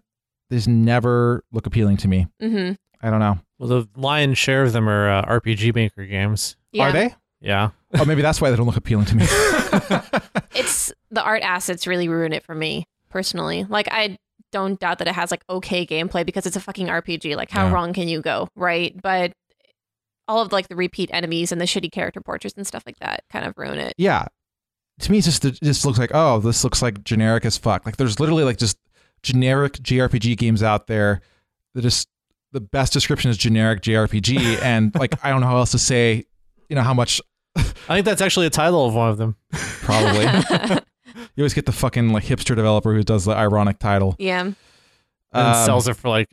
these 0.51 0.69
never 0.69 1.42
look 1.53 1.66
appealing 1.66 1.97
to 1.99 2.09
me. 2.09 2.27
Mm-hmm. 2.42 2.75
I 3.01 3.11
don't 3.11 3.21
know. 3.21 3.38
Well, 3.59 3.69
the 3.69 3.88
lion's 3.97 4.38
share 4.38 4.62
of 4.62 4.73
them 4.73 4.88
are 4.88 5.09
uh, 5.11 5.23
RPG 5.40 5.75
Maker 5.75 6.05
games. 6.05 6.57
Yeah. 6.73 6.88
Are 6.88 6.92
they? 6.92 7.14
Yeah. 7.40 7.71
Oh, 7.95 8.05
maybe 8.05 8.23
that's 8.23 8.40
why 8.40 8.51
they 8.51 8.57
don't 8.57 8.66
look 8.66 8.77
appealing 8.77 9.07
to 9.07 9.16
me. 9.16 9.27
It's 10.55 10.90
the 11.11 11.23
art 11.23 11.42
assets 11.42 11.87
really 11.87 12.09
ruin 12.09 12.33
it 12.33 12.42
for 12.42 12.55
me 12.55 12.87
personally. 13.11 13.64
Like 13.69 13.88
I 13.90 14.16
don't 14.53 14.81
doubt 14.81 14.99
that 14.99 15.09
it 15.09 15.14
has 15.14 15.31
like 15.31 15.45
okay 15.51 15.87
gameplay 15.87 16.25
because 16.25 16.47
it's 16.47 16.57
a 16.57 16.61
fucking 16.61 16.87
RPG. 16.87 17.37
Like 17.37 17.51
how 17.51 17.66
Yeah. 17.66 17.73
wrong 17.75 17.92
can 17.92 18.09
you 18.09 18.23
go, 18.23 18.49
right? 18.57 18.99
But 19.01 19.33
all 20.29 20.40
of 20.40 20.51
like 20.53 20.69
the 20.69 20.77
repeat 20.77 21.11
enemies 21.12 21.53
and 21.53 21.61
the 21.61 21.66
shitty 21.66 21.92
character 21.92 22.21
portraits 22.21 22.55
and 22.57 22.66
stuff 22.66 22.83
like 22.87 22.99
that 23.01 23.25
kind 23.31 23.45
of 23.45 23.55
ruin 23.59 23.79
it. 23.79 23.92
yeah. 23.99 24.27
To 25.01 25.12
me, 25.12 25.19
it's 25.19 25.27
just 25.27 25.45
it 25.45 25.59
just 25.62 25.85
looks 25.85 25.99
like 25.99 26.11
oh, 26.14 26.40
this 26.40 26.64
looks 26.64 26.81
like 26.81 27.05
generic 27.05 27.45
as 27.45 27.59
fuck. 27.59 27.85
Like 27.85 27.99
there's 27.99 28.19
literally 28.19 28.45
like 28.45 28.57
just 28.57 28.79
generic 29.23 29.75
JRPG 29.75 30.38
games 30.38 30.62
out 30.62 30.87
there 30.87 31.21
that 31.75 31.83
just 31.83 32.09
the 32.52 32.61
best 32.61 32.92
description 32.92 33.30
is 33.30 33.37
generic 33.37 33.82
JRPG, 33.82 34.61
and 34.62 34.94
like 34.94 35.14
I 35.24 35.30
don't 35.30 35.40
know 35.40 35.46
how 35.48 35.59
else 35.59 35.72
to 35.72 35.78
say, 35.78 36.24
you 36.68 36.76
know, 36.76 36.82
how 36.82 36.94
much 36.94 37.20
I 37.56 37.62
think 37.94 38.04
that's 38.04 38.20
actually 38.20 38.46
a 38.46 38.50
title 38.50 38.87
of 38.87 38.94
one 38.94 39.11
of 39.11 39.18
them. 39.18 39.37
probably. 39.52 40.24
you 41.37 41.42
always 41.42 41.54
get 41.54 41.66
the 41.66 41.72
fucking 41.72 42.11
like 42.11 42.24
hipster 42.24 42.54
developer 42.56 42.92
who 42.94 43.02
does 43.02 43.24
the 43.24 43.32
ironic 43.32 43.78
title. 43.78 44.16
Yeah. 44.18 44.40
And 44.40 44.56
Um, 45.32 45.64
sells 45.66 45.88
it 45.88 45.94
for 45.94 46.09
like 46.09 46.28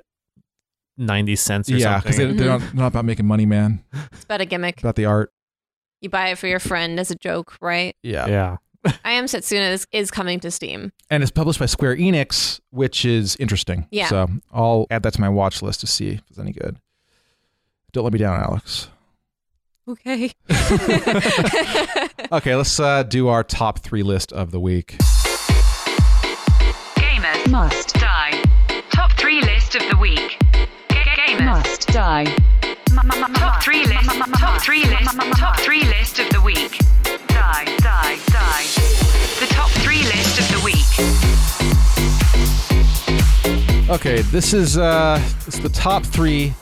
90 0.97 1.36
cents 1.36 1.71
or 1.71 1.76
yeah, 1.76 1.99
because 1.99 2.15
something. 2.17 2.38
they, 2.38 2.43
they're 2.43 2.60
not, 2.60 2.73
not 2.73 2.88
about 2.88 3.06
making 3.06 3.26
money, 3.26 3.45
man. 3.45 3.84
It's 4.12 4.23
about 4.23 4.41
a 4.41 4.45
gimmick. 4.45 4.80
About 4.80 4.95
the 4.95 5.06
art. 5.06 5.32
You 6.02 6.10
buy 6.10 6.30
it 6.30 6.38
for 6.38 6.47
your 6.47 6.60
friend 6.60 6.99
as 6.99 7.12
a 7.12 7.15
joke, 7.15 7.56
right? 7.62 7.95
Yeah. 8.04 8.28
yeah. 8.28 8.58
I 9.06 9.12
Am 9.12 9.26
Setsuna 9.26 9.72
is, 9.72 9.88
is 9.91 10.12
coming 10.12 10.39
to 10.41 10.52
Steam. 10.52 10.91
And 11.10 11.24
it's 11.24 11.32
published 11.32 11.60
by 11.60 11.65
Square 11.67 11.98
Enix, 11.98 12.60
which 12.72 13.06
is 13.06 13.36
interesting. 13.38 13.88
Yeah. 13.91 14.08
So 14.08 14.28
I'll 14.52 14.88
add 14.91 15.04
that 15.04 15.13
to 15.13 15.22
my 15.22 15.30
watch 15.30 15.62
list 15.62 15.82
to 15.82 15.88
see 15.88 16.10
if 16.10 16.22
it's 16.30 16.39
any 16.39 16.52
good. 16.52 16.78
Don't 17.91 18.04
let 18.04 18.13
me 18.13 18.19
down, 18.19 18.39
Alex. 18.41 18.89
Okay. 19.88 20.32
Okay, 22.32 22.56
let's 22.56 22.80
uh, 22.80 23.04
do 23.04 23.28
our 23.28 23.43
top 23.43 23.78
three 23.80 24.02
list 24.02 24.34
of 24.34 24.50
the 24.50 24.60
week. 24.60 24.96
Gamers 26.96 27.52
must 27.52 27.93
die. 27.93 28.41
Top 28.91 29.12
three 29.19 29.39
list 29.41 29.76
of 29.76 29.84
the 29.91 29.98
week. 29.98 30.39
Gamers 30.89 31.46
must 31.46 31.88
die. 31.89 32.36
Top 32.93 33.63
three 33.63 33.86
list. 33.86 34.10
Top 34.38 34.62
three 34.62 34.84
list. 34.86 35.19
Top 35.36 35.60
three 35.60 35.84
list 35.84 36.19
of 36.19 36.29
the 36.29 36.39
week. 36.41 36.77
Die, 37.27 37.65
die, 37.77 38.19
die. 38.27 38.65
The 39.39 39.47
top 39.49 39.71
three 39.82 40.03
list 40.03 40.39
of 40.39 40.47
the 40.51 40.62
week. 40.63 40.86
Okay, 43.89 44.21
this 44.21 44.53
is 44.53 44.77
uh, 44.77 45.19
it's 45.47 45.58
the 45.58 45.69
top 45.69 46.06
three 46.06 46.53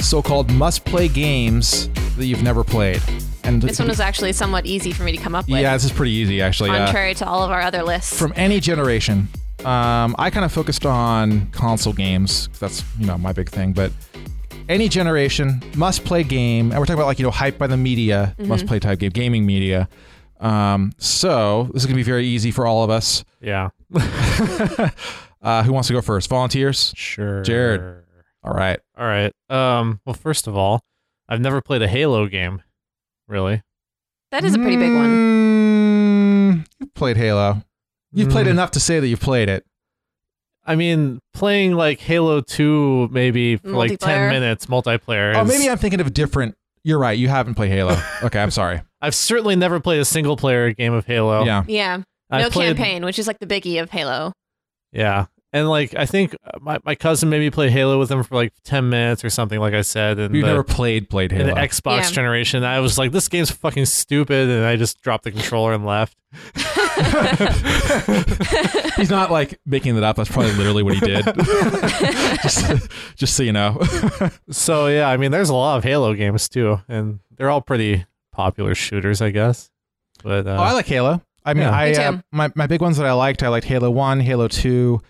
so-called 0.00 0.50
must-play 0.52 1.08
games 1.08 1.88
that 2.16 2.26
you've 2.26 2.42
never 2.42 2.62
played. 2.62 3.00
And 3.44 3.62
this 3.62 3.78
one 3.78 3.88
was 3.88 4.00
actually 4.00 4.32
somewhat 4.32 4.66
easy 4.66 4.92
for 4.92 5.02
me 5.02 5.12
to 5.12 5.18
come 5.18 5.34
up 5.34 5.48
with, 5.48 5.60
yeah, 5.60 5.72
this 5.72 5.84
is 5.84 5.92
pretty 5.92 6.12
easy 6.12 6.42
actually. 6.42 6.70
Uh, 6.70 6.84
contrary 6.84 7.14
to 7.14 7.26
all 7.26 7.42
of 7.42 7.50
our 7.50 7.62
other 7.62 7.82
lists. 7.82 8.18
from 8.18 8.34
any 8.36 8.60
generation. 8.60 9.28
Um, 9.64 10.14
I 10.18 10.30
kind 10.30 10.44
of 10.44 10.52
focused 10.52 10.86
on 10.86 11.50
console 11.50 11.92
games. 11.92 12.48
That's 12.60 12.84
you 12.98 13.06
know 13.06 13.18
my 13.18 13.32
big 13.32 13.48
thing, 13.50 13.72
but 13.72 13.92
any 14.70 14.88
generation 14.88 15.62
must 15.76 16.04
play 16.04 16.22
game, 16.22 16.70
and 16.70 16.78
we're 16.80 16.86
talking 16.86 16.94
about 17.00 17.06
like 17.06 17.18
you 17.18 17.24
know 17.24 17.30
hype 17.30 17.58
by 17.58 17.66
the 17.66 17.76
media, 17.76 18.34
Mm-hmm. 18.38 18.48
must 18.48 18.66
play 18.66 18.78
type 18.78 18.98
game, 19.00 19.10
gaming 19.10 19.44
media. 19.44 19.88
Um, 20.40 20.92
so 20.96 21.68
this 21.74 21.82
is 21.82 21.86
gonna 21.86 21.96
be 21.96 22.02
very 22.02 22.26
easy 22.26 22.50
for 22.50 22.66
all 22.66 22.82
of 22.84 22.88
us. 22.90 23.24
Yeah. 23.42 23.68
uh, 25.42 25.62
who 25.64 25.72
wants 25.72 25.88
to 25.88 25.94
go 25.94 26.00
first? 26.00 26.28
Volunteers. 26.28 26.92
Sure. 26.96 27.42
Jared. 27.42 27.80
All 28.42 28.54
right. 28.54 28.80
All 28.96 29.06
right. 29.06 29.32
Um, 29.50 30.00
well, 30.06 30.14
first 30.14 30.46
of 30.46 30.56
all, 30.56 30.80
I've 31.28 31.40
never 31.40 31.60
played 31.60 31.82
a 31.82 31.88
Halo 31.88 32.26
game, 32.26 32.62
really. 33.28 33.62
That 34.30 34.44
is 34.44 34.54
a 34.54 34.58
pretty 34.58 34.76
big 34.76 34.92
one. 34.92 35.10
Mm, 35.10 36.66
you've 36.78 36.94
played 36.94 37.16
Halo. 37.16 37.62
You've 38.12 38.30
played 38.30 38.46
Mm. 38.46 38.50
enough 38.50 38.70
to 38.72 38.80
say 38.80 38.98
that 39.00 39.06
you've 39.08 39.20
played 39.20 39.48
it. 39.48 39.64
I 40.70 40.76
mean, 40.76 41.18
playing 41.34 41.72
like 41.74 41.98
Halo 42.00 42.40
2 42.40 43.08
maybe 43.10 43.56
for 43.56 43.70
like 43.70 43.98
10 43.98 43.98
Multiplayer. 43.98 44.30
minutes 44.30 44.66
multiplayer. 44.66 45.34
Oh, 45.34 45.42
is- 45.42 45.48
maybe 45.48 45.68
I'm 45.68 45.78
thinking 45.78 46.00
of 46.00 46.06
a 46.06 46.10
different. 46.10 46.54
You're 46.84 46.98
right. 46.98 47.18
You 47.18 47.28
haven't 47.28 47.56
played 47.56 47.72
Halo. 47.72 48.00
Okay, 48.22 48.40
I'm 48.40 48.50
sorry. 48.50 48.80
I've 49.02 49.14
certainly 49.14 49.56
never 49.56 49.80
played 49.80 50.00
a 50.00 50.04
single 50.04 50.36
player 50.36 50.72
game 50.72 50.92
of 50.92 51.06
Halo. 51.06 51.44
Yeah. 51.44 51.64
Yeah. 51.66 51.96
No 52.30 52.36
I've 52.38 52.52
played- 52.52 52.76
campaign, 52.76 53.04
which 53.04 53.18
is 53.18 53.26
like 53.26 53.38
the 53.40 53.46
biggie 53.46 53.82
of 53.82 53.90
Halo. 53.90 54.32
Yeah. 54.92 55.26
And 55.52 55.68
like 55.68 55.94
I 55.96 56.06
think 56.06 56.36
uh, 56.44 56.58
my, 56.60 56.78
my 56.84 56.94
cousin 56.94 57.28
made 57.28 57.40
me 57.40 57.50
play 57.50 57.70
Halo 57.70 57.98
with 57.98 58.08
him 58.10 58.22
for 58.22 58.36
like 58.36 58.52
10 58.62 58.88
minutes 58.88 59.24
or 59.24 59.30
something 59.30 59.58
like 59.58 59.74
I 59.74 59.80
said 59.82 60.18
and 60.20 60.32
You've 60.34 60.44
the, 60.44 60.50
never 60.52 60.62
played 60.62 61.10
played 61.10 61.32
in 61.32 61.40
Halo. 61.46 61.54
the 61.54 61.60
Xbox 61.60 62.02
Yeah. 62.02 62.10
generation 62.10 62.62
I 62.62 62.78
was 62.78 62.98
like 62.98 63.10
this 63.10 63.26
game's 63.28 63.50
fucking 63.50 63.86
stupid 63.86 64.48
and 64.48 64.64
I 64.64 64.76
just 64.76 65.00
dropped 65.02 65.24
the 65.24 65.32
controller 65.32 65.72
and 65.72 65.84
left. 65.84 66.16
He's 68.96 69.10
not 69.10 69.30
like 69.30 69.58
making 69.66 69.94
that 69.96 70.04
up. 70.04 70.16
That's 70.16 70.30
probably 70.30 70.52
literally 70.52 70.82
what 70.82 70.94
he 70.94 71.00
did. 71.00 71.24
just, 72.42 72.88
just 73.16 73.36
so 73.36 73.42
you 73.42 73.52
know. 73.52 73.80
So 74.50 74.86
yeah, 74.86 75.08
I 75.08 75.16
mean 75.16 75.30
there's 75.32 75.50
a 75.50 75.54
lot 75.54 75.78
of 75.78 75.84
Halo 75.84 76.14
games 76.14 76.48
too 76.48 76.80
and 76.88 77.20
they're 77.36 77.50
all 77.50 77.60
pretty 77.62 78.06
popular 78.32 78.74
shooters 78.74 79.20
I 79.22 79.30
guess. 79.30 79.70
But 80.22 80.46
uh, 80.46 80.50
oh, 80.50 80.62
I 80.62 80.72
like 80.72 80.86
Halo. 80.86 81.22
I 81.44 81.54
mean, 81.54 81.62
Yeah. 81.62 81.70
I 81.72 81.90
Me 81.90 81.96
uh, 81.96 82.18
my 82.30 82.52
my 82.54 82.66
big 82.66 82.80
ones 82.82 82.98
that 82.98 83.06
I 83.06 83.12
liked. 83.12 83.42
I 83.42 83.48
liked 83.48 83.66
Halo 83.66 83.90
One, 83.90 84.20
Halo 84.20 84.48
Two, 84.48 85.00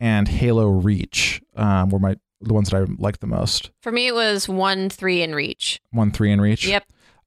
and 0.00 0.26
Halo 0.26 0.68
Reach. 0.68 1.42
Um, 1.54 1.90
were 1.90 1.98
my 1.98 2.16
the 2.40 2.54
ones 2.54 2.70
that 2.70 2.82
I 2.82 2.86
liked 2.98 3.20
the 3.20 3.26
most. 3.26 3.70
For 3.82 3.92
me, 3.92 4.06
it 4.06 4.14
was 4.14 4.48
one, 4.48 4.88
three, 4.88 5.22
and 5.22 5.34
Reach. 5.34 5.78
One, 5.90 6.10
three, 6.10 6.32
and 6.32 6.40
Reach. 6.40 6.66
Yep. 6.66 6.84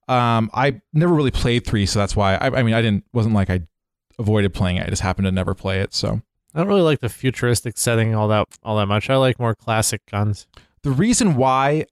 Um, 0.08 0.50
I 0.54 0.82
never 0.92 1.14
really 1.14 1.32
played 1.32 1.66
three, 1.66 1.86
so 1.86 2.00
that's 2.00 2.16
why. 2.16 2.36
I, 2.36 2.48
I 2.48 2.64
mean, 2.64 2.74
I 2.74 2.82
didn't 2.82 3.06
wasn't 3.14 3.36
like 3.36 3.50
I 3.50 3.62
avoided 4.20 4.54
playing 4.54 4.78
it. 4.78 4.88
I 4.88 4.90
just 4.90 5.02
happened 5.02 5.26
to 5.26 5.32
never 5.32 5.54
play 5.54 5.82
it. 5.82 5.94
So 5.94 6.22
I 6.54 6.60
don't 6.60 6.68
really 6.68 6.82
like 6.82 7.00
the 7.00 7.10
futuristic 7.10 7.78
setting 7.78 8.14
all 8.16 8.28
that 8.30 8.48
all 8.64 8.78
that 8.78 8.88
much. 8.88 9.10
I 9.10 9.16
like 9.18 9.40
more 9.40 9.56
classic 9.56 10.02
guns. 10.10 10.48
the 10.82 10.92
reason 10.92 11.36
why, 11.36 11.86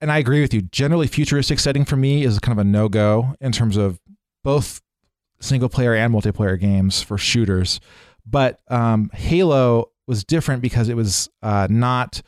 and 0.00 0.10
I 0.10 0.18
agree 0.18 0.40
with 0.40 0.54
you, 0.54 0.62
generally 0.62 1.06
futuristic 1.06 1.58
setting 1.58 1.84
for 1.84 1.96
me 1.96 2.24
is 2.24 2.38
kind 2.38 2.58
of 2.58 2.64
a 2.64 2.68
no 2.68 2.88
go 2.88 3.34
in 3.40 3.52
terms 3.52 3.76
of 3.76 4.00
both 4.42 4.80
single 5.40 5.68
player 5.68 5.94
and 5.94 6.14
multiplayer 6.14 6.58
games 6.58 7.02
for 7.02 7.18
shooters. 7.18 7.80
But 8.24 8.60
um, 8.68 9.10
Halo 9.12 9.91
was 10.06 10.24
different 10.24 10.62
because 10.62 10.88
it 10.88 10.96
was 10.96 11.30
uh, 11.42 11.66
not 11.70 12.22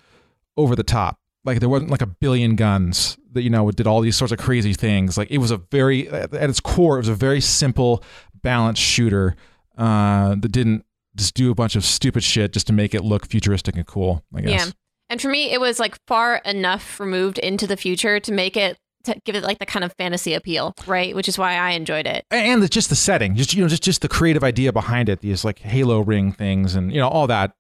over 0.56 0.76
the 0.76 0.82
top. 0.82 1.18
Like 1.44 1.60
there 1.60 1.68
wasn't 1.68 1.90
like 1.90 2.02
a 2.02 2.06
billion 2.06 2.56
guns 2.56 3.18
that 3.32 3.42
you 3.42 3.50
know 3.50 3.70
did 3.70 3.86
all 3.86 4.00
these 4.00 4.16
sorts 4.16 4.32
of 4.32 4.38
crazy 4.38 4.72
things. 4.72 5.18
Like 5.18 5.30
it 5.30 5.38
was 5.38 5.50
a 5.50 5.58
very 5.58 6.08
at 6.08 6.32
its 6.32 6.60
core, 6.60 6.96
it 6.96 7.00
was 7.00 7.08
a 7.08 7.14
very 7.14 7.40
simple, 7.40 8.02
balanced 8.42 8.80
shooter 8.80 9.36
uh, 9.76 10.36
that 10.36 10.52
didn't 10.52 10.84
just 11.16 11.34
do 11.34 11.50
a 11.50 11.54
bunch 11.54 11.76
of 11.76 11.84
stupid 11.84 12.24
shit 12.24 12.52
just 12.52 12.66
to 12.68 12.72
make 12.72 12.94
it 12.94 13.04
look 13.04 13.26
futuristic 13.26 13.76
and 13.76 13.86
cool. 13.86 14.24
I 14.34 14.40
guess. 14.40 14.66
Yeah. 14.66 14.72
And 15.10 15.20
for 15.20 15.28
me, 15.28 15.52
it 15.52 15.60
was 15.60 15.78
like 15.78 15.98
far 16.06 16.36
enough 16.46 16.98
removed 16.98 17.38
into 17.38 17.66
the 17.66 17.76
future 17.76 18.18
to 18.20 18.32
make 18.32 18.56
it 18.56 18.78
to 19.04 19.20
give 19.24 19.34
it 19.36 19.42
like 19.44 19.58
the 19.58 19.66
kind 19.66 19.84
of 19.84 19.92
fantasy 19.98 20.34
appeal, 20.34 20.74
right? 20.86 21.14
Which 21.14 21.28
is 21.28 21.38
why 21.38 21.56
I 21.56 21.70
enjoyed 21.72 22.06
it. 22.06 22.24
and 22.30 22.62
the, 22.62 22.68
just 22.68 22.88
the 22.88 22.96
setting, 22.96 23.36
just 23.36 23.54
you 23.54 23.62
know, 23.62 23.68
just 23.68 23.82
just 23.82 24.00
the 24.00 24.08
creative 24.08 24.42
idea 24.42 24.72
behind 24.72 25.08
it, 25.08 25.20
these 25.20 25.44
like 25.44 25.58
Halo 25.58 26.00
ring 26.00 26.32
things, 26.32 26.74
and 26.74 26.92
you 26.92 26.98
know 26.98 27.08
all 27.08 27.26
that. 27.26 27.52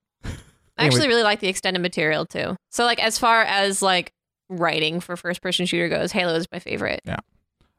I 0.76 0.84
actually 0.86 1.00
Anyway. 1.02 1.08
really 1.14 1.22
like 1.22 1.40
the 1.40 1.48
extended 1.48 1.80
material 1.80 2.26
too. 2.26 2.56
So 2.70 2.84
like 2.84 3.02
as 3.02 3.18
far 3.18 3.42
as 3.42 3.80
like 3.82 4.12
writing 4.48 5.00
for 5.00 5.16
first 5.16 5.40
person 5.42 5.66
shooter 5.66 5.88
goes, 5.88 6.12
Halo 6.12 6.34
is 6.34 6.46
my 6.52 6.58
favorite. 6.58 7.00
Yeah. 7.04 7.18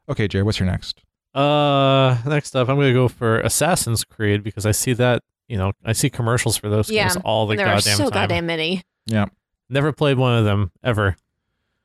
Okay, 0.08 0.28
Jerry, 0.28 0.42
what's 0.44 0.58
your 0.58 0.66
next? 0.66 1.02
Uh, 1.34 2.16
next 2.26 2.56
up, 2.56 2.68
I'm 2.68 2.76
gonna 2.76 2.92
go 2.94 3.08
for 3.08 3.40
Assassin's 3.40 4.04
Creed 4.04 4.42
because 4.42 4.64
I 4.64 4.70
see 4.72 4.94
that 4.94 5.22
you 5.48 5.58
know 5.58 5.72
I 5.84 5.92
see 5.92 6.08
commercials 6.08 6.56
for 6.56 6.68
those 6.70 6.90
Yeah, 6.90 7.08
games 7.08 7.18
all 7.24 7.46
the 7.46 7.52
and 7.52 7.58
there 7.60 7.66
are 7.66 7.74
goddamn 7.76 7.96
so 7.96 8.04
time. 8.04 8.12
goddamn 8.12 8.46
many. 8.46 8.82
Yeah. 9.06 9.26
Never 9.68 9.92
played 9.92 10.16
one 10.16 10.38
of 10.38 10.44
them 10.44 10.70
ever. 10.82 11.16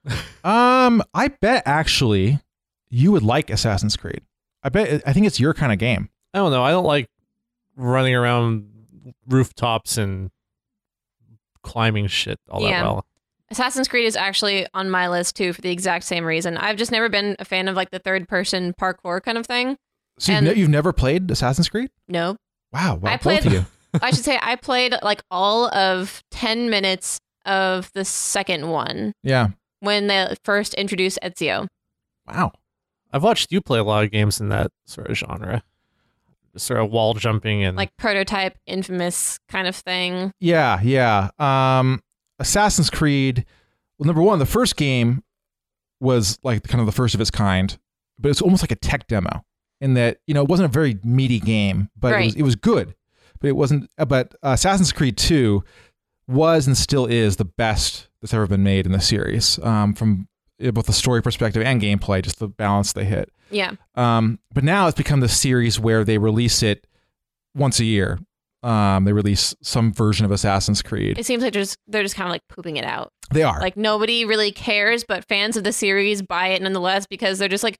Um, 0.43 1.03
I 1.13 1.27
bet 1.27 1.61
actually 1.67 2.39
you 2.89 3.11
would 3.11 3.21
like 3.21 3.51
Assassin's 3.51 3.95
Creed. 3.95 4.21
I 4.63 4.69
bet 4.69 5.03
I 5.05 5.13
think 5.13 5.27
it's 5.27 5.39
your 5.39 5.53
kind 5.53 5.71
of 5.71 5.77
game. 5.77 6.09
I 6.33 6.39
don't 6.39 6.51
know. 6.51 6.63
I 6.63 6.71
don't 6.71 6.85
like 6.85 7.07
running 7.75 8.15
around 8.15 8.67
rooftops 9.27 9.97
and 9.99 10.31
climbing 11.63 12.07
shit 12.07 12.39
all 12.49 12.61
Yeah. 12.61 12.81
that 12.81 12.83
well. 12.83 13.05
Assassin's 13.49 13.87
Creed 13.89 14.05
is 14.05 14.15
actually 14.15 14.65
on 14.73 14.89
my 14.89 15.09
list 15.09 15.35
too 15.35 15.51
for 15.53 15.61
the 15.61 15.71
exact 15.71 16.05
same 16.05 16.23
reason. 16.23 16.55
I've 16.57 16.77
just 16.77 16.91
never 16.91 17.09
been 17.09 17.35
a 17.39 17.45
fan 17.45 17.67
of 17.67 17.75
like 17.75 17.89
the 17.91 17.99
third 17.99 18.27
person 18.29 18.73
parkour 18.79 19.21
kind 19.21 19.37
of 19.37 19.45
thing. 19.45 19.77
So 20.19 20.31
you've, 20.31 20.43
ne- 20.43 20.53
you've 20.55 20.69
never 20.69 20.93
played 20.93 21.29
Assassin's 21.31 21.67
Creed? 21.67 21.89
No. 22.07 22.37
Wow, 22.71 22.95
wow 22.95 23.11
I 23.11 23.15
both 23.15 23.21
played- 23.23 23.45
of 23.45 23.53
you. 23.53 23.65
I 24.01 24.11
should 24.11 24.23
say 24.23 24.39
I 24.41 24.55
played 24.55 24.95
like 25.03 25.21
all 25.29 25.67
of 25.73 26.23
10 26.31 26.69
minutes 26.69 27.19
of 27.45 27.91
the 27.93 28.05
second 28.05 28.69
one 28.69 29.11
Yeah. 29.23 29.49
when 29.81 30.07
they 30.07 30.33
first 30.45 30.73
introduced 30.75 31.19
Ezio. 31.21 31.67
Wow. 32.25 32.53
I've 33.11 33.23
watched 33.23 33.51
you 33.51 33.59
play 33.59 33.79
a 33.79 33.83
lot 33.83 34.05
of 34.05 34.11
games 34.11 34.39
in 34.39 34.47
that 34.49 34.71
sort 34.85 35.09
of 35.09 35.17
genre, 35.17 35.63
sort 36.57 36.79
of 36.79 36.91
wall 36.91 37.13
jumping 37.13 37.63
and 37.63 37.77
Like 37.77 37.95
prototype, 37.97 38.57
infamous 38.65 39.39
kind 39.49 39.67
of 39.67 39.75
thing. 39.75 40.33
Yeah, 40.39 40.79
yeah. 40.81 41.29
Um, 41.39 42.01
Assassin's 42.39 42.89
Creed. 42.89 43.45
Well, 43.97 44.07
number 44.07 44.21
one, 44.21 44.39
the 44.39 44.45
first 44.45 44.75
game 44.75 45.23
was 45.99 46.39
like 46.43 46.63
kind 46.63 46.79
of 46.79 46.85
the 46.85 46.91
first 46.91 47.13
of 47.15 47.21
its 47.21 47.31
kind, 47.31 47.77
but 48.19 48.29
it's 48.29 48.41
almost 48.41 48.63
like 48.63 48.71
a 48.71 48.75
tech 48.75 49.07
demo 49.07 49.43
in 49.79 49.93
that 49.95 50.17
you 50.27 50.33
know 50.33 50.41
it 50.41 50.47
wasn't 50.49 50.65
a 50.65 50.71
very 50.71 50.97
meaty 51.03 51.39
game, 51.39 51.89
but 51.95 52.13
it 52.13 52.25
was 52.25 52.35
it 52.35 52.43
was 52.43 52.55
good, 52.55 52.95
but 53.39 53.47
it 53.47 53.55
wasn't. 53.55 53.89
uh, 53.97 54.05
But 54.05 54.33
Assassin's 54.43 54.91
Creed 54.91 55.17
Two 55.17 55.63
was 56.27 56.65
and 56.67 56.77
still 56.77 57.05
is 57.05 57.35
the 57.37 57.45
best 57.45 58.07
that's 58.21 58.33
ever 58.33 58.47
been 58.47 58.63
made 58.63 58.85
in 58.85 58.91
the 58.91 59.01
series, 59.01 59.59
um, 59.63 59.93
from 59.93 60.27
both 60.73 60.85
the 60.85 60.93
story 60.93 61.21
perspective 61.21 61.63
and 61.63 61.81
gameplay, 61.81 62.21
just 62.21 62.39
the 62.39 62.47
balance 62.47 62.93
they 62.93 63.05
hit. 63.05 63.31
Yeah. 63.49 63.73
Um, 63.95 64.39
but 64.53 64.63
now 64.63 64.87
it's 64.87 64.97
become 64.97 65.19
the 65.19 65.29
series 65.29 65.79
where 65.79 66.03
they 66.03 66.17
release 66.17 66.63
it 66.63 66.87
once 67.55 67.79
a 67.79 67.85
year. 67.85 68.19
Um, 68.63 69.05
they 69.05 69.13
release 69.13 69.55
some 69.61 69.91
version 69.91 70.25
of 70.25 70.31
Assassin's 70.31 70.81
Creed. 70.81 71.17
It 71.17 71.25
seems 71.25 71.41
like 71.41 71.51
they're 71.51 71.61
just, 71.61 71.77
they're 71.87 72.03
just 72.03 72.15
kind 72.15 72.27
of 72.27 72.31
like 72.31 72.47
pooping 72.47 72.77
it 72.77 72.85
out. 72.85 73.11
They 73.31 73.43
are. 73.43 73.59
Like 73.59 73.75
nobody 73.75 74.23
really 74.23 74.51
cares, 74.51 75.03
but 75.03 75.25
fans 75.25 75.57
of 75.57 75.63
the 75.63 75.73
series 75.73 76.21
buy 76.21 76.49
it 76.49 76.61
nonetheless 76.61 77.07
because 77.07 77.39
they're 77.39 77.49
just 77.49 77.63
like, 77.63 77.79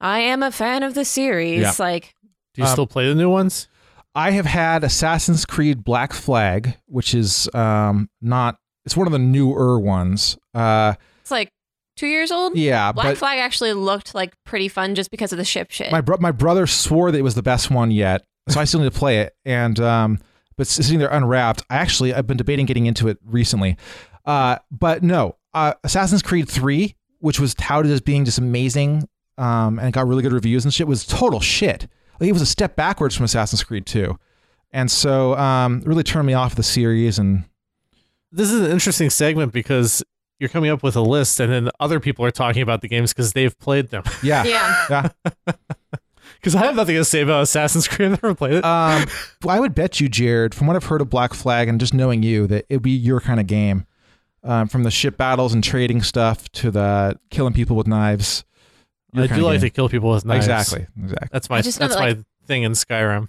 I 0.00 0.20
am 0.20 0.42
a 0.42 0.50
fan 0.50 0.82
of 0.82 0.94
the 0.94 1.04
series. 1.04 1.62
Yeah. 1.62 1.72
Like, 1.78 2.14
do 2.54 2.62
you 2.62 2.66
um, 2.66 2.72
still 2.72 2.86
play 2.86 3.08
the 3.08 3.14
new 3.14 3.30
ones? 3.30 3.68
I 4.14 4.32
have 4.32 4.46
had 4.46 4.82
Assassin's 4.82 5.46
Creed 5.46 5.84
Black 5.84 6.12
Flag, 6.12 6.76
which 6.86 7.14
is 7.14 7.48
um, 7.54 8.10
not. 8.20 8.58
It's 8.84 8.96
one 8.96 9.06
of 9.06 9.12
the 9.12 9.18
newer 9.18 9.78
ones. 9.78 10.36
Uh, 10.52 10.94
it's 11.20 11.30
like 11.30 11.52
two 12.00 12.06
years 12.06 12.32
old. 12.32 12.56
yeah, 12.56 12.92
Black 12.92 13.06
but 13.06 13.18
Flag 13.18 13.38
actually 13.38 13.74
looked 13.74 14.14
like 14.14 14.34
pretty 14.44 14.68
fun 14.68 14.94
just 14.94 15.10
because 15.10 15.32
of 15.32 15.38
the 15.38 15.44
ship 15.44 15.70
shit. 15.70 15.92
my 15.92 16.00
bro- 16.00 16.16
my 16.18 16.32
brother 16.32 16.66
swore 16.66 17.10
that 17.12 17.18
it 17.18 17.22
was 17.22 17.34
the 17.34 17.42
best 17.42 17.70
one 17.70 17.90
yet, 17.90 18.24
so 18.48 18.58
I 18.58 18.64
still 18.64 18.80
need 18.80 18.90
to 18.92 18.98
play 18.98 19.20
it. 19.20 19.36
And 19.44 19.78
um, 19.78 20.18
but 20.56 20.66
sitting 20.66 20.98
there 20.98 21.08
unwrapped. 21.08 21.62
I 21.70 21.76
actually 21.76 22.14
I've 22.14 22.26
been 22.26 22.36
debating 22.36 22.66
getting 22.66 22.86
into 22.86 23.08
it 23.08 23.18
recently, 23.24 23.76
uh, 24.24 24.56
but 24.70 25.02
no, 25.02 25.36
uh, 25.54 25.74
Assassin's 25.84 26.22
Creed 26.22 26.48
Three, 26.48 26.96
which 27.18 27.38
was 27.38 27.54
touted 27.54 27.92
as 27.92 28.00
being 28.00 28.24
just 28.24 28.38
amazing, 28.38 29.08
um, 29.36 29.78
and 29.78 29.92
got 29.92 30.06
really 30.08 30.22
good 30.22 30.32
reviews 30.32 30.64
and 30.64 30.72
shit, 30.72 30.88
was 30.88 31.04
total 31.04 31.40
shit. 31.40 31.86
Like 32.18 32.28
it 32.28 32.32
was 32.32 32.42
a 32.42 32.46
step 32.46 32.76
backwards 32.76 33.14
from 33.16 33.24
Assassin's 33.24 33.62
Creed 33.62 33.84
Two, 33.86 34.18
and 34.70 34.90
so 34.90 35.36
um, 35.36 35.80
it 35.80 35.86
really 35.86 36.02
turned 36.02 36.26
me 36.26 36.34
off 36.34 36.54
the 36.54 36.62
series. 36.62 37.18
And 37.18 37.44
This 38.32 38.50
is 38.50 38.60
an 38.60 38.70
interesting 38.70 39.10
segment 39.10 39.52
because 39.52 40.02
you're 40.40 40.48
coming 40.48 40.70
up 40.70 40.82
with 40.82 40.96
a 40.96 41.00
list 41.00 41.38
and 41.38 41.52
then 41.52 41.70
other 41.78 42.00
people 42.00 42.24
are 42.24 42.30
talking 42.30 42.62
about 42.62 42.80
the 42.80 42.88
games 42.88 43.12
because 43.12 43.34
they've 43.34 43.56
played 43.58 43.90
them. 43.90 44.02
yeah, 44.22 44.44
yeah. 44.44 45.10
yeah. 45.46 45.52
Because 46.36 46.54
I 46.54 46.64
have 46.64 46.74
nothing 46.74 46.94
to 46.94 47.04
say 47.04 47.20
about 47.20 47.42
Assassin's 47.42 47.86
Creed. 47.86 48.12
I've 48.12 48.22
never 48.22 48.34
played 48.34 48.54
it. 48.54 48.64
Um, 48.64 49.04
well, 49.44 49.54
I 49.54 49.60
would 49.60 49.74
bet 49.74 50.00
you, 50.00 50.08
Jared, 50.08 50.54
from 50.54 50.68
what 50.68 50.74
I've 50.74 50.84
heard 50.84 51.02
of 51.02 51.10
Black 51.10 51.34
Flag 51.34 51.68
and 51.68 51.78
just 51.78 51.92
knowing 51.92 52.22
you, 52.22 52.46
that 52.46 52.64
it'd 52.70 52.80
be 52.80 52.92
your 52.92 53.20
kind 53.20 53.38
of 53.38 53.46
game. 53.46 53.84
Um, 54.42 54.66
from 54.66 54.84
the 54.84 54.90
ship 54.90 55.18
battles 55.18 55.52
and 55.52 55.62
trading 55.62 56.00
stuff 56.00 56.50
to 56.52 56.70
the 56.70 57.20
killing 57.28 57.52
people 57.52 57.76
with 57.76 57.86
knives. 57.86 58.42
I 59.14 59.26
do 59.26 59.42
like 59.42 59.60
game. 59.60 59.60
to 59.60 59.70
kill 59.70 59.90
people 59.90 60.12
with 60.12 60.24
knives. 60.24 60.46
Exactly, 60.46 60.86
exactly. 60.98 61.28
That's 61.30 61.50
my 61.50 61.60
just 61.60 61.78
that's 61.78 61.94
that, 61.94 62.00
my 62.00 62.24
thing 62.46 62.62
in 62.62 62.72
Skyrim. 62.72 63.28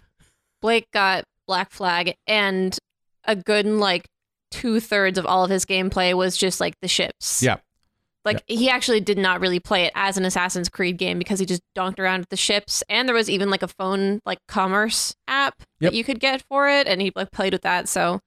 Blake 0.62 0.90
got 0.92 1.26
Black 1.48 1.70
Flag, 1.70 2.16
and 2.28 2.78
a 3.26 3.36
good 3.36 3.66
like 3.66 4.08
two 4.52 4.80
thirds 4.80 5.18
of 5.18 5.26
all 5.26 5.44
of 5.44 5.50
his 5.50 5.66
gameplay 5.66 6.14
was 6.14 6.38
just 6.38 6.60
like 6.60 6.76
the 6.82 6.88
ships. 6.88 7.42
Yeah. 7.42 7.58
Like 8.24 8.44
he 8.46 8.70
actually 8.70 9.00
did 9.00 9.18
not 9.18 9.42
really 9.42 9.60
play 9.60 9.86
it 9.86 9.92
as 9.96 10.16
an 10.18 10.26
Assassin's 10.26 10.70
Creed 10.70 10.98
game 10.98 11.18
because 11.18 11.40
he 11.40 11.46
just 11.48 11.64
donked 11.74 12.00
around 12.00 12.20
with 12.20 12.30
the 12.30 12.38
ships, 12.38 12.84
and 12.88 13.08
there 13.08 13.16
was 13.16 13.30
even 13.32 13.50
like 13.50 13.64
a 13.64 13.68
phone 13.68 14.20
like 14.26 14.38
commerce 14.48 15.16
app 15.28 15.56
Yep. 15.80 15.92
that 15.92 15.98
you 15.98 16.04
could 16.04 16.20
get 16.20 16.44
for 16.48 16.70
it, 16.70 16.86
and 16.88 17.02
he 17.02 17.12
like 17.16 17.32
played 17.32 17.54
with 17.54 17.64
that. 17.64 17.90
So, 17.90 18.20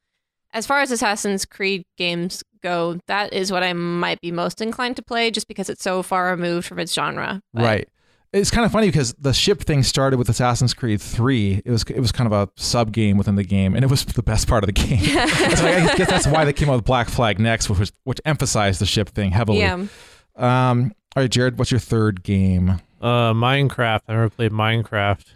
as 0.53 0.66
far 0.66 0.81
as 0.81 0.91
Assassin's 0.91 1.45
Creed 1.45 1.85
games 1.97 2.43
go, 2.61 2.99
that 3.07 3.33
is 3.33 3.53
what 3.53 3.62
I 3.62 3.72
might 3.72 4.20
be 4.20 4.33
most 4.33 4.61
inclined 4.61 4.97
to 4.97 5.03
play, 5.03 5.31
just 5.31 5.47
because 5.47 5.68
it's 5.70 5.85
so 5.85 6.03
far 6.03 6.29
removed 6.31 6.66
from 6.66 6.81
its 6.81 6.93
genre. 6.93 7.41
But- 7.53 7.62
Right. 7.62 7.89
It's 8.35 8.51
kind 8.51 8.66
of 8.66 8.72
funny 8.72 8.89
because 8.89 9.14
the 9.14 9.32
ship 9.32 9.61
thing 9.62 9.85
started 9.85 10.16
with 10.18 10.28
Assassin's 10.28 10.74
Creed 10.74 11.01
3. 11.01 11.62
It 11.64 11.70
was 11.70 11.85
it 11.85 12.01
was 12.01 12.11
kind 12.11 12.26
of 12.26 12.32
a 12.32 12.51
sub 12.61 12.91
game 12.91 13.16
within 13.16 13.37
the 13.37 13.45
game, 13.45 13.76
and 13.76 13.85
it 13.85 13.89
was 13.89 14.05
the 14.05 14.24
best 14.24 14.49
part 14.49 14.64
of 14.64 14.66
the 14.66 14.72
game. 14.72 14.99
so 15.05 15.66
I 15.66 15.95
guess 15.97 16.11
that's 16.11 16.26
why 16.26 16.45
they 16.45 16.53
came 16.53 16.68
out 16.68 16.74
with 16.74 16.85
Black 16.85 17.09
Flag 17.09 17.39
next, 17.39 17.70
which 17.70 17.78
was, 17.78 17.93
which 18.03 18.20
emphasized 18.24 18.80
the 18.80 18.87
ship 18.87 19.11
thing 19.11 19.30
heavily. 19.30 19.61
Yeah. 19.61 19.87
Um. 20.35 20.93
All 21.16 21.22
right, 21.22 21.30
Jared, 21.30 21.59
what's 21.59 21.70
your 21.70 21.78
third 21.78 22.24
game? 22.24 22.80
Uh, 23.01 23.32
Minecraft. 23.32 24.01
I 24.09 24.14
never 24.14 24.30
played 24.30 24.51
Minecraft. 24.51 25.26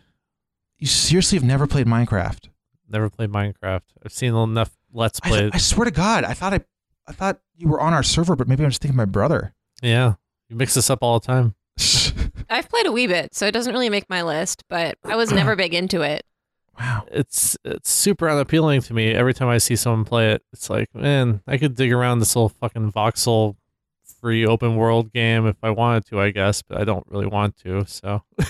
You 0.78 0.88
seriously 0.88 1.38
have 1.38 1.46
never 1.46 1.68
played 1.68 1.86
Minecraft? 1.86 2.48
Never 2.88 3.08
played 3.08 3.30
Minecraft. 3.30 3.82
I've 4.04 4.12
seen 4.12 4.34
enough 4.34 4.76
Let's 4.92 5.20
I, 5.22 5.28
Play. 5.28 5.50
I 5.52 5.58
swear 5.58 5.84
to 5.84 5.92
God, 5.92 6.24
I 6.24 6.34
thought 6.34 6.52
I, 6.52 6.60
I 7.06 7.12
thought 7.12 7.38
you 7.54 7.68
were 7.68 7.80
on 7.80 7.92
our 7.92 8.02
server, 8.02 8.34
but 8.34 8.48
maybe 8.48 8.64
I'm 8.64 8.70
just 8.70 8.82
thinking 8.82 8.94
of 8.94 8.96
my 8.96 9.04
brother. 9.04 9.54
yeah, 9.82 10.14
you 10.48 10.56
mix 10.56 10.74
this 10.74 10.90
up 10.90 10.98
all 11.02 11.20
the 11.20 11.26
time. 11.26 11.54
I've 12.50 12.68
played 12.68 12.86
a 12.86 12.92
wee 12.92 13.06
bit, 13.06 13.34
so 13.34 13.46
it 13.46 13.52
doesn't 13.52 13.72
really 13.72 13.90
make 13.90 14.08
my 14.08 14.22
list, 14.22 14.64
but 14.68 14.96
I 15.04 15.16
was 15.16 15.32
never 15.32 15.56
big 15.56 15.74
into 15.74 16.02
it. 16.02 16.24
wow. 16.78 17.04
It's 17.10 17.56
it's 17.64 17.90
super 17.90 18.28
unappealing 18.28 18.82
to 18.82 18.94
me. 18.94 19.12
Every 19.12 19.34
time 19.34 19.48
I 19.48 19.58
see 19.58 19.76
someone 19.76 20.04
play 20.04 20.32
it, 20.32 20.42
it's 20.52 20.70
like, 20.70 20.94
man, 20.94 21.42
I 21.46 21.58
could 21.58 21.74
dig 21.74 21.92
around 21.92 22.20
this 22.20 22.34
little 22.34 22.48
fucking 22.48 22.92
voxel 22.92 23.56
free 24.20 24.46
open 24.46 24.76
world 24.76 25.12
game 25.12 25.46
if 25.46 25.56
I 25.62 25.70
wanted 25.70 26.06
to, 26.06 26.20
I 26.20 26.30
guess, 26.30 26.62
but 26.62 26.80
I 26.80 26.84
don't 26.84 27.06
really 27.08 27.26
want 27.26 27.56
to. 27.58 27.84
So 27.86 28.22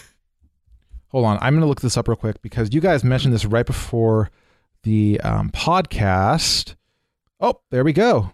Hold 1.11 1.25
on, 1.25 1.39
I'm 1.41 1.55
going 1.55 1.63
to 1.63 1.67
look 1.67 1.81
this 1.81 1.97
up 1.97 2.07
real 2.07 2.17
quick 2.17 2.43
because 2.43 2.75
you 2.75 2.83
guys 2.83 3.03
mentioned 3.03 3.33
this 3.33 3.47
right 3.47 3.65
before 3.65 4.31
the 4.83 5.19
um, 5.23 5.49
podcast. 5.51 6.75
Oh, 7.41 7.61
there 7.71 7.83
we 7.83 7.95
go. 7.95 8.33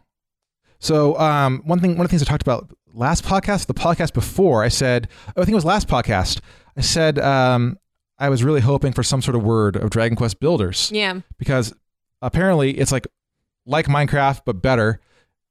So 0.80 1.16
um, 1.18 1.62
one 1.64 1.78
thing, 1.78 1.92
one 1.92 2.00
of 2.04 2.10
the 2.10 2.18
things 2.18 2.22
I 2.22 2.26
talked 2.26 2.42
about 2.42 2.68
last 2.94 3.24
podcast, 3.24 3.66
the 3.66 3.74
podcast 3.74 4.14
before, 4.14 4.62
I 4.64 4.68
said, 4.68 5.08
oh, 5.36 5.42
I 5.42 5.44
think 5.44 5.52
it 5.52 5.56
was 5.56 5.64
last 5.64 5.88
podcast. 5.88 6.40
I 6.76 6.80
said 6.80 7.18
um, 7.18 7.78
I 8.18 8.28
was 8.28 8.42
really 8.44 8.60
hoping 8.60 8.92
for 8.92 9.02
some 9.02 9.20
sort 9.20 9.34
of 9.36 9.42
word 9.42 9.76
of 9.76 9.90
Dragon 9.90 10.16
Quest 10.16 10.40
Builders 10.40 10.90
Yeah. 10.92 11.20
because 11.38 11.74
apparently 12.22 12.78
it's 12.78 12.92
like 12.92 13.06
like 13.66 13.86
Minecraft 13.86 14.40
but 14.46 14.62
better. 14.62 15.00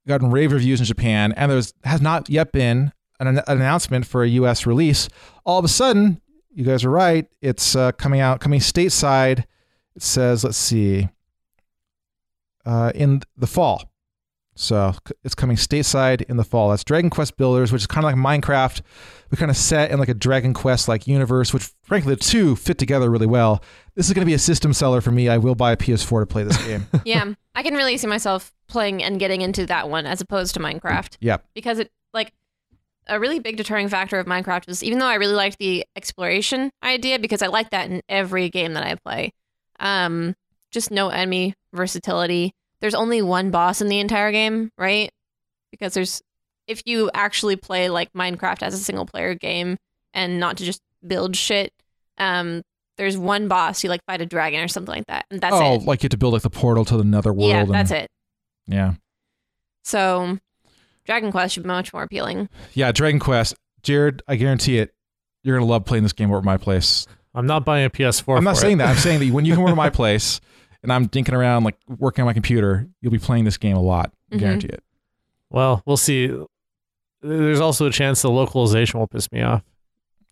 Gotten 0.06 0.30
rave 0.30 0.52
reviews 0.52 0.80
in 0.80 0.86
Japan, 0.86 1.32
and 1.36 1.50
there's 1.50 1.72
has 1.84 2.02
not 2.02 2.28
yet 2.28 2.52
been 2.52 2.92
an, 3.20 3.26
an 3.26 3.42
announcement 3.46 4.04
for 4.06 4.22
a 4.22 4.28
U.S. 4.28 4.66
release. 4.66 5.08
All 5.46 5.58
of 5.58 5.64
a 5.64 5.68
sudden, 5.68 6.20
you 6.52 6.62
guys 6.62 6.84
are 6.84 6.90
right. 6.90 7.26
It's 7.40 7.74
uh, 7.74 7.92
coming 7.92 8.20
out, 8.20 8.40
coming 8.40 8.60
stateside. 8.60 9.44
It 9.96 10.02
says, 10.02 10.44
let's 10.44 10.58
see, 10.58 11.08
uh, 12.66 12.92
in 12.94 13.22
the 13.36 13.46
fall. 13.46 13.90
So 14.56 14.94
it's 15.24 15.34
coming 15.34 15.56
stateside 15.56 16.22
in 16.22 16.36
the 16.36 16.44
fall. 16.44 16.70
That's 16.70 16.84
Dragon 16.84 17.10
Quest 17.10 17.36
Builders, 17.36 17.72
which 17.72 17.82
is 17.82 17.86
kind 17.86 18.04
of 18.04 18.12
like 18.12 18.42
Minecraft, 18.42 18.80
but 19.28 19.38
kind 19.38 19.50
of 19.50 19.56
set 19.56 19.90
in 19.90 19.98
like 19.98 20.08
a 20.08 20.14
Dragon 20.14 20.54
Quest 20.54 20.86
like 20.88 21.06
universe, 21.06 21.52
which 21.52 21.72
frankly 21.82 22.14
the 22.14 22.20
two 22.20 22.54
fit 22.56 22.78
together 22.78 23.10
really 23.10 23.26
well. 23.26 23.62
This 23.94 24.06
is 24.06 24.12
going 24.12 24.24
to 24.24 24.26
be 24.26 24.34
a 24.34 24.38
system 24.38 24.72
seller 24.72 25.00
for 25.00 25.10
me. 25.10 25.28
I 25.28 25.38
will 25.38 25.54
buy 25.54 25.72
a 25.72 25.76
PS4 25.76 26.20
to 26.20 26.26
play 26.26 26.44
this 26.44 26.64
game. 26.66 26.86
Yeah. 27.04 27.34
I 27.54 27.62
can 27.62 27.74
really 27.74 27.96
see 27.96 28.06
myself 28.06 28.52
playing 28.66 29.02
and 29.02 29.20
getting 29.20 29.40
into 29.40 29.66
that 29.66 29.88
one 29.88 30.06
as 30.06 30.20
opposed 30.20 30.54
to 30.54 30.60
Minecraft 30.60 31.16
Yeah, 31.20 31.38
because 31.54 31.78
it, 31.78 31.92
like, 32.12 32.32
a 33.06 33.20
really 33.20 33.38
big 33.38 33.56
deterring 33.56 33.88
factor 33.88 34.18
of 34.18 34.26
Minecraft 34.26 34.66
was 34.66 34.82
even 34.82 34.98
though 34.98 35.06
I 35.06 35.14
really 35.16 35.34
liked 35.34 35.58
the 35.58 35.84
exploration 35.94 36.70
idea 36.82 37.18
because 37.18 37.42
I 37.42 37.48
like 37.48 37.70
that 37.70 37.90
in 37.90 38.02
every 38.08 38.48
game 38.48 38.72
that 38.72 38.84
I 38.84 38.94
play, 38.94 39.34
um, 39.78 40.34
just 40.70 40.90
no 40.90 41.10
enemy 41.10 41.54
versatility. 41.72 42.54
There's 42.84 42.94
only 42.94 43.22
one 43.22 43.50
boss 43.50 43.80
in 43.80 43.88
the 43.88 43.98
entire 43.98 44.30
game, 44.30 44.70
right? 44.76 45.10
Because 45.70 45.94
there's 45.94 46.20
if 46.66 46.82
you 46.84 47.10
actually 47.14 47.56
play 47.56 47.88
like 47.88 48.12
Minecraft 48.12 48.62
as 48.62 48.74
a 48.74 48.76
single 48.76 49.06
player 49.06 49.34
game 49.34 49.78
and 50.12 50.38
not 50.38 50.58
to 50.58 50.66
just 50.66 50.82
build 51.06 51.34
shit, 51.34 51.72
um, 52.18 52.60
there's 52.98 53.16
one 53.16 53.48
boss 53.48 53.82
you 53.84 53.88
like 53.88 54.04
fight 54.04 54.20
a 54.20 54.26
dragon 54.26 54.62
or 54.62 54.68
something 54.68 54.94
like 54.94 55.06
that, 55.06 55.24
and 55.30 55.40
that's 55.40 55.56
it. 55.56 55.62
oh, 55.62 55.76
it. 55.76 55.84
like 55.84 56.02
you 56.02 56.08
have 56.08 56.10
to 56.10 56.18
build 56.18 56.34
like 56.34 56.42
the 56.42 56.50
portal 56.50 56.84
to 56.84 56.98
the 56.98 57.04
nether 57.04 57.32
world. 57.32 57.48
yeah, 57.48 57.62
and- 57.62 57.72
that's 57.72 57.90
it. 57.90 58.10
Yeah. 58.66 58.96
So, 59.82 60.38
Dragon 61.06 61.32
Quest 61.32 61.54
should 61.54 61.62
be 61.62 61.68
much 61.68 61.90
more 61.90 62.02
appealing. 62.02 62.50
Yeah, 62.74 62.92
Dragon 62.92 63.18
Quest. 63.18 63.54
Jared, 63.82 64.22
I 64.28 64.36
guarantee 64.36 64.76
it. 64.76 64.92
You're 65.42 65.56
gonna 65.56 65.70
love 65.70 65.86
playing 65.86 66.02
this 66.02 66.12
game 66.12 66.28
over 66.28 66.36
at 66.36 66.44
my 66.44 66.58
place. 66.58 67.06
I'm 67.34 67.46
not 67.46 67.64
buying 67.64 67.86
a 67.86 67.90
PS4. 67.90 68.36
I'm 68.36 68.44
not 68.44 68.56
for 68.56 68.60
saying 68.60 68.74
it. 68.74 68.78
that. 68.84 68.88
I'm 68.90 68.96
saying 68.96 69.20
that 69.20 69.30
when 69.32 69.46
you 69.46 69.54
come 69.54 69.62
over 69.62 69.72
to 69.72 69.74
my 69.74 69.88
place 69.88 70.42
and 70.84 70.92
I'm 70.92 71.08
dinking 71.08 71.32
around 71.32 71.64
like 71.64 71.76
working 71.98 72.22
on 72.22 72.26
my 72.26 72.32
computer, 72.32 72.86
you'll 73.00 73.10
be 73.12 73.18
playing 73.18 73.44
this 73.44 73.56
game 73.56 73.76
a 73.76 73.82
lot. 73.82 74.12
I 74.30 74.36
Mhm. 74.36 74.38
guarantee 74.38 74.68
it. 74.68 74.84
Well, 75.50 75.82
we'll 75.86 75.96
see. 75.96 76.30
There's 77.22 77.60
also 77.60 77.86
a 77.86 77.90
chance 77.90 78.22
the 78.22 78.30
localization 78.30 79.00
will 79.00 79.06
piss 79.08 79.32
me 79.32 79.42
off. 79.42 79.62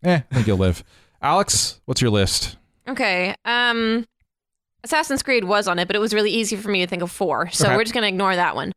Eh, 0.03 0.21
I 0.29 0.33
think 0.35 0.47
you'll 0.47 0.57
live. 0.57 0.83
Alex, 1.21 1.81
what's 1.85 2.01
your 2.01 2.11
list? 2.11 2.57
Okay. 2.87 3.35
Um 3.43 4.05
Assassin's 4.83 5.23
Creed 5.23 5.45
was 5.45 5.67
on 5.67 5.79
it, 5.79 5.87
but 5.87 5.95
it 5.95 5.99
was 5.99 6.13
really 6.13 6.29
easy 6.31 6.55
for 6.57 6.69
me 6.69 6.81
to 6.81 6.87
think 6.87 7.01
of 7.01 7.09
four. 7.11 7.49
So 7.51 7.65
Okay. 7.67 7.75
we're 7.77 7.83
just 7.83 7.93
going 7.93 8.01
to 8.03 8.07
ignore 8.09 8.35
that 8.35 8.55
one. 8.55 8.71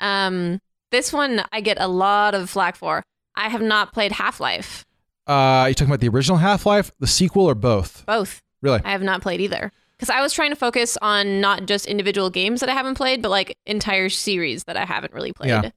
Um 0.00 0.58
this 0.90 1.12
one 1.12 1.42
I 1.52 1.60
get 1.60 1.76
a 1.80 1.86
lot 1.86 2.34
of 2.34 2.50
flack 2.50 2.76
for. 2.76 3.02
I 3.36 3.48
have 3.48 3.62
not 3.62 3.92
played 3.92 4.12
Half-Life. 4.12 4.84
Uh, 5.28 5.32
are 5.32 5.68
you 5.68 5.74
talking 5.74 5.90
about 5.92 6.00
the 6.00 6.08
original 6.08 6.38
Half 6.38 6.66
Life, 6.66 6.90
the 6.98 7.06
sequel, 7.06 7.44
or 7.48 7.54
both? 7.54 8.04
Both. 8.06 8.40
Really? 8.62 8.80
I 8.84 8.90
have 8.90 9.02
not 9.02 9.22
played 9.22 9.40
either. 9.40 9.70
Cuz 10.00 10.10
I 10.10 10.20
was 10.22 10.32
trying 10.32 10.50
to 10.50 10.56
focus 10.56 10.96
on 11.00 11.40
not 11.40 11.66
just 11.66 11.86
individual 11.86 12.30
games 12.30 12.60
that 12.60 12.68
I 12.68 12.72
haven't 12.72 12.94
played, 12.96 13.22
but 13.22 13.28
like 13.30 13.56
entire 13.66 14.08
series 14.08 14.64
that 14.64 14.76
I 14.76 14.84
haven't 14.84 15.12
really 15.12 15.32
played. 15.32 15.48
Yeah. 15.50 15.70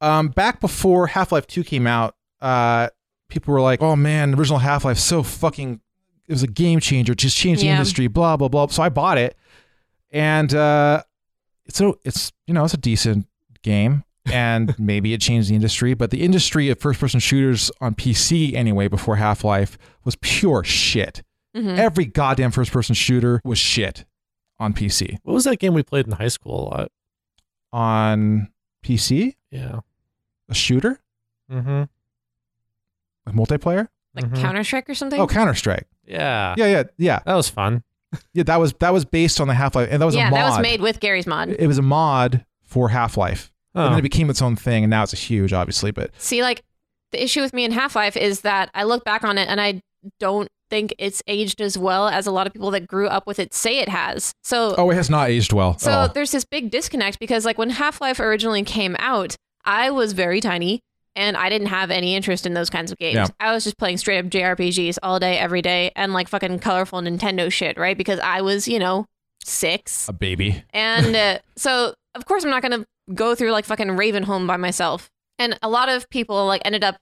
Um, 0.00 0.28
back 0.28 0.60
before 0.60 1.06
Half 1.08 1.32
Life 1.32 1.46
2 1.46 1.64
came 1.64 1.86
out, 1.86 2.14
uh, 2.40 2.88
people 3.28 3.52
were 3.54 3.60
like, 3.60 3.82
oh 3.82 3.96
man, 3.96 4.34
original 4.34 4.58
Half 4.58 4.84
Life 4.84 4.98
so 4.98 5.22
fucking, 5.22 5.80
it 6.28 6.32
was 6.32 6.42
a 6.42 6.46
game 6.46 6.80
changer, 6.80 7.14
just 7.14 7.36
changed 7.36 7.62
the 7.62 7.66
Yeah. 7.66 7.72
industry, 7.72 8.06
blah, 8.06 8.36
blah, 8.36 8.48
blah. 8.48 8.66
So 8.68 8.82
I 8.82 8.88
bought 8.88 9.18
it. 9.18 9.36
And 10.10 10.54
uh, 10.54 11.02
it's, 11.64 11.80
a, 11.80 11.92
it's, 12.04 12.32
you 12.46 12.54
know, 12.54 12.64
it's 12.64 12.74
a 12.74 12.78
decent 12.78 13.26
game. 13.62 14.04
And 14.32 14.74
maybe 14.78 15.14
it 15.14 15.20
changed 15.20 15.50
the 15.50 15.54
industry, 15.54 15.94
but 15.94 16.10
the 16.10 16.22
industry 16.22 16.68
of 16.68 16.78
first 16.78 17.00
person 17.00 17.18
shooters 17.20 17.70
on 17.80 17.94
PC 17.94 18.54
anyway, 18.54 18.88
before 18.88 19.16
Half 19.16 19.44
Life, 19.44 19.78
was 20.04 20.16
pure 20.20 20.62
shit. 20.62 21.22
Mhm. 21.56 21.78
Every 21.78 22.04
goddamn 22.04 22.50
first 22.50 22.70
person 22.70 22.94
shooter 22.94 23.40
was 23.44 23.58
shit 23.58 24.04
on 24.58 24.74
PC. 24.74 25.18
What 25.22 25.32
was 25.34 25.44
that 25.44 25.58
game 25.58 25.72
we 25.74 25.82
played 25.82 26.06
in 26.06 26.12
high 26.12 26.28
school 26.28 26.60
a 26.60 26.64
lot? 26.68 26.92
On 27.72 28.48
PC? 28.84 29.34
Yeah. 29.50 29.80
A 30.48 30.54
shooter? 30.54 31.00
Mm-hmm. 31.50 31.84
Like 33.26 33.34
multiplayer? 33.34 33.88
Like 34.14 34.34
Counter-Strike 34.34 34.88
or 34.88 34.94
something? 34.94 35.20
Oh, 35.20 35.26
Counter 35.26 35.54
Strike. 35.54 35.86
Yeah. 36.06 36.54
Yeah, 36.56 36.66
yeah, 36.66 36.82
yeah. 36.96 37.20
That 37.26 37.34
was 37.34 37.48
fun. 37.48 37.82
Yeah, 38.32 38.44
that 38.44 38.56
was 38.56 38.72
that 38.80 38.92
was 38.92 39.04
based 39.04 39.40
on 39.40 39.48
the 39.48 39.54
Half 39.54 39.74
Life, 39.74 39.88
and 39.90 40.00
that 40.00 40.06
was 40.06 40.14
yeah, 40.14 40.28
a 40.28 40.30
mod. 40.30 40.40
that 40.40 40.48
was 40.50 40.58
made 40.60 40.80
with 40.80 41.00
Garry's 41.00 41.26
mod. 41.26 41.50
It 41.50 41.66
was 41.66 41.76
a 41.76 41.82
mod 41.82 42.46
for 42.62 42.88
Half 42.88 43.16
Life, 43.16 43.52
and 43.74 43.84
Oh. 43.84 43.88
then 43.90 43.98
it 43.98 44.02
became 44.02 44.30
its 44.30 44.40
own 44.40 44.56
thing, 44.56 44.84
and 44.84 44.90
now 44.90 45.02
it's 45.02 45.12
a 45.12 45.16
huge, 45.16 45.52
obviously. 45.52 45.90
But 45.90 46.12
See, 46.16 46.40
like 46.40 46.62
the 47.10 47.22
issue 47.22 47.40
with 47.42 47.52
me 47.52 47.64
in 47.64 47.72
Half 47.72 47.94
Life 47.96 48.16
is 48.16 48.40
that 48.42 48.70
I 48.74 48.84
look 48.84 49.04
back 49.04 49.22
on 49.24 49.36
it 49.38 49.48
and 49.48 49.60
I 49.60 49.82
don't 50.20 50.48
think 50.70 50.94
it's 50.98 51.22
aged 51.26 51.60
as 51.60 51.78
well 51.78 52.08
as 52.08 52.26
a 52.26 52.30
lot 52.30 52.46
of 52.46 52.52
people 52.52 52.70
that 52.72 52.86
grew 52.86 53.06
up 53.06 53.26
with 53.26 53.38
it 53.38 53.54
say 53.54 53.78
it 53.78 53.88
has. 53.88 54.32
So, 54.42 54.74
oh, 54.76 54.90
it 54.90 54.94
has 54.94 55.10
not 55.10 55.30
aged 55.30 55.52
well. 55.52 55.78
so 55.78 56.08
there's 56.12 56.32
this 56.32 56.44
big 56.44 56.70
disconnect 56.70 57.18
because 57.18 57.44
like 57.44 57.58
when 57.58 57.70
Half 57.70 58.00
Life 58.00 58.20
originally 58.20 58.62
came 58.62 58.96
out, 58.98 59.36
I 59.64 59.90
was 59.90 60.12
very 60.12 60.40
tiny 60.40 60.80
and 61.16 61.36
I 61.36 61.48
didn't 61.48 61.68
have 61.68 61.90
any 61.90 62.14
interest 62.14 62.46
in 62.46 62.54
those 62.54 62.70
kinds 62.70 62.92
of 62.92 62.98
games. 62.98 63.14
Yeah. 63.14 63.26
I 63.40 63.52
was 63.52 63.64
just 63.64 63.78
playing 63.78 63.96
straight 63.96 64.18
up 64.18 64.26
JRPGs 64.26 64.98
all 65.02 65.18
day, 65.18 65.38
every 65.38 65.62
day, 65.62 65.90
and 65.96 66.12
like 66.12 66.28
fucking 66.28 66.58
colorful 66.58 67.00
Nintendo 67.00 67.50
shit, 67.50 67.78
right? 67.78 67.96
Because 67.96 68.20
I 68.20 68.42
was, 68.42 68.68
you 68.68 68.78
know, 68.78 69.06
six. 69.42 70.08
a 70.08 70.12
baby. 70.12 70.62
And 70.72 71.16
uh, 71.16 71.38
so, 71.56 71.94
of 72.14 72.26
course, 72.26 72.44
I'm 72.44 72.50
not 72.50 72.62
going 72.62 72.82
to 72.82 73.14
go 73.14 73.34
through 73.34 73.52
like 73.52 73.64
fucking 73.64 73.88
Ravenholm 73.88 74.46
by 74.46 74.58
myself. 74.58 75.10
And 75.38 75.58
a 75.62 75.68
lot 75.68 75.88
of 75.88 76.08
people 76.10 76.46
like 76.46 76.62
ended 76.64 76.84
up 76.84 76.96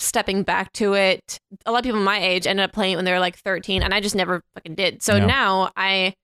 stepping 0.00 0.42
back 0.42 0.72
to 0.74 0.94
it. 0.94 1.38
A 1.66 1.72
lot 1.72 1.78
of 1.78 1.84
people 1.84 2.00
my 2.00 2.18
age 2.20 2.46
ended 2.46 2.64
up 2.64 2.72
playing 2.72 2.94
it 2.94 2.96
when 2.96 3.04
they 3.04 3.12
were 3.12 3.18
like 3.20 3.36
13, 3.38 3.82
and 3.82 3.92
I 3.94 4.00
just 4.00 4.14
never 4.14 4.42
fucking 4.54 4.74
did. 4.74 5.02
So 5.02 5.16
Yeah. 5.16 5.26
now 5.26 5.70
I 5.76 6.14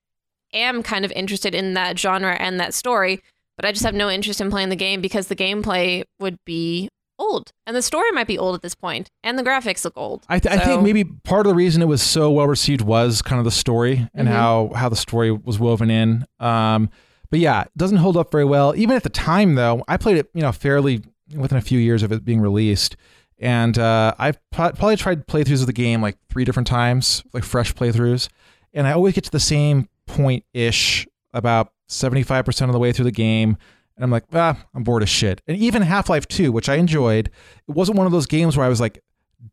am 0.53 0.83
kind 0.83 1.05
of 1.05 1.13
interested 1.13 1.55
in 1.55 1.75
that 1.75 1.99
genre 1.99 2.35
and 2.35 2.59
that 2.61 2.73
story, 2.75 3.21
but 3.57 3.65
I 3.65 3.73
just 3.73 3.85
have 3.85 3.95
no 3.95 4.09
interest 4.11 4.41
in 4.41 4.51
playing 4.51 4.71
the 4.71 4.77
game 4.77 5.01
because 5.01 5.29
the 5.29 5.37
gameplay 5.37 6.05
would 6.21 6.39
be 6.45 6.89
old, 7.19 7.51
and 7.67 7.75
the 7.77 7.83
story 7.83 8.11
might 8.13 8.27
be 8.27 8.39
old 8.39 8.55
at 8.55 8.63
this 8.63 8.75
point, 8.75 9.09
and 9.25 9.39
the 9.39 9.43
graphics 9.43 9.85
look 9.85 9.95
old. 9.97 10.25
I, 10.29 10.39
th- 10.39 10.55
I 10.55 10.59
think 10.63 10.83
maybe 10.83 11.05
part 11.05 11.47
of 11.47 11.51
the 11.51 11.55
reason 11.57 11.81
it 11.83 11.87
was 11.89 12.03
so 12.03 12.31
well 12.31 12.47
received 12.47 12.81
was 12.83 13.23
kind 13.23 13.39
of 13.39 13.45
the 13.45 13.51
story 13.51 14.09
and 14.15 14.29
Mhm. 14.29 14.33
how 14.33 14.71
how 14.75 14.89
the 14.89 14.97
story 14.97 15.31
was 15.33 15.59
woven 15.59 15.91
in. 15.91 16.27
Um, 16.41 16.91
but 17.31 17.41
yeah, 17.41 17.63
it 17.63 17.71
doesn't 17.77 17.97
hold 17.99 18.17
up 18.17 18.31
very 18.31 18.45
well. 18.45 18.75
Even 18.77 18.95
at 18.97 19.03
the 19.03 19.09
time, 19.09 19.55
though, 19.57 19.83
I 19.89 19.97
played 19.97 20.17
it, 20.19 20.29
you 20.35 20.43
know, 20.43 20.53
fairly 20.53 21.03
within 21.35 21.59
a 21.59 21.63
few 21.63 21.79
years 21.79 22.03
of 22.03 22.13
it 22.13 22.25
being 22.25 22.41
released, 22.41 22.97
and 23.39 23.79
uh, 23.79 24.15
I've 24.19 24.39
pro- 24.51 24.73
probably 24.73 24.97
tried 24.97 25.27
playthroughs 25.27 25.61
of 25.61 25.67
the 25.67 25.73
game 25.73 26.01
like 26.03 26.17
three 26.31 26.45
different 26.45 26.67
times, 26.67 27.23
like 27.33 27.45
fresh 27.45 27.75
playthroughs, 27.75 28.29
and 28.73 28.87
I 28.87 28.93
always 28.93 29.15
get 29.15 29.25
to 29.25 29.31
the 29.31 29.41
same 29.41 29.89
point 30.07 30.45
ish, 30.55 31.07
about 31.33 31.73
seventy 31.89 32.23
five 32.23 32.45
percent 32.45 32.69
of 32.69 32.73
the 32.73 32.79
way 32.79 32.93
through 32.93 33.05
the 33.05 33.11
game. 33.13 33.57
And 33.97 34.05
I'm 34.05 34.11
like, 34.11 34.25
ah, 34.35 34.63
I'm 34.75 34.85
bored 34.85 35.03
as 35.03 35.09
shit. 35.09 35.41
And 35.47 35.57
even 35.57 35.81
Half 35.81 36.11
Life 36.11 36.29
2, 36.29 36.53
which 36.53 36.69
I 36.69 36.75
enjoyed, 36.75 37.31
it 37.67 37.73
wasn't 37.75 37.97
one 37.97 38.05
of 38.05 38.13
those 38.13 38.27
games 38.27 38.55
where 38.55 38.67
I 38.67 38.69
was 38.69 38.79
like 38.79 39.03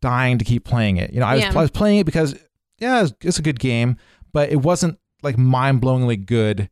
dying 0.02 0.36
to 0.36 0.44
keep 0.44 0.64
playing 0.66 0.98
it. 0.98 1.14
You 1.14 1.20
know, 1.20 1.26
I 1.26 1.36
was, 1.36 1.42
Yeah. 1.44 1.52
I 1.58 1.62
was 1.62 1.70
playing 1.70 2.00
it 2.00 2.04
because 2.04 2.34
yeah, 2.78 3.04
it's, 3.04 3.14
it's 3.22 3.38
a 3.38 3.42
good 3.42 3.58
game, 3.58 3.96
but 4.34 4.50
it 4.50 4.56
wasn't 4.56 4.98
like 5.22 5.38
mind 5.38 5.80
blowingly 5.80 6.22
good. 6.26 6.68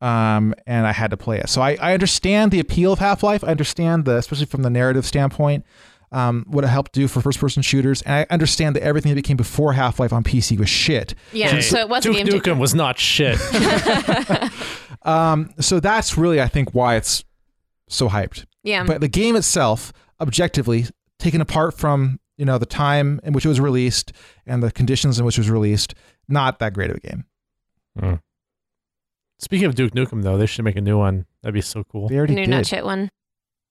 Um, 0.00 0.54
and 0.68 0.86
I 0.86 0.92
had 0.92 1.10
to 1.10 1.16
play 1.16 1.38
it. 1.38 1.48
So 1.48 1.60
I, 1.60 1.76
I 1.80 1.94
understand 1.94 2.52
the 2.52 2.60
appeal 2.60 2.92
of 2.92 3.00
Half 3.00 3.24
Life. 3.24 3.42
I 3.42 3.48
understand 3.48 4.04
the, 4.04 4.16
especially 4.16 4.46
from 4.46 4.62
the 4.62 4.70
narrative 4.70 5.04
standpoint, 5.04 5.66
um, 6.12 6.44
what 6.48 6.64
it 6.64 6.68
helped 6.68 6.92
do 6.92 7.06
for 7.08 7.20
first 7.20 7.38
person 7.38 7.62
shooters. 7.62 8.02
And 8.02 8.14
I 8.14 8.26
understand 8.30 8.76
that 8.76 8.82
everything 8.82 9.10
that 9.10 9.16
became 9.16 9.36
before 9.36 9.72
Half 9.74 10.00
Life 10.00 10.12
on 10.12 10.24
PC 10.24 10.58
was 10.58 10.68
shit. 10.68 11.14
Yeah, 11.32 11.48
Hey, 11.50 11.60
so 11.60 11.78
it 11.78 11.88
was 11.88 12.04
a 12.06 12.12
Duke 12.24 12.42
Nukem 12.44 12.58
was 12.58 12.74
not 12.74 12.98
shit. 12.98 13.38
Um, 15.02 15.54
so 15.58 15.80
that's 15.80 16.18
really, 16.18 16.42
I 16.42 16.46
think, 16.48 16.74
why 16.74 16.96
it's 16.96 17.24
so 17.88 18.08
hyped. 18.10 18.44
Yeah. 18.62 18.84
But 18.84 19.00
the 19.00 19.08
game 19.08 19.34
itself, 19.34 19.94
objectively, 20.20 20.84
taken 21.18 21.40
apart 21.40 21.78
from 21.78 22.20
you 22.36 22.44
know 22.44 22.58
the 22.58 22.66
time 22.66 23.18
in 23.24 23.32
which 23.32 23.44
it 23.46 23.48
was 23.48 23.60
released 23.60 24.12
and 24.46 24.62
the 24.62 24.70
conditions 24.70 25.18
in 25.18 25.24
which 25.24 25.38
it 25.38 25.40
was 25.40 25.50
released, 25.50 25.94
not 26.28 26.58
that 26.58 26.74
great 26.74 26.90
of 26.90 26.96
a 26.96 27.00
game. 27.00 27.24
Speaking 29.38 29.66
of 29.66 29.74
Duke 29.74 29.92
Nukem, 29.92 30.22
though, 30.22 30.36
they 30.36 30.46
should 30.46 30.64
make 30.66 30.76
a 30.76 30.80
new 30.82 30.98
one. 30.98 31.24
That'd 31.42 31.54
be 31.54 31.62
so 31.62 31.82
cool. 31.84 32.08
They 32.08 32.16
already 32.18 32.34
New 32.34 32.42
did. 32.44 32.50
nut 32.50 32.66
shit 32.66 32.84
one. 32.84 33.10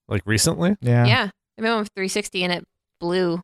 Like 0.08 0.22
recently? 0.26 0.76
Yeah. 0.80 1.06
Yeah. 1.06 1.30
I 1.58 1.62
made 1.62 1.70
one 1.70 1.80
with 1.80 1.90
360 1.94 2.44
and 2.44 2.52
it 2.52 2.64
blew. 3.00 3.40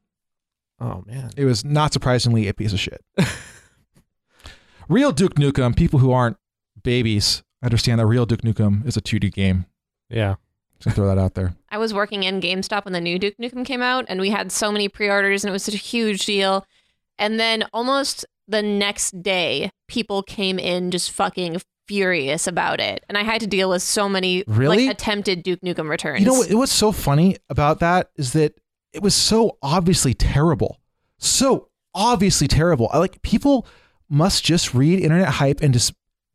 Oh 0.81 1.03
man. 1.07 1.31
It 1.37 1.45
was 1.45 1.65
not 1.65 1.93
surprisingly 1.93 2.49
a 2.49 2.55
piece 2.55 2.73
of 2.73 2.81
shit. 2.81 3.05
real 4.89 5.13
Duke 5.13 5.35
Nukem, 5.35 5.77
people 5.77 5.99
who 5.99 6.13
aren't 6.13 6.37
babies 6.83 7.43
understand 7.63 8.01
that 8.01 8.07
real 8.07 8.27
Duke 8.27 8.43
Nukem 8.43 8.87
is 8.87 8.97
a 8.97 9.01
2D 9.01 9.33
game. 9.33 9.67
Yeah. 10.09 10.37
Just 10.79 10.85
gonna 10.85 10.95
throw 10.95 11.15
that 11.15 11.19
out 11.21 11.35
there. 11.35 11.55
I 11.71 11.79
was 11.79 11.95
working 11.95 12.23
in 12.23 12.41
GameStop 12.41 12.85
when 12.85 12.93
the 12.93 13.01
new 13.01 13.19
Duke 13.19 13.37
Nukem 13.41 13.65
came 13.65 13.83
out, 13.83 14.05
and 14.09 14.21
we 14.21 14.31
had 14.31 14.53
so 14.53 14.71
many 14.71 14.89
pre-orders, 14.89 15.43
and 15.43 15.49
it 15.49 15.53
was 15.53 15.63
such 15.63 15.75
a 15.75 15.79
huge 15.79 16.27
deal. 16.27 16.67
And 17.19 17.41
then 17.41 17.65
almost 17.73 18.27
the 18.47 18.63
next 18.63 19.23
day, 19.23 19.71
people 19.89 20.23
came 20.23 20.59
in 20.59 20.91
just 20.91 21.11
fucking 21.11 21.63
furious 21.87 22.47
about 22.47 22.80
it, 22.80 23.05
and 23.09 23.16
I 23.16 23.22
had 23.22 23.41
to 23.41 23.47
deal 23.47 23.70
with 23.70 23.82
so 23.82 24.09
many 24.09 24.45
Really? 24.47 24.87
like 24.87 24.91
attempted 24.97 25.43
Duke 25.43 25.61
Nukem 25.61 25.89
returns. 25.89 26.20
You 26.20 26.26
know 26.26 26.34
what? 26.34 26.53
What's 26.53 26.72
so 26.72 26.93
funny 26.93 27.37
about 27.49 27.80
that 27.80 28.11
is 28.16 28.32
that 28.32 28.59
it 28.93 29.03
was 29.03 29.14
so 29.14 29.59
obviously 29.62 30.14
terrible, 30.14 30.80
so 31.18 31.68
obviously 31.95 32.49
terrible. 32.49 32.89
I 32.93 32.99
like 32.99 33.22
people 33.22 33.66
must 34.09 34.45
just 34.45 34.74
read 34.74 35.01
internet 35.01 35.28
hype 35.28 35.61
and 35.62 35.72
just 35.74 35.93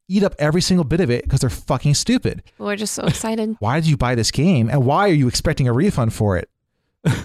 eat 0.07 0.23
up 0.23 0.35
every 0.39 0.61
single 0.61 0.83
bit 0.83 0.99
of 0.99 1.09
it 1.09 1.23
because 1.23 1.39
they're 1.39 1.49
fucking 1.49 1.93
stupid. 1.93 2.43
We're 2.57 2.75
just 2.75 2.93
so 2.93 3.03
excited. 3.05 3.55
Why 3.59 3.79
did 3.79 3.87
you 3.89 3.95
buy 3.97 4.15
this 4.15 4.31
game, 4.31 4.69
and 4.69 4.85
why 4.85 5.09
are 5.09 5.13
you 5.13 5.27
expecting 5.27 5.67
a 5.67 5.73
refund 5.73 6.13
for 6.13 6.37
it? 6.37 6.49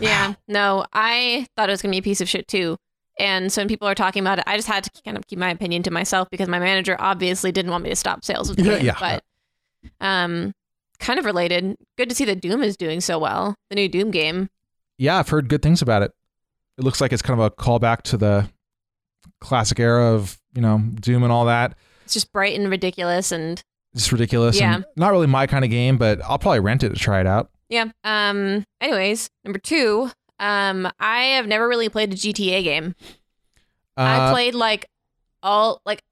yeah, 0.00 0.34
no, 0.48 0.86
I 0.92 1.46
thought 1.56 1.68
it 1.68 1.72
was 1.72 1.82
gonna 1.82 1.92
be 1.92 1.98
a 1.98 2.02
piece 2.02 2.20
of 2.20 2.28
shit 2.28 2.48
too. 2.48 2.78
And 3.18 3.50
so 3.52 3.62
when 3.62 3.68
people 3.68 3.88
are 3.88 3.94
talking 3.94 4.20
about 4.20 4.38
it, 4.38 4.44
I 4.46 4.56
just 4.56 4.68
had 4.68 4.84
to 4.84 5.02
kind 5.02 5.16
of 5.16 5.26
keep 5.26 5.38
my 5.38 5.50
opinion 5.50 5.82
to 5.84 5.90
myself 5.90 6.28
because 6.30 6.48
my 6.48 6.58
manager 6.58 6.96
obviously 6.98 7.50
didn't 7.50 7.70
want 7.70 7.84
me 7.84 7.90
to 7.90 7.96
stop 7.96 8.24
sales 8.24 8.50
of 8.50 8.56
the 8.56 8.62
Yeah, 8.64 8.76
yeah. 8.76 8.96
But 9.00 9.24
um, 10.00 10.52
kind 10.98 11.18
of 11.18 11.24
related. 11.24 11.76
Good 11.96 12.08
to 12.10 12.14
see 12.14 12.24
that 12.26 12.40
Doom 12.40 12.62
is 12.62 12.76
doing 12.76 13.00
so 13.00 13.18
well. 13.18 13.54
The 13.70 13.76
new 13.76 13.88
Doom 13.88 14.10
game. 14.10 14.50
Yeah, 14.98 15.18
I've 15.18 15.28
heard 15.28 15.48
good 15.48 15.62
things 15.62 15.82
about 15.82 16.02
it. 16.02 16.12
It 16.78 16.84
looks 16.84 17.00
like 17.00 17.12
it's 17.12 17.22
kind 17.22 17.40
of 17.40 17.46
a 17.46 17.50
callback 17.50 18.02
to 18.02 18.16
the 18.16 18.50
classic 19.40 19.78
era 19.80 20.12
of 20.14 20.38
you 20.54 20.62
know 20.62 20.78
Doom 21.00 21.22
and 21.22 21.32
all 21.32 21.46
that. 21.46 21.74
It's 22.04 22.14
just 22.14 22.32
bright 22.32 22.58
and 22.58 22.70
ridiculous, 22.70 23.32
and 23.32 23.62
just 23.94 24.12
ridiculous. 24.12 24.58
Yeah. 24.60 24.76
and 24.76 24.84
not 24.96 25.10
really 25.10 25.26
my 25.26 25.46
kind 25.46 25.64
of 25.64 25.70
game, 25.70 25.96
but 25.96 26.20
I'll 26.22 26.38
probably 26.38 26.60
rent 26.60 26.82
it 26.82 26.90
to 26.90 26.96
try 26.96 27.20
it 27.20 27.26
out. 27.26 27.50
yeah. 27.68 27.86
Um. 28.04 28.64
Anyways, 28.80 29.30
number 29.44 29.58
two. 29.58 30.10
Um, 30.38 30.90
I 31.00 31.22
have 31.36 31.46
never 31.46 31.66
really 31.68 31.88
played 31.88 32.12
a 32.12 32.16
GTA 32.16 32.62
game. 32.62 32.94
I 33.96 34.18
Uh, 34.18 34.32
played 34.32 34.54
like 34.54 34.86
all 35.42 35.80
like 35.86 36.02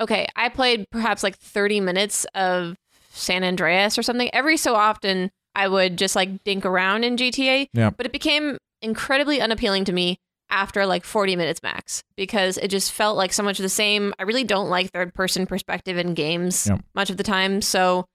okay, 0.00 0.26
I 0.36 0.48
played 0.48 0.86
perhaps 0.90 1.22
like 1.22 1.36
30 1.36 1.80
minutes 1.80 2.24
of 2.34 2.76
San 3.10 3.42
Andreas 3.44 3.98
or 3.98 4.02
something. 4.02 4.30
Every 4.32 4.56
so 4.56 4.74
often 4.74 5.30
I 5.54 5.66
would 5.68 5.98
just 5.98 6.14
like 6.16 6.44
dink 6.44 6.64
around 6.64 7.04
in 7.04 7.16
GTA. 7.16 7.68
Yeah. 7.72 7.90
But 7.90 8.06
it 8.06 8.12
became 8.12 8.56
incredibly 8.80 9.40
unappealing 9.40 9.84
to 9.86 9.92
me 9.92 10.18
after 10.50 10.86
like 10.86 11.04
40 11.04 11.36
minutes 11.36 11.62
max 11.62 12.02
because 12.16 12.56
it 12.58 12.68
just 12.68 12.92
felt 12.92 13.16
like 13.16 13.32
so 13.32 13.42
much 13.42 13.58
of 13.58 13.64
the 13.64 13.68
same. 13.68 14.14
I 14.18 14.22
really 14.22 14.44
don't 14.44 14.70
like 14.70 14.90
third 14.92 15.12
person 15.14 15.46
perspective 15.46 15.98
in 15.98 16.14
games 16.14 16.66
Yep. 16.68 16.80
much 16.94 17.10
of 17.10 17.16
the 17.16 17.22
time. 17.24 17.60
So 17.60 18.06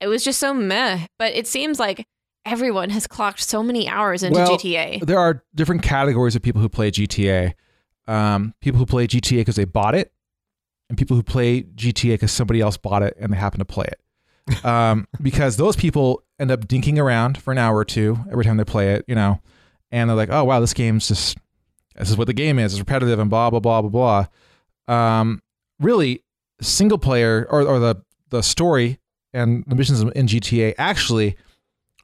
it 0.00 0.08
was 0.08 0.24
just 0.24 0.40
so 0.40 0.52
meh. 0.52 1.06
But 1.18 1.32
it 1.34 1.46
seems 1.46 1.78
like 1.78 2.04
everyone 2.44 2.90
has 2.90 3.06
clocked 3.06 3.40
so 3.40 3.62
many 3.62 3.88
hours 3.88 4.22
into 4.22 4.38
well, 4.38 4.56
GTA. 4.56 5.04
There 5.04 5.18
are 5.18 5.44
different 5.54 5.82
categories 5.82 6.36
of 6.36 6.42
people 6.42 6.60
who 6.60 6.68
play 6.68 6.90
GTA. 6.90 7.54
Um, 8.06 8.54
people 8.60 8.78
who 8.78 8.86
play 8.86 9.06
GTA 9.06 9.38
because 9.38 9.56
they 9.56 9.64
bought 9.64 9.94
it, 9.94 10.12
and 10.88 10.98
people 10.98 11.16
who 11.16 11.22
play 11.22 11.62
GTA 11.62 12.14
because 12.14 12.32
somebody 12.32 12.60
else 12.60 12.76
bought 12.76 13.02
it 13.02 13.16
and 13.18 13.32
they 13.32 13.36
happen 13.36 13.58
to 13.58 13.64
play 13.64 13.86
it. 13.86 14.00
Um, 14.64 15.06
because 15.22 15.58
those 15.58 15.76
people 15.76 16.24
end 16.40 16.50
up 16.50 16.66
dinking 16.66 16.98
around 16.98 17.38
for 17.38 17.52
an 17.52 17.58
hour 17.58 17.76
or 17.76 17.84
two 17.84 18.18
every 18.32 18.44
time 18.44 18.56
they 18.56 18.64
play 18.64 18.94
it, 18.94 19.04
you 19.06 19.14
know, 19.14 19.40
and 19.92 20.10
they're 20.10 20.16
like, 20.16 20.30
"Oh 20.30 20.42
wow, 20.42 20.58
this 20.58 20.74
game's 20.74 21.06
just 21.06 21.38
this 21.94 22.10
is 22.10 22.16
what 22.16 22.26
the 22.26 22.32
game 22.32 22.58
is. 22.58 22.72
It's 22.72 22.80
repetitive 22.80 23.20
and 23.20 23.30
blah 23.30 23.50
blah 23.50 23.60
blah 23.60 23.82
blah 23.82 24.26
blah." 24.88 25.20
Um, 25.20 25.40
really, 25.78 26.24
single 26.60 26.98
player 26.98 27.46
or, 27.48 27.62
or 27.62 27.78
the 27.78 28.02
the 28.30 28.42
story 28.42 28.98
and 29.32 29.62
the 29.68 29.76
missions 29.76 30.00
in 30.00 30.26
GTA 30.26 30.74
actually 30.78 31.36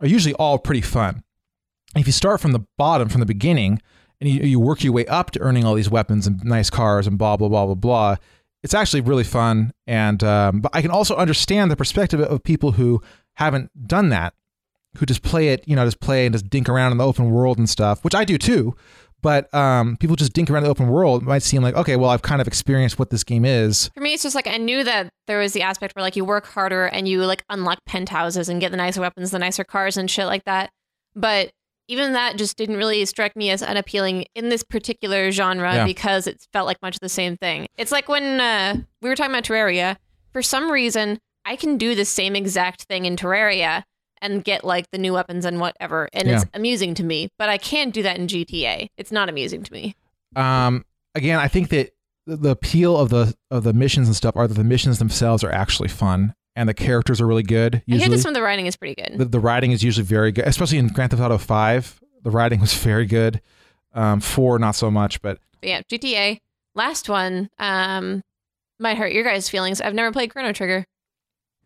are 0.01 0.07
usually 0.07 0.35
all 0.35 0.59
pretty 0.59 0.81
fun. 0.81 1.23
If 1.97 2.07
you 2.07 2.13
start 2.13 2.41
from 2.41 2.53
the 2.53 2.67
bottom, 2.77 3.09
from 3.09 3.21
the 3.21 3.27
beginning, 3.27 3.81
and 4.21 4.31
you, 4.31 4.43
you 4.43 4.61
work 4.61 4.83
your 4.83 4.93
way 4.93 5.07
up 5.07 5.31
to 5.33 5.41
earning 5.41 5.65
all 5.65 5.75
these 5.75 5.91
weapons 5.91 6.27
and 6.27 6.43
nice 6.45 6.71
cars 6.71 7.07
and 7.07 7.19
blah 7.19 7.37
blah 7.37 7.49
blah 7.49 7.67
blah 7.67 7.75
blah, 7.75 8.17
it's 8.63 8.75
actually 8.75 9.01
really 9.01 9.25
fun. 9.25 9.73
And 9.87 10.23
um, 10.25 10.61
but 10.61 10.71
I 10.75 10.83
can 10.83 10.91
also 10.91 11.17
understand 11.17 11.71
the 11.71 11.77
perspective 11.77 12.21
of 12.21 12.43
people 12.43 12.73
who 12.73 13.03
haven't 13.35 13.87
done 13.87 14.09
that, 14.11 14.35
who 14.97 15.07
just 15.07 15.23
play 15.23 15.49
it, 15.49 15.63
you 15.67 15.77
know, 15.77 15.85
just 15.85 16.01
play 16.01 16.27
and 16.27 16.35
just 16.35 16.49
dink 16.49 16.69
around 16.69 16.93
in 16.93 16.99
the 16.99 17.05
open 17.07 17.31
world 17.31 17.59
and 17.59 17.69
stuff, 17.69 18.03
which 18.05 18.15
I 18.15 18.25
do 18.25 18.39
too. 18.39 18.75
But 19.23 19.53
um, 19.55 19.97
people 19.97 20.15
just 20.15 20.33
dink 20.33 20.51
around 20.51 20.63
the 20.63 20.69
open 20.69 20.89
world 20.89 21.23
it 21.23 21.27
might 21.27 21.43
seem 21.43 21.63
like 21.63 21.75
okay, 21.75 21.97
well, 21.97 22.11
I've 22.11 22.23
kind 22.23 22.41
of 22.41 22.47
experienced 22.47 22.99
what 22.99 23.11
this 23.11 23.25
game 23.25 23.45
is. 23.45 23.91
For 23.95 24.01
me, 24.01 24.15
it's 24.15 24.23
just 24.23 24.35
like 24.35 24.47
I 24.47 24.57
knew 24.57 24.85
that 24.85 25.11
there 25.27 25.39
was 25.39 25.53
the 25.53 25.63
aspect 25.63 25.97
where 25.97 26.03
like 26.03 26.17
you 26.17 26.25
work 26.25 26.47
harder 26.47 26.87
and 26.87 27.09
you 27.09 27.25
like 27.25 27.43
unlock 27.51 27.79
penthouses 27.87 28.49
and 28.49 28.61
get 28.61 28.71
the 28.71 28.77
nicer 28.77 29.01
weapons, 29.01 29.31
the 29.31 29.39
nicer 29.39 29.65
cars 29.65 29.97
and 29.97 30.11
shit 30.11 30.27
like 30.27 30.45
that. 30.45 30.71
But 31.15 31.51
even 31.89 32.13
that 32.15 32.37
just 32.37 32.57
didn't 32.57 32.77
really 32.77 33.05
strike 33.07 33.37
me 33.37 33.51
as 33.51 33.63
unappealing 33.63 34.27
in 34.35 34.49
this 34.49 34.63
particular 34.65 35.31
genre 35.31 35.75
Yeah. 35.75 35.85
because 35.85 36.27
it 36.27 36.45
felt 36.53 36.67
like 36.67 36.83
much 36.83 36.99
the 36.99 37.09
same 37.09 37.37
thing. 37.37 37.67
It's 37.77 37.93
like 37.93 38.09
when 38.09 38.41
uh, 38.41 38.77
we 39.03 39.09
were 39.09 39.15
talking 39.17 39.33
about 39.33 39.45
Terraria. 39.45 39.97
For 40.33 40.43
some 40.43 40.71
reason, 40.71 41.19
I 41.45 41.57
can 41.57 41.79
do 41.79 41.95
the 41.95 42.05
same 42.05 42.37
exact 42.37 42.83
thing 42.83 43.07
in 43.07 43.17
Terraria 43.17 43.85
and 44.23 44.43
get 44.45 44.65
like 44.65 44.91
the 44.91 44.99
new 44.99 45.13
weapons 45.13 45.45
and 45.45 45.61
whatever, 45.61 46.09
and 46.13 46.29
it's 46.29 46.45
amusing 46.55 46.95
to 46.95 47.05
me. 47.05 47.31
But 47.39 47.49
I 47.49 47.59
can't 47.59 47.93
do 47.95 48.03
that 48.03 48.17
in 48.19 48.27
GTA. 48.29 48.89
It's 48.97 49.13
not 49.13 49.29
amusing 49.29 49.63
to 49.63 49.73
me. 49.73 49.95
um, 50.35 50.85
again, 51.15 51.39
I 51.39 51.49
think 51.49 51.69
that 51.71 51.93
the- 52.27 52.37
the 52.37 52.51
appeal 52.51 52.97
of 52.97 53.09
the 53.11 53.35
of 53.51 53.63
the 53.65 53.73
missions 53.73 54.07
and 54.09 54.17
stuff 54.17 54.35
are 54.37 54.47
that 54.49 54.55
the 54.55 54.65
missions 54.65 54.99
themselves 54.99 55.45
are 55.45 55.51
actually 55.53 55.89
fun 55.89 56.35
and 56.57 56.69
the 56.69 56.75
characters 56.75 57.21
are 57.21 57.27
really 57.27 57.43
good. 57.45 57.77
I 57.77 57.79
hear 57.87 57.95
Usually, 57.97 58.17
this 58.17 58.25
from 58.25 58.35
the 58.35 58.43
writing 58.43 58.67
is 58.67 58.77
pretty 58.77 58.95
good. 58.95 59.19
the, 59.19 59.25
the 59.27 59.41
writing 59.41 59.71
is 59.73 59.83
usually 59.85 60.05
very 60.05 60.33
good, 60.33 60.45
especially 60.47 60.79
in 60.79 60.89
Grand 60.89 61.11
Theft 61.13 61.23
Auto 61.23 61.39
Five. 61.39 62.01
The 62.23 62.31
writing 62.31 62.61
was 62.61 62.75
very 62.75 63.07
good. 63.07 63.41
Um, 63.95 64.21
four, 64.21 64.59
not 64.59 64.73
so 64.73 64.91
much, 64.91 65.23
but 65.23 65.39
But 65.61 65.69
yeah, 65.69 65.81
GTA. 65.91 66.41
Last 66.75 67.09
one 67.09 67.49
um, 67.59 68.23
might 68.81 68.99
hurt 68.99 69.13
your 69.13 69.25
guys' 69.25 69.49
feelings. 69.49 69.81
I've 69.81 69.95
never 69.95 70.13
played 70.13 70.31
Chrono 70.31 70.53
Trigger. 70.53 70.85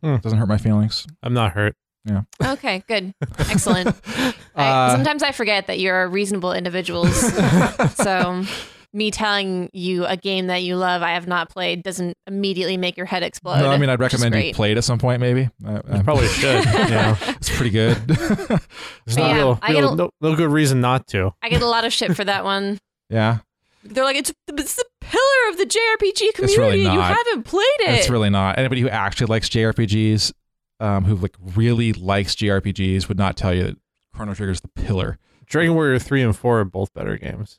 it 0.03 0.22
doesn't 0.22 0.38
hurt 0.38 0.48
my 0.48 0.59
feelings. 0.59 1.07
I'm 1.22 1.32
not 1.34 1.53
hurt. 1.53 1.74
Yeah. 2.05 2.22
Okay, 2.42 2.82
good, 2.88 3.12
excellent. 3.38 3.94
I, 4.16 4.34
Uh, 4.57 4.90
sometimes 4.92 5.22
I 5.22 5.32
forget 5.32 5.66
that 5.66 5.78
you're 5.78 6.09
reasonable 6.09 6.53
individuals. 6.53 7.14
so 7.94 8.44
me 8.92 9.11
telling 9.11 9.70
you 9.72 10.05
a 10.07 10.16
game 10.16 10.48
that 10.48 10.62
you 10.62 10.76
love 10.76 11.03
I 11.03 11.11
have 11.12 11.28
not 11.28 11.48
played 11.51 11.82
doesn't 11.84 12.16
immediately 12.26 12.76
make 12.76 12.96
your 12.96 13.07
head 13.07 13.22
explode. 13.22 13.59
no, 13.61 13.70
I 13.70 13.76
mean, 13.78 13.88
I'd 13.90 14.01
recommend 14.01 14.34
you 14.34 14.40
great. 14.40 14.55
play 14.57 14.72
it 14.72 14.78
at 14.78 14.84
some 14.84 14.98
point, 14.98 15.20
maybe. 15.20 15.48
I, 15.64 15.74
You 15.96 16.03
probably 16.03 16.26
should. 16.40 16.64
Yeah. 16.64 17.16
it's 17.20 17.51
pretty 17.55 17.70
good. 17.70 17.96
There's 18.09 18.48
But 18.48 19.16
no, 19.16 19.26
yeah, 19.28 19.34
real, 19.36 19.59
real- 19.68 19.92
a- 19.92 19.96
no, 19.96 20.11
no 20.20 20.34
good 20.36 20.51
reason 20.51 20.80
not 20.80 21.07
to. 21.09 21.32
I 21.42 21.48
get 21.51 21.62
a 21.62 21.66
lot 21.66 21.84
of 21.84 21.92
shit 21.92 22.16
for 22.16 22.24
that 22.24 22.44
one. 22.44 22.78
yeah, 23.11 23.38
They're 23.84 24.05
like, 24.05 24.16
it's, 24.16 24.32
it's 24.48 24.74
the 24.74 24.84
pillar 25.01 25.51
of 25.51 25.59
the 25.59 25.66
JRPG 25.66 26.34
community. 26.34 26.59
really 26.59 26.84
and 26.86 26.94
you 26.94 27.01
haven't 27.01 27.44
played 27.44 27.66
it. 27.80 27.90
it's 28.01 28.11
really 28.11 28.30
not. 28.30 28.59
Anybody 28.59 28.80
who 28.80 28.88
actually 28.88 29.26
likes 29.28 29.48
JRPGs, 29.51 30.32
um, 30.80 31.04
who 31.04 31.14
like 31.14 31.36
really 31.54 31.92
likes 31.92 32.34
JRPGs, 32.34 33.06
would 33.08 33.18
not 33.18 33.36
tell 33.36 33.54
you 33.54 33.62
that 33.64 33.76
Chrono 34.14 34.34
Trigger 34.34 34.52
is 34.52 34.60
the 34.60 34.68
pillar. 34.68 35.18
Dragon 35.46 35.74
Warrior 35.74 35.98
3 35.98 36.22
and 36.22 36.36
4 36.36 36.60
are 36.60 36.64
both 36.64 36.92
better 36.94 37.16
games. 37.16 37.58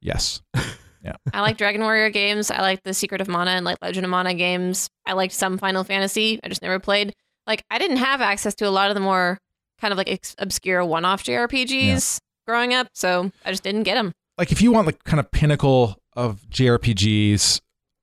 Yes. 0.00 0.42
Yeah. 1.04 1.14
I 1.34 1.40
like 1.40 1.56
Dragon 1.58 1.80
Warrior 1.80 2.10
games. 2.10 2.48
I 2.48 2.60
like 2.60 2.84
the 2.84 2.94
Secret 2.94 3.20
of 3.20 3.26
Mana 3.26 3.50
and 3.50 3.64
like 3.64 3.76
Legend 3.82 4.04
of 4.04 4.10
Mana 4.10 4.34
games. 4.34 4.88
I 5.04 5.14
liked 5.14 5.32
some 5.34 5.58
Final 5.58 5.82
Fantasy. 5.82 6.38
I 6.44 6.48
just 6.48 6.62
never 6.62 6.78
played. 6.78 7.12
Like 7.44 7.64
I 7.72 7.78
didn't 7.80 7.96
have 7.96 8.20
access 8.20 8.54
to 8.54 8.68
a 8.68 8.70
lot 8.70 8.88
of 8.88 8.94
the 8.94 9.00
more 9.00 9.40
kind 9.80 9.90
of 9.90 9.98
like 9.98 10.08
ex- 10.08 10.36
obscure 10.38 10.84
one-off 10.84 11.24
JRPGs 11.24 12.20
growing 12.46 12.72
up, 12.72 12.86
so 12.94 13.32
I 13.44 13.50
just 13.50 13.64
didn't 13.64 13.82
get 13.82 13.94
them. 13.96 14.12
like 14.38 14.52
if 14.52 14.62
you 14.62 14.70
want 14.70 14.86
like 14.86 15.02
kind 15.02 15.18
of 15.18 15.28
pinnacle 15.32 15.96
of 16.14 16.40
JRPGs, 16.50 17.60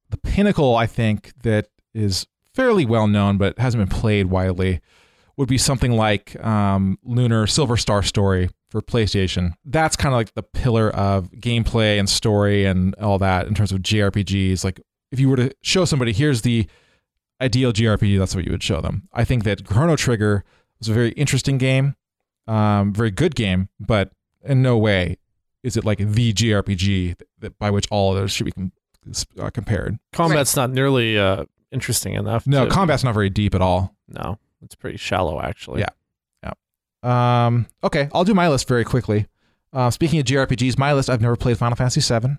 the 0.09 0.17
pinnacle 0.17 0.75
I 0.75 0.85
think 0.85 1.31
that 1.43 1.67
is 1.93 2.27
fairly 2.59 2.85
well 2.85 3.07
known 3.07 3.37
but 3.37 3.57
hasn't 3.57 3.79
been 3.79 3.99
played 3.99 4.25
widely 4.25 4.81
would 5.37 5.47
be 5.47 5.57
something 5.57 5.93
like 5.93 6.37
um, 6.43 6.99
Lunar 7.03 7.47
Silver 7.47 7.77
Star 7.77 8.03
Story 8.03 8.49
for 8.69 8.81
PlayStation. 8.81 9.53
That's 9.63 9.95
kind 9.95 10.13
of 10.13 10.17
like 10.17 10.33
the 10.33 10.43
pillar 10.43 10.89
of 10.89 11.31
gameplay 11.31 11.97
and 11.97 12.09
story 12.09 12.65
and 12.65 12.93
all 12.95 13.17
that 13.19 13.47
in 13.47 13.53
terms 13.55 13.71
of 13.71 13.79
JRPGs. 13.79 14.65
Like 14.65 14.81
if 15.09 15.21
you 15.21 15.29
were 15.29 15.37
to 15.37 15.55
show 15.61 15.85
somebody, 15.85 16.11
here's 16.11 16.41
the 16.41 16.67
ideal 17.39 17.71
JRPG, 17.71 18.19
that's 18.19 18.35
what 18.35 18.43
you 18.43 18.51
would 18.51 18.61
show 18.61 18.81
them. 18.81 19.07
I 19.13 19.23
think 19.23 19.45
that 19.45 19.65
Chrono 19.65 19.95
Trigger 19.95 20.43
was 20.79 20.89
a 20.89 20.93
very 20.93 21.11
interesting 21.11 21.57
game, 21.57 21.95
um, 22.45 22.91
very 22.93 23.11
good 23.11 23.35
game, 23.35 23.69
but 23.79 24.11
in 24.43 24.61
no 24.61 24.77
way 24.77 25.15
is 25.63 25.77
it 25.77 25.85
like 25.85 25.99
the 25.99 26.33
JRPG 26.33 27.17
that, 27.19 27.27
that 27.39 27.57
by 27.57 27.71
which 27.71 27.87
all 27.89 28.11
of 28.11 28.19
those 28.19 28.33
should 28.33 28.47
be 28.47 28.51
com- 28.51 28.73
uh, 29.39 29.49
compared. 29.49 29.97
Combat's 30.11 30.57
not 30.57 30.71
nearly 30.71 31.17
uh, 31.17 31.45
interesting 31.71 32.13
enough. 32.13 32.45
No, 32.47 32.65
to- 32.65 32.71
combat's 32.71 33.03
not 33.03 33.13
very 33.13 33.29
deep 33.29 33.53
at 33.55 33.61
all. 33.61 33.95
No, 34.07 34.37
it's 34.61 34.75
pretty 34.75 34.97
shallow 34.97 35.41
actually. 35.41 35.81
Yeah. 35.81 35.89
Um, 37.01 37.67
okay, 37.83 38.09
I'll 38.13 38.25
do 38.25 38.33
my 38.33 38.49
list 38.49 38.67
very 38.67 38.83
quickly. 38.83 39.27
Uh, 39.71 39.89
speaking 39.89 40.19
of 40.19 40.25
JRPGs, 40.25 40.77
my 40.77 40.93
list, 40.93 41.09
I've 41.09 41.21
never 41.21 41.35
played 41.35 41.57
Final 41.57 41.75
Fantasy 41.75 42.01
VII, 42.01 42.35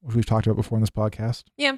which 0.00 0.16
we've 0.16 0.26
talked 0.26 0.46
about 0.46 0.56
before 0.56 0.76
in 0.76 0.82
this 0.82 0.90
podcast. 0.90 1.44
Yeah. 1.56 1.76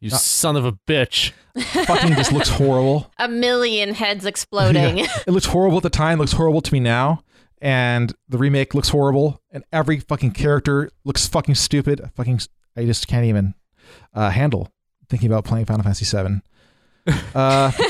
You 0.00 0.10
son 0.10 0.56
of 0.56 0.64
a 0.64 0.72
bitch. 0.72 1.32
Fucking 1.86 2.14
just 2.14 2.32
looks 2.32 2.48
horrible. 2.48 3.10
A 3.18 3.28
million 3.28 3.94
heads 3.94 4.24
exploding. 4.26 4.98
Yeah. 4.98 5.06
It 5.26 5.30
looks 5.32 5.46
horrible 5.46 5.78
at 5.78 5.82
the 5.82 5.90
time, 5.90 6.18
looks 6.18 6.32
horrible 6.32 6.60
to 6.60 6.72
me 6.72 6.80
now. 6.80 7.22
And 7.60 8.12
the 8.28 8.36
remake 8.36 8.74
looks 8.74 8.90
horrible, 8.90 9.40
and 9.50 9.64
every 9.72 9.98
fucking 9.98 10.32
character 10.32 10.90
looks 11.04 11.26
fucking 11.26 11.54
stupid. 11.54 12.00
I 12.00 12.08
fucking, 12.08 12.40
I 12.76 12.84
just 12.84 13.08
can't 13.08 13.24
even 13.24 13.54
uh, 14.12 14.30
handle 14.30 14.70
thinking 15.08 15.30
about 15.30 15.44
playing 15.44 15.64
Final 15.66 15.82
Fantasy 15.82 16.04
VII. 16.04 16.40
Uh, 17.34 17.70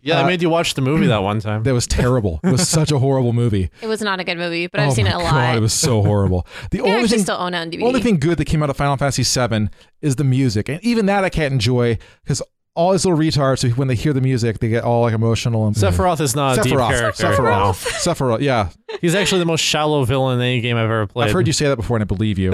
Yeah, 0.00 0.20
I 0.20 0.22
Uh, 0.22 0.26
made 0.28 0.40
you 0.42 0.48
watch 0.48 0.74
the 0.74 0.80
movie 0.80 1.08
that 1.08 1.22
one 1.24 1.40
time. 1.40 1.64
that 1.64 1.74
was 1.74 1.86
terrible. 1.86 2.38
It 2.44 2.52
was 2.52 2.66
such 2.68 2.92
a 2.92 2.98
horrible 3.00 3.32
movie. 3.32 3.68
It 3.82 3.88
was 3.88 4.00
not 4.00 4.20
a 4.20 4.24
good 4.24 4.38
movie, 4.38 4.68
but 4.68 4.80
I've 4.80 4.90
oh 4.90 4.94
seen 4.94 5.08
it 5.08 5.12
a 5.14 5.18
lot. 5.18 5.32
God, 5.32 5.56
it 5.56 5.60
was 5.60 5.72
so 5.72 6.02
horrible. 6.02 6.46
The 6.70 6.80
only 6.80 6.92
actually 6.92 7.08
thing, 7.08 7.18
still 7.24 7.36
own 7.36 7.52
it 7.52 7.58
on 7.58 7.70
DVD. 7.70 7.82
only 7.82 8.00
thing 8.00 8.18
good 8.18 8.38
that 8.38 8.44
came 8.44 8.62
out 8.62 8.70
of 8.70 8.76
Final 8.76 8.96
Fantasy 8.96 9.24
VII 9.24 9.68
is 10.00 10.16
the 10.16 10.24
music, 10.24 10.68
and 10.68 10.82
even 10.84 11.06
that 11.06 11.24
I 11.24 11.28
can't 11.30 11.52
enjoy 11.52 11.98
because 12.22 12.40
all 12.76 12.92
these 12.92 13.04
little 13.04 13.18
retards, 13.18 13.76
when 13.76 13.88
they 13.88 13.96
hear 13.96 14.12
the 14.12 14.20
music, 14.20 14.60
they 14.60 14.68
get 14.68 14.84
all 14.84 15.02
like 15.02 15.14
emotional 15.14 15.66
and 15.66 15.74
Sephiroth 15.74 16.20
is 16.20 16.36
not 16.36 16.58
a 16.58 16.62
deep 16.62 16.72
Sephiroth, 16.74 16.90
character. 16.90 17.24
Sephiroth, 17.24 17.84
Sephiroth. 17.98 18.40
Yeah, 18.40 18.68
He's 19.00 19.16
actually 19.16 19.40
the 19.40 19.46
most 19.46 19.62
shallow 19.62 20.04
villain 20.04 20.38
in 20.38 20.42
any 20.46 20.60
game 20.60 20.76
I've 20.76 20.84
ever 20.84 21.08
played. 21.08 21.26
I've 21.26 21.32
heard 21.32 21.48
you 21.48 21.52
say 21.52 21.66
that 21.66 21.76
before, 21.76 21.96
and 21.96 22.02
I 22.02 22.06
believe 22.06 22.38
you. 22.38 22.52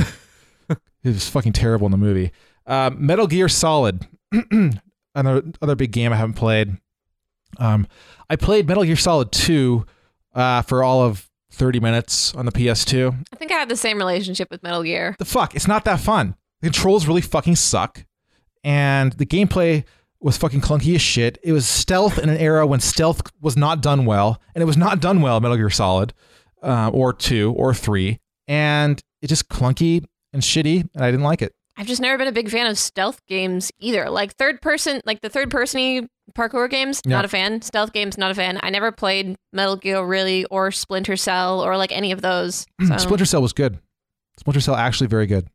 it 0.71 0.79
was 1.05 1.29
fucking 1.29 1.53
terrible 1.53 1.85
in 1.87 1.91
the 1.93 1.99
movie. 1.99 2.33
Uh, 2.67 2.91
Metal 2.97 3.27
Gear 3.27 3.49
Solid, 3.49 4.07
another 5.15 5.43
other 5.61 5.75
big 5.77 5.93
game 5.93 6.13
I 6.13 6.17
haven't 6.17 6.35
played. 6.35 6.77
Um, 7.59 7.87
I 8.29 8.37
played 8.37 8.67
Metal 8.67 8.85
Gear 8.85 8.97
Solid 8.97 9.33
Two 9.33 9.87
uh, 10.35 10.63
for 10.63 10.83
all 10.83 11.03
of 11.03 11.29
thirty 11.53 11.81
minutes 11.81 12.35
on 12.35 12.47
the 12.47 12.53
PS2. 12.53 13.15
I 13.33 13.37
think 13.37 13.53
I 13.53 13.55
have 13.57 13.69
the 13.69 13.77
same 13.77 13.99
relationship 13.99 14.51
with 14.51 14.63
Metal 14.63 14.83
Gear. 14.83 15.15
the 15.19 15.25
fuck? 15.25 15.55
It's 15.55 15.69
not 15.69 15.85
that 15.85 16.01
fun. 16.01 16.35
The 16.61 16.69
controls 16.69 17.07
really 17.07 17.21
fucking 17.21 17.57
suck, 17.57 18.05
and 18.63 19.13
the 19.15 19.27
gameplay 19.27 19.85
was 20.21 20.39
fucking 20.39 20.63
clunky 20.63 20.95
as 20.95 21.03
shit. 21.03 21.39
It 21.43 21.53
was 21.53 21.67
stealth 21.69 22.19
in 22.19 22.31
an 22.31 22.39
era 22.39 22.67
when 22.67 22.81
stealth 22.81 23.21
was 23.43 23.57
not 23.59 23.83
done 23.83 24.07
well, 24.07 24.41
and 24.55 24.63
it 24.63 24.67
was 24.67 24.77
not 24.79 25.01
done 25.01 25.21
well 25.21 25.37
in 25.37 25.43
Metal 25.43 25.59
Gear 25.59 25.69
Solid, 25.71 26.15
uh, 26.63 26.91
or 26.95 27.13
two 27.13 27.53
or 27.59 27.75
three, 27.75 28.21
and 28.49 29.03
it 29.21 29.27
just 29.29 29.49
clunky 29.51 30.03
and 30.33 30.43
shitty, 30.43 30.89
and 30.95 31.05
I 31.05 31.11
didn't 31.11 31.25
like 31.25 31.43
it. 31.43 31.55
I've 31.77 31.87
just 31.87 32.01
never 32.01 32.17
been 32.19 32.29
a 32.29 32.33
big 32.33 32.51
fan 32.51 32.67
of 32.67 32.79
stealth 32.79 33.21
games 33.27 33.73
either. 33.81 34.09
Like 34.09 34.35
third 34.35 34.63
person, 34.63 35.01
like 35.05 35.21
the 35.23 35.29
third 35.29 35.51
person 35.51 36.09
parkour 36.37 36.71
games, 36.71 37.01
Yeah. 37.05 37.17
not 37.17 37.25
a 37.25 37.29
fan. 37.29 37.63
Stealth 37.63 37.93
games, 37.93 38.17
not 38.17 38.31
a 38.31 38.35
fan. 38.35 38.61
I 38.63 38.71
never 38.71 38.93
played 38.93 39.37
Metal 39.53 39.77
Gear 39.77 40.05
really 40.07 40.45
or 40.47 40.71
Splinter 40.71 41.17
Cell 41.17 41.65
or 41.65 41.77
like 41.77 41.91
any 41.93 42.13
of 42.13 42.23
those. 42.23 42.67
So. 42.87 42.97
Splinter 42.97 43.25
Cell 43.25 43.43
was 43.43 43.53
good. 43.53 43.79
Splinter 44.39 44.61
Cell 44.61 44.77
actually 44.77 45.09
very 45.09 45.27
good. 45.27 45.49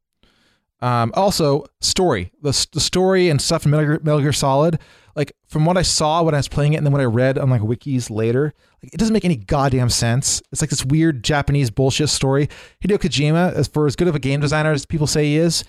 Um, 0.81 1.11
also, 1.15 1.65
story 1.81 2.31
the 2.41 2.67
the 2.71 2.79
story 2.79 3.29
and 3.29 3.41
stuff 3.41 3.65
in 3.65 3.71
Metal 3.71 3.85
Gear, 3.85 3.99
Metal 4.03 4.21
Gear 4.21 4.31
Solid. 4.33 4.79
Like 5.15 5.33
from 5.47 5.65
what 5.65 5.75
I 5.75 5.81
saw 5.81 6.23
when 6.23 6.33
I 6.33 6.37
was 6.37 6.47
playing 6.47 6.73
it, 6.73 6.77
and 6.77 6.85
then 6.85 6.93
what 6.93 7.01
I 7.01 7.05
read 7.05 7.37
on 7.37 7.49
like 7.49 7.61
wikis 7.61 8.09
later, 8.09 8.53
like, 8.81 8.93
it 8.93 8.97
doesn't 8.97 9.11
make 9.13 9.25
any 9.25 9.35
goddamn 9.35 9.89
sense. 9.89 10.41
It's 10.53 10.61
like 10.61 10.69
this 10.69 10.85
weird 10.85 11.23
Japanese 11.23 11.69
bullshit 11.69 12.07
story. 12.07 12.47
Hideo 12.81 12.97
Kojima, 12.97 13.51
as 13.53 13.67
for 13.67 13.85
as 13.87 13.97
good 13.97 14.07
of 14.07 14.15
a 14.15 14.19
game 14.19 14.39
designer 14.39 14.71
as 14.71 14.85
people 14.85 15.07
say 15.07 15.25
he 15.25 15.35
is, 15.37 15.65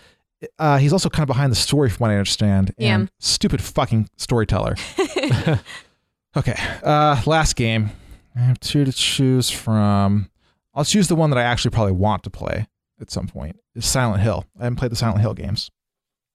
uh, 0.59 0.78
he's 0.78 0.93
also 0.93 1.09
kind 1.09 1.22
of 1.22 1.28
behind 1.28 1.53
the 1.53 1.57
story 1.57 1.91
from 1.91 2.05
what 2.05 2.11
I 2.11 2.14
understand. 2.16 2.72
Yeah. 2.78 2.95
And 2.95 3.11
stupid 3.18 3.61
fucking 3.62 4.09
storyteller. 4.16 4.76
okay, 6.36 6.55
uh, 6.82 7.20
last 7.26 7.57
game. 7.57 7.91
I 8.36 8.41
have 8.41 8.61
two 8.61 8.84
to 8.84 8.93
choose 8.93 9.51
from. 9.51 10.30
I'll 10.74 10.84
choose 10.84 11.09
the 11.09 11.16
one 11.16 11.30
that 11.30 11.38
I 11.38 11.43
actually 11.43 11.72
probably 11.72 11.93
want 11.93 12.22
to 12.24 12.30
play 12.30 12.68
at 13.01 13.11
some 13.11 13.26
point. 13.26 13.57
Is 13.74 13.84
Silent 13.86 14.22
Hill. 14.22 14.45
I 14.59 14.64
haven't 14.64 14.76
played 14.76 14.93
the 14.93 14.97
Silent 14.97 15.20
Hill 15.20 15.34
games. 15.34 15.70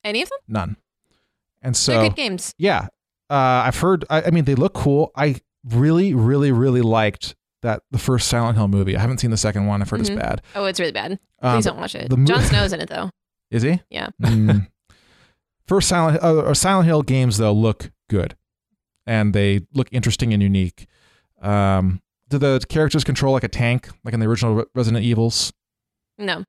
Any 0.03 0.21
of 0.21 0.29
them? 0.29 0.39
None. 0.47 0.77
And 1.61 1.75
so 1.75 1.93
They're 1.93 2.09
good 2.09 2.15
games. 2.15 2.53
yeah, 2.57 2.87
uh, 3.29 3.33
I've 3.65 3.77
heard. 3.79 4.05
I, 4.09 4.23
I 4.23 4.29
mean, 4.31 4.45
they 4.45 4.55
look 4.55 4.73
cool. 4.73 5.11
I 5.15 5.37
really, 5.63 6.13
really, 6.13 6.51
really 6.51 6.81
liked 6.81 7.35
that 7.63 7.81
the 7.89 7.97
first 7.97 8.27
Silent 8.27 8.57
Hill 8.57 8.67
movie. 8.67 8.95
I 8.95 8.99
haven't 8.99 9.17
seen 9.19 9.31
the 9.31 9.37
second 9.37 9.65
one. 9.65 9.81
I've 9.81 9.89
heard 9.89 10.01
Mhm. 10.01 10.07
it's 10.07 10.09
bad. 10.11 10.41
Oh, 10.53 10.65
it's 10.65 10.79
really 10.79 10.91
bad. 10.91 11.17
Um, 11.41 11.55
Please 11.55 11.65
don't 11.65 11.77
watch 11.79 11.95
it. 11.95 12.15
mo- 12.15 12.25
Jon 12.25 12.41
Snow's 12.43 12.71
in 12.73 12.81
it 12.81 12.89
though. 12.89 13.09
Is 13.55 13.63
he? 13.63 13.79
Yeah. 13.89 14.09
Mm. 14.21 14.67
First 15.65 15.87
Silent 15.87 16.21
uh, 16.21 16.43
or 16.43 16.53
Silent 16.53 16.87
Hill 16.87 17.01
games 17.03 17.37
though 17.37 17.53
look 17.53 17.89
good, 18.09 18.35
and 19.07 19.33
they 19.33 19.61
look 19.73 19.87
interesting 19.91 20.33
and 20.33 20.43
unique. 20.43 20.87
Um, 21.41 22.01
do 22.27 22.37
the 22.37 22.59
characters 22.67 23.05
control 23.05 23.33
like 23.33 23.45
a 23.45 23.47
tank, 23.47 23.89
like 24.03 24.13
in 24.13 24.19
the 24.19 24.27
original 24.27 24.55
Re- 24.55 24.65
Resident 24.75 25.05
Evils? 25.05 25.53
No. 26.17 26.43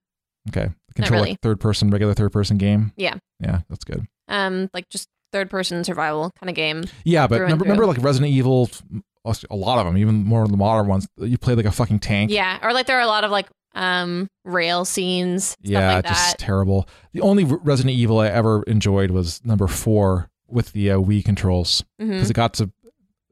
Okay, 0.48 0.70
control 0.96 1.20
really. 1.20 1.30
like 1.30 1.40
third 1.40 1.60
person, 1.60 1.90
regular 1.90 2.12
third 2.12 2.32
person 2.32 2.58
game. 2.58 2.92
Yeah. 2.96 3.14
Yeah, 3.40 3.60
that's 3.68 3.84
good. 3.84 4.04
Um, 4.26 4.68
like 4.74 4.88
just 4.88 5.08
third 5.32 5.48
person 5.48 5.84
survival 5.84 6.32
kind 6.40 6.50
of 6.50 6.56
game. 6.56 6.84
Yeah, 7.04 7.28
but 7.28 7.40
remember, 7.40 7.64
remember 7.64 7.86
like 7.86 8.02
Resident 8.02 8.32
Evil, 8.32 8.68
a 9.24 9.56
lot 9.56 9.78
of 9.78 9.86
them, 9.86 9.96
even 9.96 10.24
more 10.24 10.42
of 10.42 10.50
the 10.50 10.56
modern 10.56 10.88
ones. 10.88 11.06
You 11.16 11.38
play 11.38 11.54
like 11.54 11.66
a 11.66 11.72
fucking 11.72 12.00
tank. 12.00 12.32
Yeah, 12.32 12.58
or 12.62 12.72
like 12.72 12.86
there 12.86 12.98
are 12.98 13.02
a 13.02 13.06
lot 13.06 13.24
of 13.24 13.30
like 13.30 13.46
um 13.76 14.28
rail 14.44 14.84
scenes, 14.84 15.44
stuff 15.48 15.58
yeah, 15.62 15.94
like 15.96 16.06
just 16.06 16.30
that. 16.32 16.38
terrible. 16.38 16.88
The 17.12 17.20
only 17.20 17.44
Resident 17.44 17.94
Evil 17.94 18.18
I 18.18 18.28
ever 18.28 18.62
enjoyed 18.64 19.10
was 19.10 19.44
number 19.44 19.66
four 19.68 20.30
with 20.48 20.72
the 20.72 20.90
uh, 20.92 20.98
Wii 20.98 21.24
controls 21.24 21.84
because 21.98 22.30
it 22.30 22.34
got 22.34 22.54
to 22.54 22.70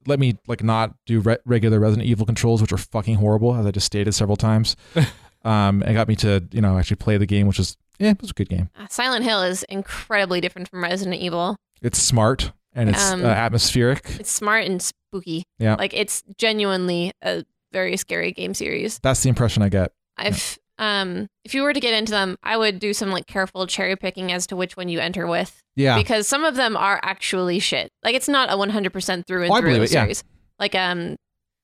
let 0.06 0.18
me 0.20 0.36
like 0.46 0.62
not 0.62 0.94
do 1.06 1.20
re- 1.20 1.38
regular 1.44 1.80
Resident 1.80 2.06
Evil 2.08 2.26
controls, 2.26 2.60
which 2.60 2.72
are 2.72 2.78
fucking 2.78 3.16
horrible, 3.16 3.54
as 3.54 3.64
I 3.66 3.70
just 3.70 3.86
stated 3.86 4.12
several 4.12 4.36
times. 4.36 4.76
um, 5.44 5.82
it 5.82 5.94
got 5.94 6.08
me 6.08 6.16
to 6.16 6.46
you 6.52 6.60
know 6.60 6.78
actually 6.78 6.96
play 6.96 7.16
the 7.16 7.26
game, 7.26 7.46
which 7.46 7.58
is 7.58 7.76
yeah, 7.98 8.10
it 8.10 8.20
was 8.20 8.30
a 8.30 8.34
good 8.34 8.48
game. 8.48 8.70
Uh, 8.78 8.86
Silent 8.90 9.24
Hill 9.24 9.42
is 9.42 9.62
incredibly 9.64 10.40
different 10.40 10.68
from 10.68 10.82
Resident 10.82 11.16
Evil. 11.16 11.56
It's 11.80 12.00
smart 12.00 12.52
and 12.74 12.88
it's 12.90 13.12
Um, 13.12 13.24
uh, 13.24 13.28
atmospheric. 13.28 14.16
It's 14.18 14.30
smart 14.30 14.64
and 14.64 14.82
spooky. 14.82 15.44
Yeah. 15.58 15.76
Like 15.76 15.94
it's 15.94 16.22
genuinely 16.38 17.12
a 17.22 17.44
very 17.72 17.96
scary 17.96 18.32
game 18.32 18.52
series. 18.54 18.98
That's 19.02 19.22
the 19.22 19.28
impression 19.28 19.62
I 19.62 19.68
get. 19.68 19.92
I've 20.16 20.58
um 20.78 21.28
if 21.44 21.54
you 21.54 21.62
were 21.62 21.72
to 21.72 21.80
get 21.80 21.94
into 21.94 22.10
them, 22.12 22.36
I 22.42 22.56
would 22.56 22.78
do 22.80 22.92
some 22.92 23.10
like 23.10 23.26
careful 23.26 23.66
cherry 23.66 23.94
picking 23.96 24.32
as 24.32 24.46
to 24.48 24.56
which 24.56 24.76
one 24.76 24.88
you 24.88 24.98
enter 25.00 25.26
with. 25.26 25.60
Yeah. 25.76 25.96
Because 25.96 26.26
some 26.26 26.44
of 26.44 26.56
them 26.56 26.76
are 26.76 26.98
actually 27.02 27.58
shit. 27.60 27.90
Like 28.02 28.14
it's 28.14 28.28
not 28.28 28.48
a 28.50 28.54
100% 28.56 29.26
through 29.26 29.44
and 29.44 29.52
Oh, 29.52 29.60
through 29.60 29.74
it, 29.74 29.80
yeah. 29.82 29.86
series. 30.02 30.24
Like 30.58 30.74
um 30.74 31.16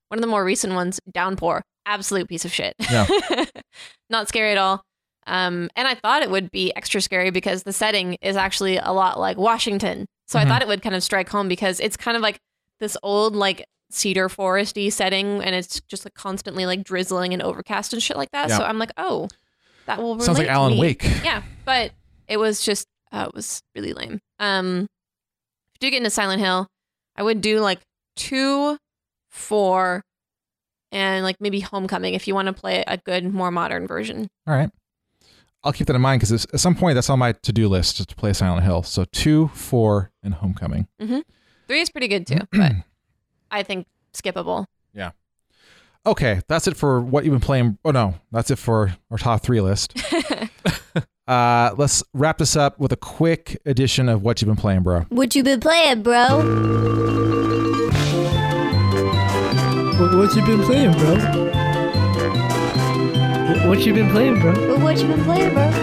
one 0.09 0.17
of 0.17 0.21
the 0.21 0.27
more 0.27 0.43
recent 0.45 0.73
ones, 0.73 0.99
Downpour, 1.11 1.61
absolute 1.85 2.27
piece 2.29 2.45
of 2.45 2.53
shit. 2.53 2.73
Yeah. 2.89 3.05
not 4.09 4.27
scary 4.27 4.51
at 4.51 4.57
all. 4.57 4.81
Um 5.27 5.69
and 5.75 5.87
I 5.87 5.95
thought 5.95 6.23
it 6.23 6.31
would 6.31 6.49
be 6.51 6.73
extra 6.75 7.01
scary 7.01 7.31
because 7.31 7.63
the 7.63 7.73
setting 7.73 8.17
is 8.21 8.35
actually 8.35 8.77
a 8.77 8.91
lot 8.91 9.19
like 9.19 9.37
Washington. 9.37 10.05
So 10.27 10.39
Mhm. 10.39 10.43
I 10.43 10.47
thought 10.47 10.61
it 10.61 10.67
would 10.67 10.81
kind 10.81 10.95
of 10.95 11.03
strike 11.03 11.29
home 11.29 11.47
because 11.47 11.79
it's 11.79 11.97
kind 11.97 12.15
of 12.15 12.23
like 12.23 12.37
this 12.79 12.95
old 13.03 13.35
like 13.35 13.65
cedar 13.93 14.29
foresty 14.29 14.91
setting 14.91 15.41
and 15.43 15.55
it's 15.55 15.81
just 15.81 16.05
like 16.05 16.13
constantly 16.13 16.65
like 16.65 16.83
drizzling 16.83 17.33
and 17.33 17.41
overcast 17.41 17.93
and 17.93 18.01
shit 18.01 18.17
like 18.17 18.31
that. 18.31 18.49
Yeah. 18.49 18.57
So 18.57 18.63
I'm 18.63 18.77
like, 18.79 18.91
oh, 18.97 19.27
that 19.85 19.99
will 20.01 20.19
Sounds 20.19 20.37
like 20.37 20.47
Alan. 20.47 20.77
Wake. 20.77 21.03
Yeah, 21.23 21.43
but 21.65 21.91
it 22.27 22.37
was 22.37 22.63
just 22.63 22.87
uh, 23.11 23.25
it 23.29 23.35
was 23.35 23.61
really 23.75 23.93
lame. 23.93 24.19
Um, 24.39 24.87
if 25.75 25.81
you 25.83 25.87
do 25.87 25.91
get 25.91 25.97
into 25.97 26.09
Silent 26.09 26.41
Hill, 26.41 26.67
I 27.15 27.23
would 27.23 27.41
do 27.41 27.59
like 27.59 27.79
two, 28.15 28.77
four, 29.29 30.01
and 30.91 31.23
like 31.23 31.35
maybe 31.39 31.59
Homecoming 31.59 32.13
if 32.13 32.27
you 32.27 32.33
want 32.35 32.47
to 32.47 32.53
play 32.53 32.83
a 32.87 32.97
good, 32.97 33.33
more 33.33 33.51
modern 33.51 33.87
version. 33.87 34.27
All 34.47 34.53
right. 34.55 34.69
I'll 35.63 35.73
keep 35.73 35.87
that 35.87 35.95
in 35.95 36.01
mind 36.01 36.21
because 36.21 36.45
at 36.45 36.59
some 36.59 36.73
point 36.75 36.95
that's 36.95 37.09
on 37.09 37.19
my 37.19 37.33
to 37.33 37.51
do 37.53 37.67
list 37.67 37.99
is 37.99 38.05
to 38.07 38.15
play 38.15 38.33
Silent 38.33 38.63
Hill. 38.63 38.81
So 38.83 39.05
two, 39.11 39.49
four, 39.49 40.11
and 40.23 40.33
Homecoming. 40.35 40.87
hmm 40.99 41.19
Three 41.67 41.81
is 41.81 41.89
pretty 41.89 42.07
good 42.07 42.25
too, 42.27 42.39
but 42.51 42.71
I 43.51 43.63
think 43.63 43.87
skippable. 44.13 44.65
Yeah. 44.93 45.11
Okay, 46.05 46.41
that's 46.47 46.67
it 46.67 46.75
for 46.75 46.99
what 46.99 47.25
you've 47.25 47.33
been 47.33 47.41
playing. 47.41 47.77
Oh 47.85 47.91
no, 47.91 48.15
that's 48.31 48.49
it 48.49 48.57
for 48.57 48.95
our 49.11 49.17
top 49.17 49.43
three 49.43 49.61
list. 49.61 50.01
uh, 51.27 51.75
let's 51.77 52.03
wrap 52.13 52.39
this 52.39 52.55
up 52.55 52.79
with 52.79 52.91
a 52.91 52.97
quick 52.97 53.61
edition 53.65 54.09
of 54.09 54.23
what 54.23 54.41
you've 54.41 54.47
been 54.47 54.55
playing, 54.55 54.81
bro. 54.81 55.01
What 55.09 55.35
you 55.35 55.43
been 55.43 55.59
playing, 55.59 56.01
bro? 56.01 56.37
What, 59.99 60.15
what 60.15 60.35
you 60.35 60.43
been 60.43 60.63
playing, 60.63 60.93
bro? 60.93 61.15
What, 63.47 63.67
what 63.67 63.85
you 63.85 63.93
been 63.93 64.09
playing, 64.09 64.39
bro? 64.39 64.79
What 64.79 64.97
you 64.97 65.07
been 65.07 65.23
playing, 65.23 65.53
bro? 65.53 65.80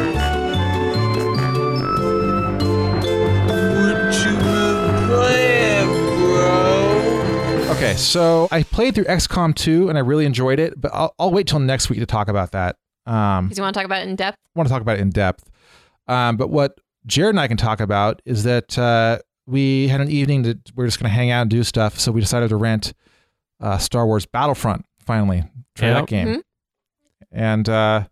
Okay, 7.89 7.97
so 7.97 8.49
I 8.51 8.65
played 8.65 8.95
through 8.95 9.05
XCOM 9.05 9.55
2 9.55 9.89
and 9.89 9.97
I 9.97 10.03
really 10.03 10.27
enjoyed 10.27 10.59
it, 10.61 10.79
but 10.79 10.91
I'll, 10.93 11.15
I'll 11.19 11.31
wait 11.31 11.47
till 11.47 11.59
next 11.59 11.89
week 11.89 12.01
to 12.01 12.07
talk 12.07 12.29
about 12.29 12.53
that. 12.53 12.77
Um, 13.07 13.47
Because 13.47 13.57
you 13.57 13.63
want 13.63 13.73
to 13.73 13.79
talk 13.81 13.87
about 13.87 14.03
it 14.03 14.09
in 14.09 14.15
depth? 14.17 14.37
I 14.55 14.59
want 14.59 14.69
to 14.69 14.73
talk 14.73 14.83
about 14.83 14.99
it 14.99 15.01
in 15.01 15.09
depth. 15.11 15.49
Um, 16.07 16.37
but 16.37 16.51
what 16.51 16.79
Jared 17.07 17.31
and 17.31 17.41
I 17.41 17.49
can 17.49 17.57
talk 17.57 17.81
about 17.81 18.21
is 18.27 18.45
that 18.45 18.79
uh, 18.79 19.21
we 19.47 19.89
had 19.89 20.03
an 20.03 20.11
evening 20.11 20.43
that 20.43 20.59
we're 20.75 20.85
just 20.87 21.01
going 21.01 21.09
to 21.11 21.15
hang 21.15 21.31
out 21.31 21.41
and 21.43 21.51
do 21.51 21.65
stuff. 21.65 21.99
So 21.99 22.13
we 22.13 22.21
decided 22.21 22.51
to 22.51 22.57
rent 22.57 22.93
uh, 23.61 23.79
Star 23.79 24.05
Wars 24.07 24.27
Battlefront 24.27 24.85
finally. 25.01 25.45
Try 25.75 25.89
Yep. 25.89 25.97
that 25.97 26.07
game. 26.09 26.29
Mhm. 26.29 26.41
And 27.33 27.69
uh, 27.71 28.05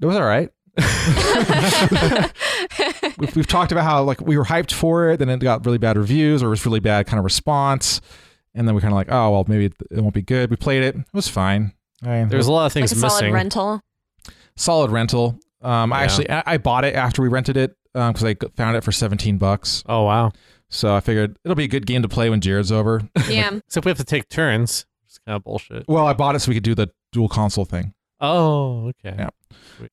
it 0.00 0.06
was 0.06 0.16
all 0.16 0.22
right. 0.24 0.48
we've, 3.18 3.36
we've 3.36 3.46
talked 3.46 3.72
about 3.72 3.84
how 3.84 4.02
like 4.04 4.22
we 4.22 4.38
were 4.38 4.44
hyped 4.44 4.72
for 4.72 5.10
it, 5.10 5.18
then 5.18 5.28
it 5.28 5.40
got 5.40 5.66
really 5.66 5.76
bad 5.76 5.98
reviews 5.98 6.42
or 6.42 6.46
it 6.46 6.50
was 6.50 6.64
really 6.64 6.80
bad 6.80 7.06
kind 7.06 7.18
of 7.18 7.24
response. 7.24 8.00
And 8.54 8.66
then 8.66 8.74
we 8.74 8.80
kind 8.80 8.92
of 8.92 8.96
like, 8.96 9.08
oh, 9.10 9.30
well, 9.30 9.44
maybe 9.46 9.66
it, 9.66 9.74
it 9.90 10.00
won't 10.00 10.14
be 10.14 10.22
good. 10.22 10.50
We 10.50 10.56
played 10.56 10.82
it. 10.82 10.96
It 10.96 11.04
was 11.12 11.28
fine. 11.28 11.72
I 12.02 12.08
mean, 12.20 12.28
There's 12.28 12.46
a 12.46 12.52
lot 12.52 12.66
of 12.66 12.74
Like 12.74 12.88
things 12.88 12.92
a 12.92 12.96
solid 13.08 13.32
rental. 13.32 13.80
solid 14.56 14.90
rental. 14.90 15.38
Um, 15.62 15.92
I 15.92 15.98
Yeah. 16.00 16.04
actually 16.04 16.30
I, 16.30 16.42
I 16.46 16.58
bought 16.58 16.84
it 16.84 16.94
after 16.94 17.22
we 17.22 17.28
rented 17.28 17.56
it 17.56 17.76
because 17.92 18.24
I 18.24 18.36
found 18.56 18.76
it 18.76 18.84
for 18.84 18.92
17 18.92 19.38
bucks. 19.38 19.82
Oh 19.88 20.04
wow! 20.04 20.30
So 20.68 20.94
I 20.94 21.00
figured 21.00 21.36
it'll 21.44 21.56
be 21.56 21.64
a 21.64 21.68
good 21.68 21.86
game 21.86 22.02
to 22.02 22.08
play 22.08 22.30
when 22.30 22.40
Jared's 22.40 22.70
over. 22.70 23.02
Yeah. 23.28 23.50
Except 23.66 23.84
we 23.84 23.90
have 23.90 23.98
to 23.98 24.04
take 24.04 24.28
turns. 24.28 24.86
It's 25.06 25.18
kind 25.18 25.34
of 25.36 25.42
bullshit. 25.44 25.84
well, 25.88 26.06
I 26.06 26.12
bought 26.12 26.36
it 26.36 26.40
so 26.40 26.50
we 26.50 26.54
could 26.54 26.62
do 26.62 26.74
the 26.76 26.90
dual 27.12 27.28
console 27.28 27.64
thing. 27.64 27.94
Oh, 28.20 28.88
okay. 28.88 29.14
Yeah. 29.18 29.28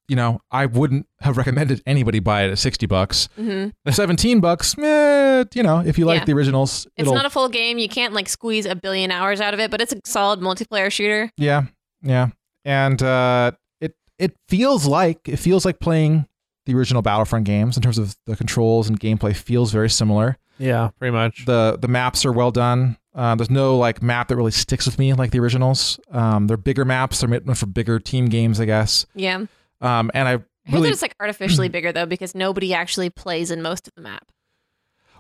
You 0.08 0.16
know, 0.16 0.40
I 0.52 0.66
wouldn't 0.66 1.08
have 1.22 1.38
recommended 1.38 1.82
anybody 1.86 2.20
buy 2.20 2.44
it 2.44 2.52
at 2.52 2.58
60 2.58 2.86
bucks. 2.88 3.30
hmm 3.36 3.68
17 3.88 4.40
bucks, 4.40 4.76
eh, 4.80 5.44
you 5.54 5.62
know, 5.64 5.80
if 5.86 5.98
you 6.00 6.06
like 6.06 6.22
Yeah. 6.22 6.26
the 6.26 6.34
originals, 6.34 6.88
It's 6.98 7.10
not 7.10 7.26
a 7.26 7.30
full 7.30 7.50
game. 7.50 7.78
You 7.78 7.88
can't 7.88 8.14
like 8.14 8.28
squeeze 8.28 8.66
a 8.66 8.76
billion 8.76 9.12
hours 9.12 9.40
out 9.42 9.54
of 9.54 9.60
it, 9.60 9.70
but 9.72 9.82
it's 9.82 9.94
a 9.94 10.00
solid 10.06 10.40
multiplayer 10.40 10.92
shooter. 10.92 11.30
yeah, 11.38 11.64
yeah, 12.02 12.30
and 12.64 13.02
uh, 13.04 13.52
it 13.80 13.94
it 14.18 14.36
feels 14.50 14.88
like 14.88 15.20
it 15.30 15.38
feels 15.38 15.66
like 15.66 15.80
playing 15.80 16.26
the 16.66 16.74
original 16.74 17.04
Battlefront 17.04 17.46
games 17.46 17.78
in 17.78 17.84
terms 17.84 18.00
of 18.00 18.16
the 18.26 18.36
controls 18.36 18.90
and 18.90 19.00
gameplay. 19.00 19.36
Feels 19.36 19.72
very 19.72 19.90
similar. 19.90 20.38
Yeah, 20.58 20.90
pretty 20.98 21.12
much. 21.12 21.46
the 21.46 21.78
the 21.80 21.88
maps 21.88 22.26
are 22.26 22.32
well 22.32 22.50
done. 22.52 22.98
Uh, 23.16 23.34
there's 23.36 23.50
no 23.50 23.78
like 23.78 24.02
map 24.04 24.28
that 24.28 24.36
really 24.36 24.52
sticks 24.52 24.86
with 24.86 25.00
me 25.00 25.14
like 25.14 25.32
the 25.32 25.40
originals. 25.40 26.00
Um, 26.12 26.48
they're 26.48 26.58
bigger 26.58 26.84
maps. 26.86 27.22
They're 27.22 27.30
meant 27.30 27.58
for 27.58 27.66
bigger 27.66 27.98
team 28.00 28.26
games, 28.28 28.60
I 28.60 28.66
guess. 28.66 29.06
Yeah. 29.16 29.46
Um, 29.82 30.12
and 30.14 30.28
I 30.28 30.32
really 30.72 30.90
that 30.90 30.94
it's 30.94 31.02
like 31.02 31.16
artificially 31.20 31.70
bigger 31.70 31.92
though 31.94 32.06
because 32.06 32.36
nobody 32.36 32.74
actually 32.74 33.10
plays 33.10 33.52
in 33.52 33.62
most 33.62 33.88
of 33.88 33.94
the 33.96 34.02
map. 34.02 34.32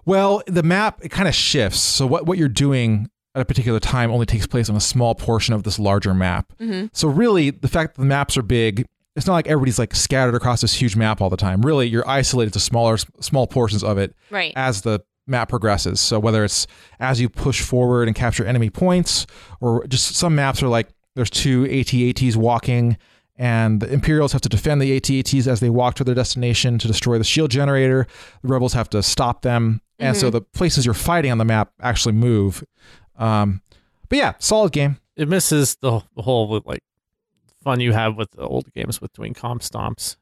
well 0.06 0.41
the 0.48 0.64
map 0.64 1.00
it 1.04 1.10
kind 1.10 1.28
of 1.28 1.36
shifts. 1.36 1.80
So 1.80 2.06
what 2.06 2.26
what 2.26 2.38
you're 2.38 2.50
doing 2.50 3.10
at 3.34 3.41
a 3.41 3.46
particular 3.46 3.80
time 3.80 4.12
only 4.12 4.26
takes 4.26 4.48
place 4.48 4.70
on 4.70 4.76
a 4.76 4.82
small 4.82 5.14
portion 5.16 5.54
of 5.54 5.64
this 5.64 5.78
larger 5.80 6.14
map. 6.14 6.54
Mhm. 6.60 6.89
So 6.93 7.08
really, 7.08 7.50
the 7.50 7.68
fact 7.68 7.96
that 7.96 8.02
the 8.02 8.08
maps 8.08 8.38
are 8.38 8.41
big. 8.41 8.86
It's 9.18 9.26
not 9.28 9.34
like 9.34 9.48
everybody's 9.48 9.80
like 9.80 9.96
scattered 9.96 10.36
across 10.36 10.60
this 10.60 10.74
huge 10.74 10.98
map 10.98 11.22
all 11.22 11.30
the 11.30 11.38
time. 11.38 11.62
Really, 11.62 11.88
you're 11.88 12.08
isolated 12.08 12.52
to 12.54 12.60
smaller, 12.60 12.98
small 13.22 13.48
portions 13.48 13.82
of 13.82 13.98
it 13.98 14.14
Right. 14.30 14.52
as 14.58 14.82
the 14.82 15.00
map 15.28 15.49
progresses. 15.49 15.99
So 15.99 16.19
whether 16.19 16.43
it's 16.43 16.67
as 16.99 17.19
you 17.19 17.30
push 17.30 17.61
forward 17.61 18.07
and 18.07 18.15
capture 18.15 18.45
enemy 18.45 18.69
points, 18.69 19.26
or 19.61 19.86
just 19.88 20.15
some 20.15 20.36
maps 20.36 20.61
are 20.61 20.67
like 20.67 20.88
there's 21.15 21.30
two 21.30 21.65
AT-ATs 21.65 22.36
walking, 22.36 22.97
and 23.38 23.82
the 23.82 23.91
Imperials 23.91 24.32
have 24.34 24.41
to 24.41 24.49
defend 24.49 24.82
the 24.82 24.95
AT-ATs 24.95 25.47
as 25.47 25.59
they 25.59 25.69
walk 25.69 25.95
to 25.95 26.03
their 26.03 26.15
destination 26.15 26.78
to 26.80 26.88
destroy 26.88 27.17
the 27.17 27.23
shield 27.23 27.51
generator. 27.51 28.07
The 28.41 28.47
rebels 28.47 28.73
have 28.73 28.89
to 28.91 29.01
stop 29.03 29.41
them, 29.41 29.82
and 29.99 30.15
so 30.15 30.28
Mhm. 30.30 30.32
the 30.34 30.41
places 30.41 30.86
you're 30.86 30.93
fighting 30.93 31.32
on 31.32 31.38
the 31.38 31.45
map 31.45 31.71
actually 31.82 32.13
move. 32.13 32.63
Um, 33.17 33.61
but 34.09 34.17
yeah, 34.17 34.34
solid 34.39 34.71
game. 34.73 34.97
It 35.15 35.28
misses 35.30 35.76
the, 35.82 36.01
the 36.15 36.21
whole 36.21 36.61
like 36.65 36.84
fun 37.63 37.80
you 37.80 37.93
have 37.93 38.15
with 38.17 38.32
the 38.32 38.43
old 38.43 38.71
games 38.73 38.99
with 39.01 39.13
doing 39.13 39.34
comp 39.34 39.61
stomps. 39.61 40.17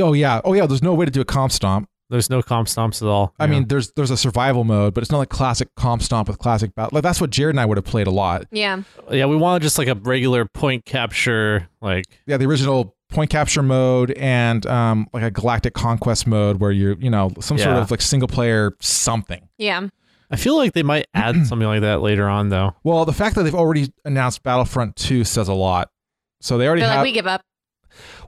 Oh 0.00 0.12
yeah, 0.12 0.40
oh 0.44 0.52
yeah. 0.52 0.66
There's 0.66 0.82
no 0.82 0.94
way 0.94 1.04
to 1.06 1.10
do 1.10 1.20
a 1.20 1.24
comp 1.24 1.52
stomp. 1.52 1.88
There's 2.08 2.30
no 2.30 2.40
comp 2.42 2.68
stomps 2.68 3.02
at 3.02 3.08
all. 3.08 3.34
I 3.38 3.44
Yeah. 3.44 3.50
mean, 3.50 3.68
there's 3.68 3.90
there's 3.96 4.10
a 4.10 4.16
survival 4.16 4.62
mode, 4.64 4.94
but 4.94 5.02
it's 5.02 5.10
not 5.10 5.18
like 5.18 5.28
classic 5.28 5.68
comp 5.76 6.02
stomp 6.02 6.28
with 6.28 6.38
classic 6.38 6.74
battle. 6.74 6.90
Like 6.94 7.02
that's 7.02 7.20
what 7.20 7.30
Jared 7.30 7.54
and 7.54 7.60
I 7.60 7.64
would 7.66 7.76
have 7.78 7.84
played 7.84 8.06
a 8.06 8.10
lot. 8.12 8.44
Yeah. 8.52 8.82
yeah, 9.10 9.26
we 9.26 9.36
wanted 9.36 9.62
just 9.62 9.76
like 9.78 9.88
a 9.88 9.94
regular 9.96 10.44
point 10.46 10.84
capture, 10.84 11.68
like 11.80 12.04
yeah, 12.26 12.36
the 12.36 12.46
original 12.46 12.94
point 13.08 13.30
capture 13.30 13.62
mode 13.62 14.10
and 14.12 14.66
um, 14.66 15.08
like 15.12 15.22
a 15.22 15.30
galactic 15.30 15.74
conquest 15.74 16.26
mode 16.26 16.60
where 16.60 16.72
you're, 16.72 16.96
you 16.98 17.10
know, 17.10 17.30
some 17.40 17.56
sort 17.58 17.76
of 17.76 17.90
like 17.90 18.00
single 18.00 18.28
player 18.28 18.72
something. 18.80 19.48
Yeah. 19.58 19.88
I 20.28 20.34
feel 20.36 20.56
like 20.56 20.72
they 20.72 20.82
might 20.82 21.06
add 21.14 21.34
something 21.46 21.68
like 21.68 21.82
that 21.82 22.02
later 22.02 22.28
on 22.28 22.48
though. 22.48 22.74
Well, 22.84 23.04
the 23.04 23.12
fact 23.12 23.36
that 23.36 23.44
they've 23.44 23.54
already 23.54 23.92
announced 24.04 24.42
Battlefront 24.42 24.96
2 24.96 25.22
says 25.24 25.46
a 25.48 25.54
lot. 25.54 25.88
So 26.40 26.58
they 26.58 26.66
already 26.66 26.82
They're 26.82 26.90
have. 26.90 26.98
like, 26.98 27.04
we 27.04 27.12
give 27.12 27.26
up. 27.26 27.42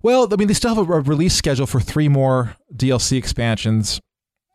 Well, 0.02 0.28
I 0.32 0.36
mean, 0.36 0.48
they 0.48 0.54
still 0.54 0.74
have 0.74 0.88
a, 0.88 0.92
a 0.92 1.00
release 1.00 1.34
schedule 1.34 1.66
for 1.66 1.80
three 1.80 2.08
more 2.08 2.56
DLC 2.74 3.16
expansions, 3.16 4.00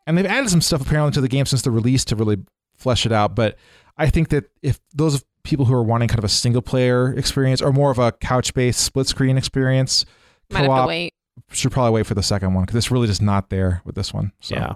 and 0.06 0.16
they've 0.16 0.26
added 0.26 0.50
some 0.50 0.60
stuff 0.60 0.80
apparently 0.80 1.12
to 1.12 1.20
the 1.20 1.28
game 1.28 1.46
since 1.46 1.62
the 1.62 1.70
release 1.70 2.04
to 2.06 2.16
really 2.16 2.38
flesh 2.76 3.06
it 3.06 3.12
out. 3.12 3.34
But 3.34 3.56
I 3.96 4.10
think 4.10 4.28
that 4.30 4.50
if 4.62 4.80
those 4.94 5.24
people 5.42 5.66
who 5.66 5.74
are 5.74 5.82
wanting 5.82 6.08
kind 6.08 6.18
of 6.18 6.24
a 6.24 6.28
single 6.28 6.62
player 6.62 7.12
experience 7.12 7.60
or 7.60 7.72
more 7.72 7.90
of 7.90 7.98
a 7.98 8.12
couch 8.12 8.54
based 8.54 8.80
split 8.80 9.06
screen 9.06 9.36
experience, 9.36 10.04
Might 10.50 10.66
co-op, 10.66 11.10
should 11.50 11.72
probably 11.72 11.92
wait 11.92 12.06
for 12.06 12.14
the 12.14 12.22
second 12.22 12.54
one 12.54 12.64
because 12.64 12.76
it's 12.76 12.90
really 12.90 13.06
just 13.06 13.22
not 13.22 13.50
there 13.50 13.82
with 13.84 13.94
this 13.94 14.12
one. 14.12 14.32
So. 14.40 14.56
Yeah. 14.56 14.74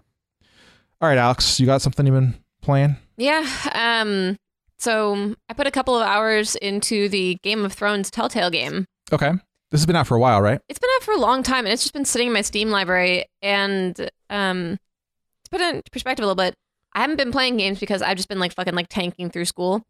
All 1.01 1.09
right, 1.09 1.19
Alex, 1.19 1.61
you 1.61 1.67
got 1.67 1.81
something 1.81 2.07
you've 2.07 2.15
been 2.15 2.37
playing? 2.61 2.97
Yeah. 3.17 3.47
Um. 3.75 4.37
So 4.79 5.35
I 5.49 5.55
put 5.55 5.67
a 5.67 5.73
couple 5.73 5.97
of 5.97 6.07
hours 6.07 6.55
into 6.57 7.09
the 7.09 7.37
Game 7.43 7.65
of 7.65 7.73
Thrones 7.73 8.11
Telltale 8.11 8.51
game. 8.51 8.85
Okay. 9.13 9.33
This 9.71 9.81
has 9.81 9.87
been 9.87 9.97
out 9.97 10.07
for 10.07 10.17
a 10.17 10.21
while, 10.21 10.41
right? 10.41 10.61
It's 10.69 10.79
been 10.79 10.89
out 10.97 11.03
for 11.03 11.13
a 11.13 11.19
long 11.19 11.43
time, 11.43 11.67
and 11.67 11.73
it's 11.73 11.83
just 11.83 11.93
been 11.93 12.05
sitting 12.05 12.29
in 12.29 12.33
my 12.33 12.41
Steam 12.43 12.71
library. 12.71 13.27
And 13.43 13.99
um, 14.31 14.79
to 15.45 15.51
put 15.51 15.61
it 15.61 15.75
into 15.77 15.91
perspective 15.91 16.23
a 16.25 16.27
little 16.27 16.43
bit, 16.43 16.55
I 16.95 17.01
haven't 17.01 17.17
been 17.17 17.33
playing 17.33 17.59
games 17.59 17.79
because 17.79 18.01
I've 18.01 18.17
just 18.17 18.29
been 18.29 18.39
like 18.39 18.55
fucking 18.55 18.75
like 18.75 18.89
tanking 18.89 19.31
through 19.31 19.45
school. 19.45 19.83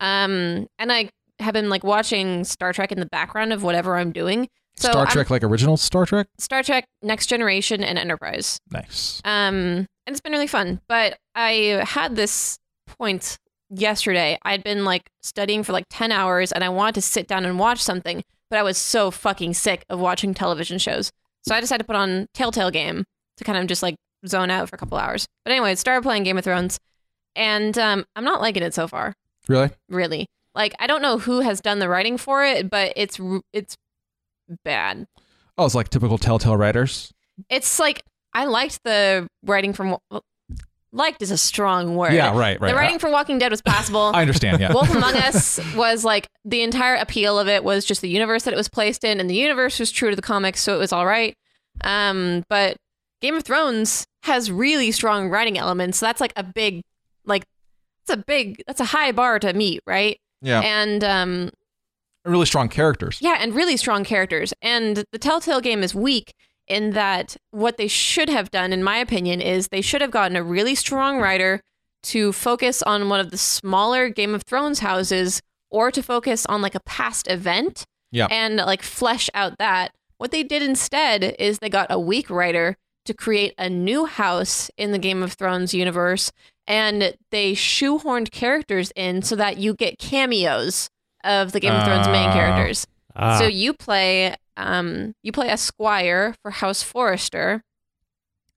Um, 0.00 0.66
and 0.78 0.90
I 0.92 1.10
have 1.38 1.54
been 1.54 1.68
like 1.68 1.84
watching 1.84 2.44
Star 2.44 2.72
Trek 2.72 2.90
in 2.92 2.98
the 3.00 3.06
background 3.06 3.52
of 3.52 3.62
whatever 3.62 3.96
I'm 3.96 4.12
doing. 4.12 4.48
So 4.76 4.88
Star 4.90 5.02
I'm- 5.04 5.12
Trek, 5.12 5.30
like 5.30 5.44
original 5.44 5.76
Star 5.76 6.06
Trek? 6.06 6.26
Star 6.38 6.62
Trek, 6.62 6.86
Next 7.02 7.26
Generation, 7.26 7.84
and 7.84 7.98
Enterprise. 7.98 8.58
Nice. 8.72 9.20
Um, 9.24 9.86
and 10.06 10.14
it's 10.14 10.20
been 10.20 10.32
really 10.32 10.46
fun. 10.46 10.80
But 10.88 11.18
I 11.34 11.82
had 11.86 12.16
this 12.16 12.58
point 12.86 13.38
yesterday. 13.68 14.38
I'd 14.42 14.64
been 14.64 14.84
like 14.84 15.08
studying 15.22 15.62
for 15.62 15.72
like 15.72 15.84
10 15.90 16.10
hours 16.10 16.50
and 16.50 16.64
I 16.64 16.68
wanted 16.68 16.96
to 16.96 17.02
sit 17.02 17.28
down 17.28 17.44
and 17.44 17.58
watch 17.58 17.80
something, 17.80 18.24
but 18.50 18.58
I 18.58 18.62
was 18.62 18.76
so 18.76 19.10
fucking 19.10 19.54
sick 19.54 19.84
of 19.88 19.98
watching 20.00 20.34
television 20.34 20.78
shows. 20.78 21.10
So 21.46 21.54
I 21.54 21.60
decided 21.60 21.84
to 21.84 21.86
put 21.86 21.96
on 21.96 22.26
Telltale 22.34 22.70
Game 22.70 23.04
to 23.38 23.44
kind 23.44 23.56
of 23.58 23.66
just 23.66 23.82
like 23.82 23.94
zone 24.26 24.50
out 24.50 24.68
for 24.68 24.76
a 24.76 24.78
couple 24.78 24.98
hours. 24.98 25.26
But 25.44 25.52
anyway, 25.52 25.70
I 25.70 25.74
started 25.74 26.02
playing 26.02 26.24
Game 26.24 26.36
of 26.36 26.44
Thrones 26.44 26.78
and 27.34 27.78
um, 27.78 28.04
I'm 28.16 28.24
not 28.24 28.40
liking 28.40 28.62
it 28.62 28.74
so 28.74 28.86
far, 28.88 29.14
Really? 29.48 29.70
really. 29.88 30.26
Like 30.54 30.74
I 30.80 30.86
don't 30.86 31.00
know 31.00 31.16
who 31.18 31.40
has 31.40 31.60
done 31.60 31.78
the 31.78 31.88
writing 31.88 32.18
for 32.18 32.44
it, 32.44 32.68
but 32.68 32.92
it's 32.96 33.18
it's 33.52 33.76
bad. 34.64 35.06
Oh, 35.56 35.64
it's 35.64 35.74
like 35.74 35.88
typical 35.90 36.18
Telltale 36.18 36.56
writers. 36.56 37.12
It's 37.48 37.78
like 37.78 38.02
I 38.34 38.44
liked 38.46 38.80
the 38.84 39.28
writing 39.44 39.72
from 39.72 39.96
liked 40.92 41.22
is 41.22 41.30
a 41.30 41.38
strong 41.38 41.96
word. 41.96 42.12
Yeah, 42.12 42.36
right, 42.36 42.60
right. 42.60 42.68
The 42.70 42.74
writing 42.74 42.98
for 42.98 43.10
Walking 43.10 43.38
Dead 43.38 43.50
was 43.50 43.62
possible. 43.62 44.10
I 44.14 44.22
understand, 44.22 44.60
yeah. 44.60 44.72
Wolf 44.72 44.90
Among 44.90 45.14
Us 45.16 45.60
was 45.74 46.04
like 46.04 46.26
the 46.44 46.62
entire 46.62 46.96
appeal 46.96 47.38
of 47.38 47.48
it 47.48 47.64
was 47.64 47.84
just 47.84 48.00
the 48.00 48.08
universe 48.08 48.44
that 48.44 48.54
it 48.54 48.56
was 48.56 48.68
placed 48.68 49.04
in, 49.04 49.20
and 49.20 49.28
the 49.30 49.34
universe 49.34 49.78
was 49.78 49.90
true 49.90 50.10
to 50.10 50.16
the 50.16 50.22
comics, 50.22 50.60
so 50.60 50.74
it 50.74 50.78
was 50.78 50.92
all 50.92 51.06
right. 51.06 51.34
Um, 51.82 52.44
but 52.48 52.76
Game 53.20 53.34
of 53.34 53.44
Thrones 53.44 54.04
has 54.24 54.50
really 54.50 54.90
strong 54.92 55.30
writing 55.30 55.58
elements. 55.58 55.98
So 55.98 56.06
that's 56.06 56.20
like 56.20 56.32
a 56.36 56.42
big, 56.42 56.82
like, 57.24 57.44
that's 58.06 58.18
a 58.18 58.24
big, 58.26 58.62
that's 58.66 58.80
a 58.80 58.86
high 58.86 59.12
bar 59.12 59.38
to 59.38 59.52
meet, 59.52 59.80
right? 59.86 60.18
Yeah. 60.42 60.60
And 60.60 61.04
um, 61.04 61.50
really 62.24 62.46
strong 62.46 62.68
characters. 62.68 63.18
yeah, 63.20 63.38
and 63.40 63.54
really 63.54 63.76
strong 63.76 64.04
characters. 64.04 64.52
And 64.62 65.04
the 65.12 65.18
Telltale 65.18 65.60
game 65.60 65.82
is 65.82 65.94
weak 65.94 66.34
in 66.70 66.92
that 66.92 67.36
what 67.50 67.76
they 67.76 67.88
should 67.88 68.28
have 68.28 68.50
done, 68.50 68.72
in 68.72 68.82
my 68.82 68.96
opinion, 68.98 69.40
is 69.40 69.68
they 69.68 69.80
should 69.82 70.00
have 70.00 70.10
gotten 70.10 70.36
a 70.36 70.42
really 70.42 70.74
strong 70.74 71.18
writer 71.18 71.60
to 72.04 72.32
focus 72.32 72.82
on 72.82 73.08
one 73.08 73.20
of 73.20 73.30
the 73.30 73.36
smaller 73.38 74.08
Game 74.08 74.34
of 74.34 74.42
Thrones 74.42 74.78
houses 74.78 75.42
or 75.70 75.90
to 75.90 76.02
focus 76.02 76.46
on 76.46 76.62
like 76.62 76.74
a 76.74 76.80
past 76.80 77.28
event 77.28 77.84
Yeah. 78.12 78.26
and 78.30 78.56
like 78.56 78.82
flesh 78.82 79.28
out 79.34 79.58
that. 79.58 79.92
What 80.18 80.30
they 80.30 80.42
did 80.42 80.62
instead 80.62 81.34
is 81.38 81.58
they 81.58 81.68
got 81.68 81.86
a 81.90 81.98
weak 82.00 82.30
writer 82.30 82.76
to 83.06 83.14
create 83.14 83.54
a 83.58 83.68
new 83.68 84.06
house 84.06 84.70
in 84.76 84.92
the 84.92 84.98
Game 84.98 85.22
of 85.22 85.32
Thrones 85.34 85.74
universe 85.74 86.30
and 86.66 87.14
they 87.30 87.54
shoehorned 87.54 88.30
characters 88.30 88.92
in 88.94 89.22
so 89.22 89.34
that 89.36 89.56
you 89.58 89.74
get 89.74 89.98
cameos 89.98 90.88
of 91.24 91.52
the 91.52 91.60
Game 91.60 91.74
of 91.74 91.84
Thrones 91.84 92.06
main 92.08 92.28
Ah. 92.28 92.32
characters. 92.32 92.86
Ah. 93.16 93.38
So 93.38 93.46
you 93.46 93.72
play 93.74 94.36
um 94.66 95.14
you 95.22 95.32
play 95.32 95.48
a 95.50 95.56
squire 95.56 96.34
for 96.42 96.50
House 96.50 96.82
Forrester. 96.82 97.62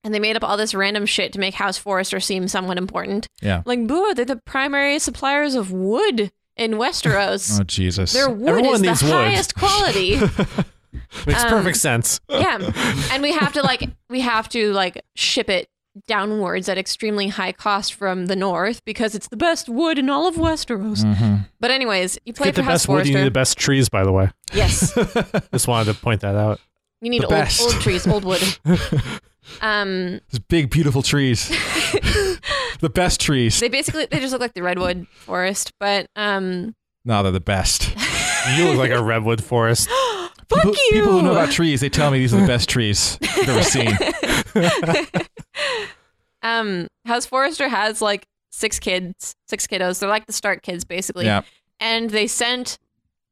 And 0.02 0.12
they 0.12 0.20
made 0.20 0.36
up 0.36 0.44
all 0.44 0.58
this 0.58 0.74
random 0.74 1.06
shit 1.06 1.32
to 1.32 1.38
make 1.38 1.54
House 1.54 1.78
Forrester 1.78 2.20
seem 2.20 2.46
somewhat 2.46 2.76
important. 2.76 3.26
Yeah. 3.40 3.62
Like, 3.64 3.86
boo, 3.86 4.12
they're 4.12 4.26
the 4.26 4.36
primary 4.36 4.98
suppliers 4.98 5.54
of 5.54 5.72
wood 5.72 6.30
in 6.58 6.72
Westeros. 6.72 7.58
Oh 7.60 7.64
Jesus. 7.64 8.12
Their 8.12 8.28
wood 8.28 8.48
Everyone 8.50 8.74
is 8.74 8.80
the 8.82 8.86
needs 8.88 9.02
wood. 9.02 9.12
highest 9.12 9.54
quality. 9.54 10.16
Makes 11.26 11.44
um, 11.44 11.48
perfect 11.50 11.78
sense. 11.78 12.20
yeah. 12.28 12.58
And 13.12 13.22
we 13.22 13.32
have 13.32 13.54
to 13.54 13.62
like 13.70 13.88
we 14.10 14.20
have 14.20 14.48
to 14.50 14.72
like 14.74 15.02
ship 15.16 15.48
it 15.48 15.68
downwards 16.08 16.68
at 16.68 16.76
extremely 16.78 17.28
high 17.28 17.52
cost 17.52 17.94
from 17.94 18.26
the 18.26 18.36
north 18.36 18.84
because 18.84 19.14
it's 19.14 19.28
the 19.28 19.36
best 19.36 19.68
wood 19.68 19.98
in 19.98 20.10
all 20.10 20.26
of 20.26 20.34
Westeros. 20.34 21.04
Mhm. 21.04 21.46
But 21.60 21.70
anyways, 21.70 22.18
you 22.24 22.32
play 22.32 22.48
for 22.50 22.56
the 22.56 22.62
House 22.64 22.72
best 22.82 22.88
wood. 22.88 23.06
You 23.06 23.14
need 23.14 23.24
the 23.24 23.30
best 23.30 23.56
trees, 23.58 23.88
by 23.88 24.04
the 24.04 24.12
way. 24.12 24.30
yes. 24.52 24.92
Just 25.52 25.68
wanted 25.68 25.92
to 25.92 26.00
point 26.00 26.20
that 26.22 26.34
out. 26.34 26.60
You 27.00 27.10
need 27.10 27.24
old 27.24 27.32
old 27.60 27.80
trees, 27.80 28.06
old 28.06 28.24
wood. 28.24 28.42
Um 29.60 30.20
big, 30.48 30.70
beautiful 30.70 31.02
trees. 31.02 31.48
the 32.80 32.90
best 32.90 33.20
trees. 33.20 33.60
they 33.60 33.68
basically 33.68 34.06
they 34.06 34.18
just 34.18 34.32
look 34.32 34.40
like 34.40 34.54
the 34.54 34.62
redwood 34.62 35.06
forest, 35.12 35.72
but 35.78 36.06
um 36.16 36.74
No, 37.04 37.22
they're 37.22 37.30
the 37.30 37.40
best. 37.40 37.94
You 38.56 38.64
look 38.64 38.78
like 38.78 38.90
a 38.90 39.02
redwood 39.02 39.44
forest. 39.44 39.88
fuck 40.48 40.62
people, 40.62 40.70
you. 40.70 40.76
people 40.92 41.12
who 41.12 41.22
know 41.22 41.32
about 41.32 41.50
trees, 41.50 41.80
they 41.82 41.88
tell 41.90 42.10
me 42.10 42.18
these 42.18 42.32
are 42.34 42.40
the 42.40 42.46
best 42.46 42.68
trees 42.70 43.18
I've 43.22 43.48
ever 43.48 43.62
seen. 43.62 43.96
um 46.42 46.86
House 47.06 47.26
Forrester 47.26 47.68
has 47.68 48.00
like 48.02 48.26
six 48.50 48.78
kids, 48.78 49.34
six 49.48 49.66
kiddos. 49.66 49.98
They're 50.00 50.08
like 50.08 50.26
the 50.26 50.32
Stark 50.32 50.62
kids 50.62 50.84
basically. 50.84 51.24
Yeah. 51.26 51.42
And 51.80 52.10
they 52.10 52.26
sent 52.26 52.78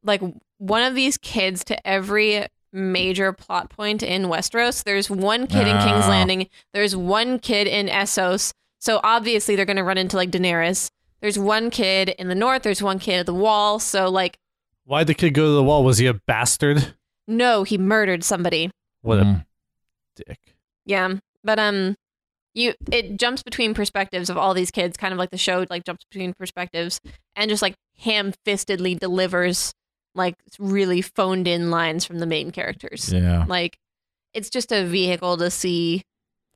like 0.03 0.21
one 0.59 0.83
of 0.83 0.95
these 0.95 1.17
kids 1.19 1.65
to 1.65 1.87
every 1.87 2.47
major 2.73 3.33
plot 3.33 3.71
point 3.71 4.03
in 4.03 4.25
Westeros. 4.25 4.83
There's 4.85 5.11
one 5.11 5.47
kid 5.47 5.69
in 5.69 5.79
King's. 5.83 6.09
Landing. 6.09 6.49
There's 6.73 6.97
one 6.97 7.39
kid 7.39 7.67
in 7.67 7.87
Essos. 7.87 8.53
So 8.81 9.01
obviously 9.05 9.55
they're 9.57 9.65
going 9.67 9.77
to 9.77 9.85
run 9.85 9.99
into 9.99 10.17
like 10.17 10.31
Daenerys. 10.31 10.91
There's 11.21 11.39
one 11.39 11.71
kid 11.71 12.09
in 12.19 12.29
the 12.29 12.35
north, 12.35 12.63
there's 12.63 12.83
one 12.83 12.99
kid 12.99 13.21
at 13.21 13.27
the 13.27 13.35
wall. 13.35 13.79
So 13.79 14.09
like 14.11 14.39
Why'd 14.85 15.07
the 15.07 15.15
kid 15.15 15.35
go 15.35 15.45
to 15.47 15.53
the 15.53 15.63
wall? 15.63 15.85
Was 15.85 15.99
he 15.99 16.07
a 16.07 16.15
bastard? 16.15 16.95
no, 17.29 17.63
he 17.63 17.79
murdered 17.79 18.25
somebody. 18.25 18.71
What 19.03 19.21
Mhm. 19.21 19.41
a 19.43 19.47
dick. 20.17 20.39
Yeah, 20.85 21.15
but 21.45 21.59
um, 21.59 21.97
you 22.55 22.75
it 22.91 23.19
jumps 23.19 23.43
between 23.43 23.75
perspectives 23.75 24.31
of 24.31 24.37
all 24.37 24.55
these 24.55 24.71
kids, 24.71 24.97
kind 24.97 25.13
of 25.13 25.19
like 25.19 25.31
the 25.31 25.39
show 25.39 25.67
like 25.71 25.85
jumps 25.85 26.05
between 26.11 26.35
perspectives, 26.35 27.01
and 27.37 27.49
just 27.49 27.63
like 27.63 27.75
ham-fistedly 27.99 28.99
delivers 28.99 29.73
like 30.15 30.35
really 30.59 31.01
phoned 31.03 31.49
in 31.49 31.71
lines 31.71 32.05
from 32.05 32.19
the 32.19 32.27
main 32.27 32.51
characters. 32.51 33.13
Yeah. 33.13 33.45
Like 33.49 33.79
it's 34.35 34.51
just 34.51 34.73
a 34.73 34.85
vehicle 34.85 35.37
to 35.39 35.51
see 35.51 36.03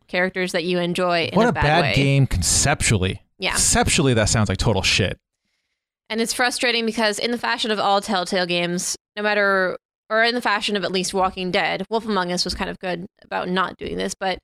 characters 0.09 0.53
that 0.53 0.65
you 0.65 0.79
enjoy 0.79 1.25
in 1.27 1.37
What 1.37 1.47
a, 1.47 1.51
a 1.51 1.53
bad, 1.53 1.83
bad 1.83 1.95
game 1.95 2.27
conceptually. 2.27 3.23
Yeah. 3.39 3.53
Conceptually, 3.53 4.15
that 4.15 4.29
sounds 4.29 4.49
like 4.49 4.59
total 4.59 4.83
shit. 4.83 5.19
And 6.09 6.21
it's 6.21 6.33
frustrating 6.33 6.87
because, 6.87 7.19
in 7.19 7.33
the 7.33 7.39
fashion 7.39 7.71
of 7.71 7.81
all 7.81 8.01
Telltale 8.01 8.47
games, 8.47 8.97
no 9.17 9.23
matter, 9.23 9.77
or 10.09 10.23
in 10.23 10.35
the 10.35 10.41
fashion 10.41 10.77
of 10.77 10.85
at 10.85 10.93
least 10.93 11.15
Walking 11.15 11.51
Dead, 11.51 11.85
Wolf 11.91 12.07
Among 12.07 12.33
Us 12.33 12.45
was 12.45 12.55
kind 12.55 12.71
of 12.71 12.79
good 12.79 13.07
about 13.23 13.49
not 13.49 13.77
doing 13.77 13.97
this, 13.97 14.15
but 14.15 14.39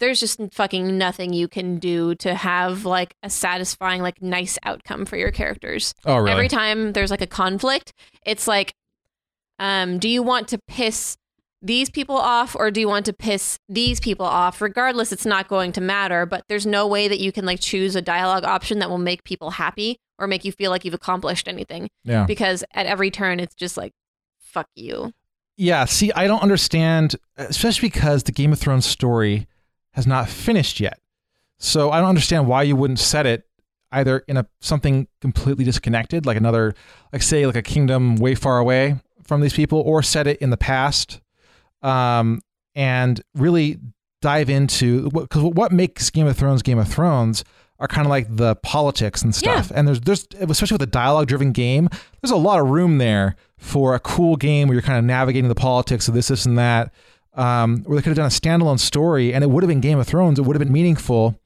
there's 0.00 0.20
just 0.20 0.40
fucking 0.52 0.98
nothing 0.98 1.32
you 1.32 1.48
can 1.48 1.78
do 1.78 2.14
to 2.16 2.34
have 2.34 2.84
like 2.84 3.14
a 3.22 3.30
satisfying, 3.30 4.02
like 4.02 4.20
nice 4.20 4.58
outcome 4.64 5.04
for 5.04 5.16
your 5.16 5.30
characters. 5.30 5.94
Oh, 6.04 6.16
really? 6.16 6.32
Every 6.32 6.48
time 6.48 6.92
there's 6.92 7.10
like 7.10 7.20
a 7.20 7.26
conflict, 7.26 7.92
it's 8.24 8.48
like, 8.48 8.74
um, 9.58 9.98
do 9.98 10.08
you 10.08 10.22
want 10.22 10.48
to 10.48 10.58
piss 10.66 11.16
these 11.60 11.90
people 11.90 12.16
off 12.16 12.54
or 12.54 12.70
do 12.70 12.80
you 12.80 12.88
want 12.88 13.06
to 13.06 13.12
piss 13.12 13.58
these 13.68 14.00
people 14.00 14.26
off? 14.26 14.60
Regardless, 14.60 15.12
it's 15.12 15.26
not 15.26 15.48
going 15.48 15.72
to 15.72 15.80
matter, 15.80 16.26
but 16.26 16.44
there's 16.48 16.66
no 16.66 16.86
way 16.86 17.08
that 17.08 17.20
you 17.20 17.32
can 17.32 17.44
like 17.44 17.60
choose 17.60 17.96
a 17.96 18.02
dialogue 18.02 18.44
option 18.44 18.78
that 18.78 18.90
will 18.90 18.98
make 18.98 19.24
people 19.24 19.50
happy 19.50 19.98
or 20.18 20.26
make 20.26 20.44
you 20.44 20.52
feel 20.52 20.70
like 20.70 20.84
you've 20.84 20.94
accomplished 20.94 21.48
anything. 21.48 21.88
Yeah. 22.04 22.24
Because 22.24 22.64
at 22.72 22.86
every 22.86 23.10
turn, 23.10 23.40
it's 23.40 23.54
just 23.54 23.76
like, 23.76 23.92
fuck 24.48 24.68
you. 24.74 25.12
Yeah, 25.56 25.84
see, 25.86 26.12
I 26.12 26.26
don't 26.26 26.42
understand, 26.42 27.16
especially 27.36 27.88
because 27.88 28.22
the 28.22 28.32
Game 28.32 28.52
of 28.52 28.60
Thrones 28.60 28.86
story 28.86 29.48
has 29.92 30.06
not 30.06 30.28
finished 30.28 30.78
yet. 30.78 31.00
So 31.58 31.90
I 31.90 31.98
don't 31.98 32.08
understand 32.08 32.46
why 32.46 32.62
you 32.62 32.76
wouldn't 32.76 33.00
set 33.00 33.26
it 33.26 33.44
either 33.90 34.20
in 34.28 34.36
a 34.36 34.46
something 34.60 35.08
completely 35.20 35.64
disconnected, 35.64 36.26
like 36.26 36.36
another, 36.36 36.74
like 37.12 37.22
say, 37.22 37.44
like 37.46 37.56
a 37.56 37.62
kingdom 37.62 38.16
way 38.16 38.34
far 38.34 38.58
away 38.58 38.96
from 39.24 39.40
these 39.40 39.52
people, 39.52 39.80
or 39.80 40.02
set 40.02 40.26
it 40.26 40.38
in 40.38 40.50
the 40.50 40.56
past, 40.56 41.20
um, 41.82 42.40
and 42.74 43.20
really 43.34 43.78
dive 44.22 44.48
into 44.48 45.10
because 45.10 45.42
what 45.42 45.72
makes 45.72 46.10
Game 46.10 46.26
of 46.26 46.36
Thrones 46.36 46.62
Game 46.62 46.78
of 46.78 46.88
Thrones 46.88 47.42
are 47.80 47.88
kind 47.88 48.06
of 48.06 48.10
like 48.10 48.26
the 48.36 48.56
politics 48.56 49.22
and 49.22 49.34
stuff. 49.34 49.72
And 49.74 49.88
there's 49.88 50.00
there's 50.00 50.28
especially 50.40 50.76
with 50.76 50.82
a 50.82 50.86
dialogue 50.86 51.26
driven 51.26 51.52
game, 51.52 51.88
there's 52.20 52.30
a 52.30 52.36
lot 52.36 52.60
of 52.60 52.68
room 52.68 52.98
there 52.98 53.36
for 53.58 53.94
a 53.94 54.00
cool 54.00 54.36
game 54.36 54.68
where 54.68 54.74
you're 54.74 54.82
kind 54.82 54.98
of 54.98 55.04
navigating 55.04 55.48
the 55.48 55.54
politics 55.54 56.08
of 56.08 56.14
this, 56.14 56.28
this, 56.28 56.46
and 56.46 56.56
that. 56.58 56.92
Um, 57.34 57.84
where 57.84 57.96
they 57.96 58.02
could 58.02 58.16
have 58.16 58.16
done 58.16 58.26
a 58.26 58.28
standalone 58.30 58.80
story 58.80 59.32
and 59.32 59.44
it 59.44 59.50
would 59.50 59.62
have 59.62 59.68
been 59.68 59.80
Game 59.80 59.98
of 59.98 60.06
Thrones. 60.08 60.38
It 60.40 60.42
would 60.42 60.56
have 60.56 60.60
been 60.64 60.72
meaningful 60.72 61.38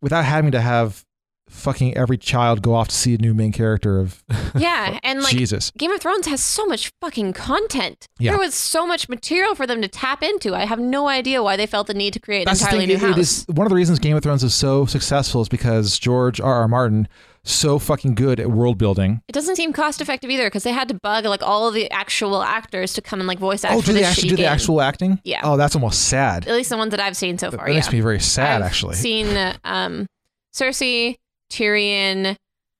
without 0.00 0.24
having 0.24 0.52
to 0.52 0.60
have 0.60 1.04
fucking 1.48 1.96
every 1.96 2.16
child 2.16 2.62
go 2.62 2.72
off 2.74 2.86
to 2.86 2.94
see 2.94 3.14
a 3.14 3.18
new 3.18 3.34
main 3.34 3.50
character 3.50 3.98
of 3.98 4.22
Yeah. 4.54 5.00
And 5.02 5.20
like, 5.20 5.32
Jesus. 5.36 5.72
Game 5.76 5.90
of 5.90 6.00
Thrones 6.00 6.28
has 6.28 6.40
so 6.40 6.64
much 6.66 6.92
fucking 7.00 7.32
content. 7.32 8.06
Yeah. 8.20 8.30
There 8.32 8.38
was 8.38 8.54
so 8.54 8.86
much 8.86 9.08
material 9.08 9.56
for 9.56 9.66
them 9.66 9.82
to 9.82 9.88
tap 9.88 10.22
into. 10.22 10.54
I 10.54 10.66
have 10.66 10.78
no 10.78 11.08
idea 11.08 11.42
why 11.42 11.56
they 11.56 11.66
felt 11.66 11.88
the 11.88 11.94
need 11.94 12.12
to 12.12 12.20
create 12.20 12.42
an 12.42 12.44
That's 12.44 12.60
entirely 12.62 12.86
new 12.86 12.94
it- 12.94 13.00
house. 13.00 13.16
it 13.16 13.20
is 13.20 13.44
one 13.48 13.66
of 13.66 13.70
the 13.70 13.74
reasons 13.76 13.98
Game 13.98 14.16
of 14.16 14.22
Thrones 14.22 14.44
is 14.44 14.54
so 14.54 14.86
successful 14.86 15.40
is 15.42 15.48
because 15.48 15.98
George 15.98 16.40
R. 16.40 16.54
R. 16.60 16.68
Martin 16.68 17.08
so 17.44 17.78
fucking 17.78 18.14
good 18.14 18.38
at 18.38 18.50
world 18.50 18.76
building. 18.78 19.22
It 19.28 19.32
doesn't 19.32 19.56
seem 19.56 19.72
cost 19.72 20.00
effective 20.00 20.30
either 20.30 20.44
because 20.46 20.62
they 20.62 20.72
had 20.72 20.88
to 20.88 20.94
bug 21.02 21.24
like 21.24 21.42
all 21.42 21.66
of 21.68 21.74
the 21.74 21.90
actual 21.90 22.42
actors 22.42 22.92
to 22.94 23.02
come 23.02 23.18
and 23.20 23.26
like 23.26 23.38
voice 23.38 23.64
act 23.64 23.74
Oh, 23.74 23.80
for 23.80 23.86
do 23.88 23.92
they 23.94 24.04
actually 24.04 24.28
do 24.28 24.36
the 24.36 24.42
game. 24.42 24.52
actual 24.52 24.80
acting? 24.82 25.20
Yeah. 25.24 25.40
Oh, 25.42 25.56
that's 25.56 25.74
almost 25.74 26.08
sad. 26.08 26.46
At 26.46 26.54
least 26.54 26.70
the 26.70 26.76
ones 26.76 26.90
that 26.90 27.00
I've 27.00 27.16
seen 27.16 27.38
so 27.38 27.50
far. 27.50 27.66
that 27.66 27.74
makes 27.74 27.90
me 27.90 28.00
very 28.00 28.20
sad, 28.20 28.60
I've 28.62 28.66
actually. 28.66 28.96
Seen 28.96 29.26
uh, 29.28 29.56
um, 29.64 30.06
Cersei, 30.54 31.16
Tyrion, 31.50 32.36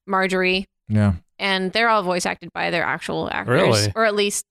Margaery, 0.09 0.65
Yeah. 0.89 1.15
and 1.39 1.73
they're 1.73 1.89
all 1.89 2.03
voice 2.03 2.27
acted 2.27 2.53
by 2.53 2.71
their 2.71 2.83
actual 2.85 3.29
actors, 3.33 3.55
Really? 3.63 3.93
or 3.95 4.05
at 4.05 4.15
least 4.15 4.45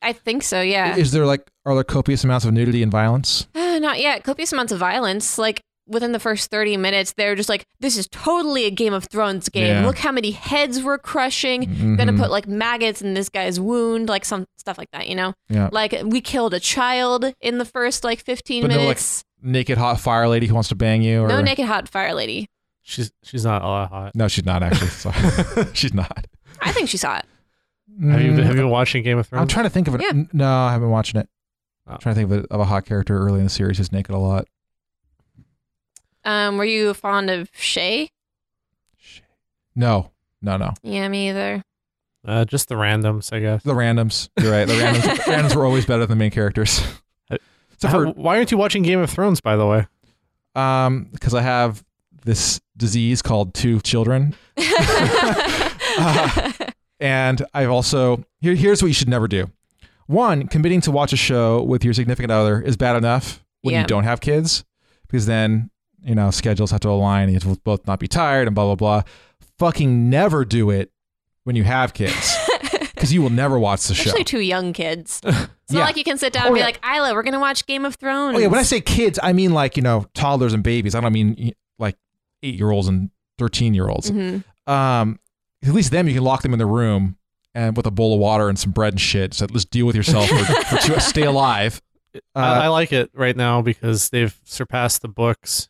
I 0.00 0.12
think 0.12 0.44
so. 0.44 0.60
Yeah. 0.60 0.94
Is 0.96 1.10
there 1.10 1.26
like 1.26 1.42
are 1.66 1.74
there 1.74 1.82
copious 1.82 2.22
amounts 2.22 2.44
of 2.44 2.52
nudity 2.52 2.82
and 2.84 2.92
violence? 2.92 3.48
Uh, 3.54 3.78
not 3.82 3.98
yet. 3.98 4.22
Copious 4.22 4.52
amounts 4.52 4.70
of 4.72 4.78
violence. 4.78 5.38
Like 5.38 5.60
within 5.88 6.12
the 6.12 6.18
first 6.20 6.50
30 6.50 6.76
minutes, 6.76 7.14
they're 7.16 7.34
just 7.34 7.48
like, 7.48 7.64
this 7.80 7.96
is 7.96 8.06
totally 8.12 8.64
a 8.66 8.70
Game 8.70 8.92
of 8.92 9.04
Thrones 9.04 9.48
game. 9.48 9.66
Yeah. 9.82 9.86
Look 9.86 9.98
how 9.98 10.12
many 10.12 10.30
heads 10.30 10.82
we're 10.82 10.98
crushing. 10.98 11.62
Mhm. 11.66 11.96
Gonna 11.98 12.12
put 12.12 12.30
like 12.30 12.46
maggots 12.46 13.00
in 13.02 13.14
this 13.14 13.28
guy's 13.28 13.58
wound, 13.58 14.08
like 14.08 14.24
some 14.24 14.46
stuff 14.58 14.78
like 14.78 14.90
that, 14.92 15.08
you 15.08 15.14
know? 15.14 15.34
Yeah. 15.48 15.68
Like 15.72 15.94
we 16.04 16.20
killed 16.20 16.54
a 16.54 16.60
child 16.60 17.32
in 17.40 17.58
the 17.58 17.64
first 17.64 18.04
like 18.04 18.20
15 18.20 18.62
But 18.62 18.68
no 18.68 18.76
like 18.76 18.82
minutes. 18.84 19.24
naked 19.42 19.78
hot 19.78 19.98
fire 20.00 20.28
lady 20.28 20.46
who 20.46 20.54
wants 20.54 20.68
to 20.68 20.74
bang 20.74 21.02
you 21.02 21.22
or 21.22 21.28
No, 21.28 21.40
naked 21.40 21.64
hot 21.66 21.88
fire 21.88 22.14
lady. 22.14 22.48
She's 22.82 23.10
she's 23.22 23.44
not 23.44 23.62
all 23.62 23.82
that 23.82 23.88
hot. 23.90 24.14
No, 24.14 24.28
she's 24.28 24.44
not 24.46 24.62
actually. 24.62 24.88
Sorry. 24.90 25.16
she's 25.74 25.92
not. 25.94 26.26
I 26.60 26.72
think 26.72 26.88
she 26.88 26.96
saw 26.96 27.18
it. 27.18 27.24
Have 28.10 28.22
you, 28.22 28.30
Mm, 28.32 28.36
have 28.44 28.54
you 28.54 28.60
been 28.62 28.70
watching 28.70 29.02
Game 29.02 29.18
of 29.18 29.26
Thrones? 29.26 29.42
I'm 29.42 29.48
trying 29.48 29.64
to 29.64 29.70
think 29.70 29.88
of 29.88 29.94
it. 29.96 30.02
Yeah. 30.02 30.22
No, 30.32 30.46
I 30.48 30.72
haven't 30.72 30.84
been 30.86 30.90
watching 30.92 31.20
it. 31.20 31.28
Oh. 31.88 31.92
I'm 31.94 31.98
trying 31.98 32.14
to 32.14 32.20
think 32.20 32.30
of, 32.32 32.44
a, 32.44 32.54
of 32.54 32.60
a 32.60 32.64
hot 32.64 32.86
character 32.86 33.18
early 33.18 33.38
in 33.38 33.44
the 33.44 33.50
series 33.50 33.78
who's 33.78 33.90
naked 33.92 34.14
a 34.14 34.18
lot. 34.18 34.46
Um, 36.28 36.58
were 36.58 36.64
you 36.64 36.92
fond 36.94 37.30
of 37.30 37.50
Shae? 37.52 38.10
No, 39.74 40.10
no, 40.42 40.56
no. 40.56 40.74
Yeah, 40.82 41.08
me 41.08 41.30
either. 41.30 41.62
Uh, 42.26 42.44
just 42.44 42.68
the 42.68 42.74
randoms, 42.74 43.32
I 43.32 43.40
guess. 43.40 43.62
The 43.62 43.72
randoms. 43.72 44.28
You're 44.40 44.50
right. 44.52 44.66
The 44.66 44.74
randoms, 44.74 45.00
randoms 45.24 45.54
were 45.56 45.64
always 45.64 45.86
better 45.86 46.00
than 46.00 46.10
the 46.10 46.16
main 46.22 46.30
characters. 46.30 46.80
Except 47.30 47.92
How- 47.92 48.04
for 48.04 48.06
why 48.10 48.36
aren't 48.36 48.50
you 48.50 48.58
watching 48.58 48.82
Game 48.82 48.98
of 49.00 49.08
Thrones, 49.08 49.40
by 49.40 49.56
the 49.56 49.66
way? 49.66 49.86
um, 50.54 51.08
because 51.12 51.32
I 51.34 51.42
have 51.42 51.84
this 52.24 52.60
disease 52.76 53.22
called 53.22 53.54
two 53.54 53.80
children. 53.80 54.34
Uh, 56.00 56.52
and 57.00 57.44
I've 57.54 57.70
also 57.70 58.22
here, 58.40 58.54
here's 58.54 58.82
what 58.82 58.88
you 58.88 58.94
should 58.94 59.08
never 59.08 59.26
do. 59.26 59.50
One, 60.06 60.46
committing 60.46 60.80
to 60.82 60.92
watch 60.92 61.12
a 61.12 61.16
show 61.16 61.62
with 61.62 61.84
your 61.84 61.92
significant 61.92 62.30
other 62.30 62.60
is 62.60 62.76
bad 62.76 62.94
enough 62.96 63.44
when 63.62 63.74
Yeah. 63.74 63.80
you 63.80 63.86
don't 63.86 64.04
have 64.04 64.20
kids, 64.20 64.64
because 65.08 65.26
then 65.26 65.70
you 66.04 66.14
know 66.14 66.30
schedules 66.30 66.70
have 66.70 66.80
to 66.80 66.88
align. 66.88 67.24
and 67.24 67.32
You 67.32 67.38
have 67.48 67.56
to 67.56 67.60
both 67.62 67.86
not 67.86 67.98
be 68.00 68.08
tired 68.08 68.46
and 68.48 68.54
blah 68.54 68.64
blah 68.66 68.74
blah. 68.74 69.02
Fucking 69.58 70.08
never 70.10 70.44
do 70.44 70.70
it 70.70 70.90
when 71.44 71.56
you 71.56 71.64
have 71.64 71.92
kids. 71.94 72.36
because 72.94 73.12
you 73.12 73.22
will 73.22 73.30
never 73.30 73.58
watch 73.58 73.86
the 73.86 73.94
show. 73.94 74.02
Especially 74.10 74.24
two 74.24 74.40
young 74.40 74.72
kids. 74.72 75.20
It's 75.68 75.74
Yeah. 75.74 75.80
not 75.80 75.86
like 75.88 75.96
you 75.98 76.04
can 76.04 76.16
sit 76.16 76.32
down 76.32 76.44
Oh, 76.44 76.46
and 76.46 76.54
be 76.54 76.60
yeah. 76.60 76.64
like, 76.64 76.80
Isla, 76.82 77.12
we're 77.12 77.22
gonna 77.22 77.38
watch 77.38 77.66
Game 77.66 77.84
of 77.84 77.96
Thrones. 77.96 78.34
Oh 78.34 78.38
yeah, 78.38 78.46
when 78.46 78.58
I 78.58 78.62
say 78.62 78.80
kids, 78.80 79.18
I 79.22 79.34
mean 79.34 79.52
like 79.52 79.76
you 79.76 79.82
know 79.82 80.06
toddlers 80.14 80.54
and 80.54 80.62
babies. 80.62 80.94
I 80.94 81.00
don't 81.02 81.12
mean 81.12 81.52
like 81.78 81.94
eight 82.42 82.54
year 82.54 82.70
olds 82.70 82.88
and 82.88 83.10
thirteen 83.36 83.74
year 83.74 83.88
olds. 83.90 84.10
Mhm. 84.10 84.42
Um, 84.66 85.18
at 85.62 85.74
least 85.74 85.90
them 85.90 86.08
you 86.08 86.14
can 86.14 86.24
lock 86.24 86.40
them 86.40 86.54
in 86.54 86.58
the 86.58 86.64
room 86.64 87.18
and 87.54 87.76
with 87.76 87.84
a 87.86 87.90
bowl 87.90 88.14
of 88.14 88.20
water 88.20 88.48
and 88.48 88.58
some 88.58 88.72
bread 88.72 88.94
and 88.94 89.00
shit. 89.00 89.34
So 89.34 89.46
let's 89.50 89.66
deal 89.66 89.84
with 89.84 89.94
yourself 89.94 90.26
for, 90.28 90.38
for 90.64 90.76
two, 90.78 90.98
stay 91.00 91.22
alive. 91.34 91.82
Uh, 92.14 92.18
I, 92.38 92.64
I 92.64 92.68
like 92.68 92.90
it 92.92 93.10
right 93.12 93.36
now 93.36 93.60
because 93.60 94.08
they've 94.08 94.34
surpassed 94.44 95.02
the 95.02 95.08
books. 95.08 95.68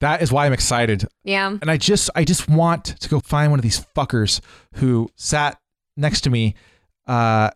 That 0.00 0.22
is 0.22 0.30
why 0.32 0.46
I'm 0.46 0.52
excited. 0.52 1.04
Yeah. 1.24 1.48
And 1.60 1.70
I 1.70 1.76
just 1.76 2.10
I 2.14 2.24
just 2.24 2.48
want 2.48 2.84
to 2.84 3.08
go 3.08 3.20
find 3.20 3.50
one 3.50 3.58
of 3.58 3.62
these 3.62 3.84
fuckers 3.96 4.40
who 4.74 5.08
sat 5.16 5.58
next 5.96 6.20
to 6.22 6.30
me 6.30 6.54
uh, 7.06 7.50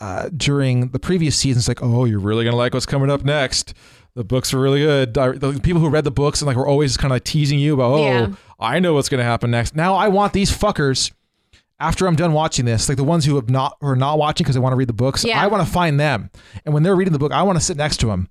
uh, 0.00 0.28
during 0.36 0.88
the 0.88 0.98
previous 0.98 1.36
seasons. 1.36 1.68
Like, 1.68 1.82
oh, 1.82 2.04
you're 2.04 2.18
really 2.18 2.44
gonna 2.44 2.56
like 2.56 2.74
what's 2.74 2.86
coming 2.86 3.10
up 3.10 3.24
next. 3.24 3.74
The 4.14 4.24
books 4.24 4.52
are 4.52 4.58
really 4.58 4.80
good. 4.80 5.14
The 5.14 5.60
people 5.62 5.80
who 5.80 5.88
read 5.88 6.04
the 6.04 6.10
books 6.10 6.40
and 6.40 6.46
like 6.46 6.56
were 6.56 6.66
always 6.66 6.96
kind 6.96 7.12
of 7.12 7.16
like 7.16 7.24
teasing 7.24 7.58
you 7.60 7.74
about, 7.74 7.92
oh, 7.92 8.04
Yeah. 8.04 8.28
I 8.58 8.80
know 8.80 8.94
what's 8.94 9.08
gonna 9.08 9.22
happen 9.22 9.50
next. 9.50 9.76
Now 9.76 9.94
I 9.94 10.08
want 10.08 10.32
these 10.32 10.50
fuckers. 10.50 11.12
After 11.80 12.08
I'm 12.08 12.16
done 12.16 12.32
watching 12.32 12.64
this, 12.64 12.88
like 12.88 12.96
the 12.96 13.04
ones 13.04 13.24
who 13.24 13.36
have 13.36 13.48
not 13.48 13.76
who 13.80 13.86
are 13.86 13.94
not 13.94 14.18
watching 14.18 14.42
because 14.42 14.56
they 14.56 14.60
want 14.60 14.72
to 14.72 14.76
read 14.76 14.88
the 14.88 14.92
books, 14.92 15.24
Yeah. 15.24 15.40
I 15.40 15.46
want 15.46 15.64
to 15.64 15.72
find 15.72 16.00
them. 16.00 16.28
And 16.64 16.74
when 16.74 16.82
they're 16.82 16.96
reading 16.96 17.12
the 17.12 17.20
book, 17.20 17.30
I 17.30 17.42
want 17.44 17.56
to 17.56 17.64
sit 17.64 17.76
next 17.76 17.98
to 17.98 18.06
them, 18.06 18.28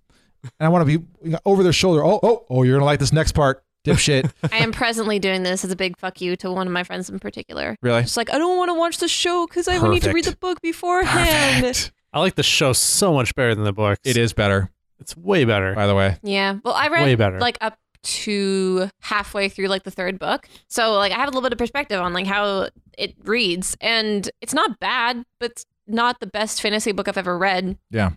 and 0.59 0.65
I 0.65 0.69
want 0.69 0.87
to 0.87 0.99
be 0.99 1.37
over 1.45 1.63
their 1.63 1.73
shoulder. 1.73 2.03
Oh, 2.03 2.19
oh, 2.23 2.45
oh, 2.49 2.63
you're 2.63 2.75
gonna 2.75 2.85
like 2.85 2.99
this 2.99 3.11
next 3.13 3.31
part, 3.33 3.63
dipshit. 3.85 4.31
I 4.51 4.57
am 4.57 4.71
presently 4.71 5.19
doing 5.19 5.43
this 5.43 5.63
as 5.65 5.71
a 5.71 5.75
big 5.75 5.97
fuck 5.97 6.21
you 6.21 6.35
to 6.37 6.51
one 6.51 6.67
of 6.67 6.73
my 6.73 6.83
friends 6.83 7.09
in 7.09 7.19
particular. 7.19 7.75
Really? 7.81 8.01
Just 8.01 8.17
like, 8.17 8.33
I 8.33 8.37
don't 8.37 8.57
want 8.57 8.69
to 8.69 8.73
watch 8.75 8.97
the 8.97 9.07
show 9.07 9.45
because 9.47 9.67
I 9.67 9.79
would 9.79 9.91
need 9.91 10.03
to 10.03 10.11
read 10.13 10.25
the 10.25 10.35
book 10.35 10.61
beforehand. 10.61 11.63
Perfect. 11.65 11.91
I 12.13 12.19
like 12.19 12.35
the 12.35 12.43
show 12.43 12.73
so 12.73 13.13
much 13.13 13.35
better 13.35 13.53
than 13.53 13.63
the 13.63 13.73
books. 13.73 13.99
It 14.03 14.17
is 14.17 14.33
better, 14.33 14.71
It's 14.99 15.15
way 15.15 15.45
better. 15.45 15.73
by 15.75 15.87
the 15.87 15.95
way. 15.95 16.17
Yeah. 16.23 16.57
Well, 16.63 16.73
I 16.73 16.87
read 16.87 17.03
Way 17.03 17.15
better. 17.15 17.39
like 17.39 17.57
up 17.61 17.77
to 18.03 18.89
halfway 19.01 19.49
through 19.49 19.67
like 19.67 19.83
the 19.83 19.91
third 19.91 20.17
book. 20.17 20.47
So 20.69 20.93
like 20.93 21.11
I 21.11 21.15
have 21.15 21.27
a 21.27 21.31
little 21.31 21.41
bit 21.41 21.51
of 21.51 21.57
perspective 21.59 21.99
on 21.99 22.13
like 22.13 22.25
how 22.27 22.69
it 22.97 23.15
reads 23.23 23.75
and 23.81 24.29
it's 24.41 24.53
not 24.53 24.79
bad, 24.79 25.23
but 25.39 25.51
it's 25.51 25.65
not 25.87 26.19
the 26.21 26.27
best 26.27 26.61
fantasy 26.61 26.91
book 26.93 27.07
I've 27.07 27.17
ever 27.17 27.37
read. 27.37 27.77
Yeah. 27.91 28.11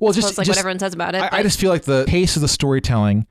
Well, 0.00 0.12
just, 0.12 0.38
like 0.38 0.46
just 0.46 0.56
what 0.56 0.58
everyone 0.58 0.78
says 0.78 0.94
about 0.94 1.14
it. 1.14 1.22
I, 1.22 1.38
I 1.38 1.42
just 1.42 1.58
feel 1.58 1.70
like 1.70 1.82
the 1.82 2.04
pace 2.06 2.36
of 2.36 2.42
the 2.42 2.48
storytelling, 2.48 3.26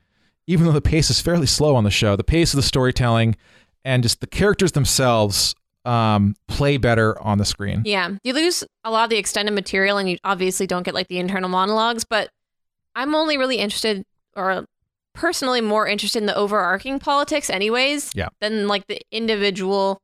even 0.46 0.66
though 0.66 0.72
the 0.72 0.80
pace 0.80 1.10
is 1.10 1.20
fairly 1.20 1.46
slow 1.46 1.76
on 1.76 1.84
the 1.84 1.90
show, 1.90 2.16
the 2.16 2.24
pace 2.24 2.52
of 2.52 2.56
the 2.56 2.62
storytelling 2.62 3.36
and 3.84 4.02
just 4.02 4.20
the 4.20 4.26
characters 4.26 4.72
themselves 4.72 5.54
um, 5.84 6.36
play 6.48 6.76
better 6.76 7.20
on 7.22 7.38
the 7.38 7.44
screen. 7.44 7.82
Yeah, 7.84 8.10
you 8.22 8.34
lose 8.34 8.64
a 8.84 8.90
lot 8.90 9.04
of 9.04 9.10
the 9.10 9.16
extended 9.16 9.52
material, 9.52 9.96
and 9.96 10.10
you 10.10 10.18
obviously 10.24 10.66
don't 10.66 10.82
get 10.82 10.94
like 10.94 11.08
the 11.08 11.18
internal 11.18 11.48
monologues. 11.48 12.04
But 12.04 12.30
I'm 12.94 13.14
only 13.14 13.38
really 13.38 13.56
interested, 13.56 14.04
or 14.36 14.66
personally 15.14 15.60
more 15.60 15.86
interested 15.86 16.18
in 16.18 16.26
the 16.26 16.36
overarching 16.36 16.98
politics, 16.98 17.48
anyways. 17.48 18.12
Yeah. 18.14 18.28
Than 18.40 18.68
like 18.68 18.86
the 18.86 19.00
individual, 19.10 20.02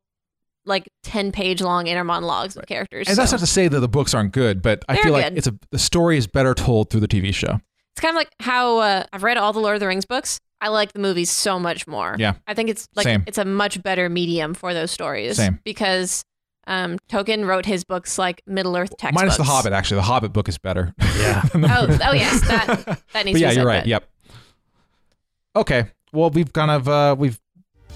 like 0.67 0.89
ten 1.03 1.33
page 1.33 1.61
long 1.61 1.87
inner 1.87 2.05
monologues 2.05 2.57
of 2.57 2.67
characters. 2.67 3.09
And 3.09 3.17
that's 3.17 3.33
not 3.33 3.41
to 3.41 3.47
say 3.47 3.69
that 3.69 3.81
the 3.81 3.89
books 3.89 4.15
aren't 4.15 4.33
good, 4.33 4.63
but 4.63 4.85
I 4.89 4.95
They're 4.95 5.05
feel 5.05 5.13
like 5.13 5.33
it's 5.35 5.47
a 5.47 5.55
the 5.71 5.79
story 5.79 6.17
is 6.17 6.27
better 6.27 6.55
told 6.55 6.91
through 6.91 7.01
the 7.01 7.09
TV 7.09 7.35
show. 7.35 7.61
It's 7.93 8.01
kind 8.01 8.15
of 8.15 8.17
like 8.17 8.31
how 8.41 8.79
uh, 8.79 9.05
I've 9.13 9.23
read 9.23 9.37
all 9.37 9.53
the 9.53 9.61
Lord 9.61 9.75
of 9.77 9.81
the 9.81 9.87
Rings 9.87 10.05
books. 10.05 10.41
I 10.61 10.69
like 10.69 10.93
the 10.93 10.99
movies 10.99 11.31
so 11.31 11.59
much 11.61 11.87
more. 11.87 12.17
Yeah. 12.19 12.35
I 12.47 12.55
think 12.55 12.71
it's 12.71 12.89
like 12.97 13.05
Same. 13.05 13.23
it's 13.27 13.39
a 13.39 13.45
much 13.45 13.83
better 13.83 14.09
medium 14.09 14.55
for 14.55 14.73
those 14.73 14.91
stories. 14.91 15.37
Same. 15.37 15.61
Because 15.63 16.25
um, 16.67 16.99
Tolkien 17.11 17.47
wrote 17.47 17.67
his 17.67 17.85
books 17.85 18.19
like 18.19 18.43
Middle 18.47 18.77
Earth 18.77 18.97
textbooks. 18.97 19.15
Minus 19.23 19.37
the 19.37 19.45
Hobbit, 19.45 19.73
actually, 19.75 19.97
the 19.97 20.03
Hobbit 20.05 20.33
book 20.33 20.49
is 20.49 20.57
better. 20.59 20.95
Yeah. 21.19 21.43
Oh, 21.55 21.87
oh 22.07 22.13
yes, 22.13 22.41
that 22.49 23.01
that 23.13 23.25
needs 23.27 23.35
but 23.35 23.41
yeah, 23.43 23.49
to 23.51 23.55
be 23.55 23.57
you're 23.61 23.67
right. 23.67 23.81
but- 23.83 23.87
Yep. 23.89 24.09
Okay. 25.57 25.85
Well, 26.13 26.31
we've 26.31 26.53
kind 26.53 26.71
of 26.71 26.89
uh, 26.89 27.17
we've 27.19 27.39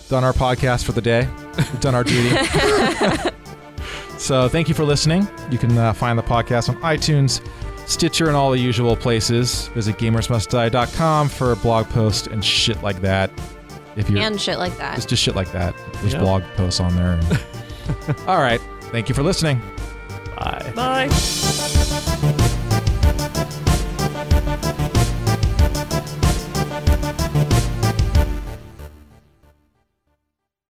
done 0.08 0.24
our 0.24 0.32
podcast 0.32 0.84
for 0.84 0.92
the 0.92 1.00
day. 1.02 1.28
We've 1.56 1.80
done 1.80 1.94
our 1.94 2.04
duty. 2.04 2.30
so 4.18 4.48
thank 4.48 4.68
you 4.68 4.74
for 4.74 4.84
listening. 4.84 5.28
You 5.50 5.58
can 5.58 5.76
uh, 5.76 5.92
find 5.92 6.18
the 6.18 6.22
podcast 6.22 6.68
on 6.68 6.76
iTunes, 6.82 7.46
Stitcher, 7.88 8.26
and 8.28 8.36
all 8.36 8.50
the 8.50 8.58
usual 8.58 8.96
places. 8.96 9.68
Visit 9.68 9.98
gamersmustdie.com 9.98 11.28
for 11.28 11.54
blog 11.56 11.86
posts 11.88 12.26
and 12.26 12.44
shit 12.44 12.82
like 12.82 13.00
that. 13.02 13.30
If 13.96 14.08
you're 14.08 14.20
and 14.20 14.40
shit 14.40 14.58
like 14.58 14.76
that. 14.78 14.94
just 14.94 15.08
just 15.08 15.22
shit 15.22 15.34
like 15.34 15.50
that, 15.52 15.74
there's 15.94 16.12
Yeah. 16.14 16.20
blog 16.20 16.42
posts 16.56 16.80
on 16.80 16.94
there. 16.94 17.20
all 18.28 18.38
right. 18.40 18.60
Thank 18.92 19.08
you 19.08 19.14
for 19.14 19.22
listening. 19.22 19.60
Bye. 20.36 20.72
Bye. 20.74 21.08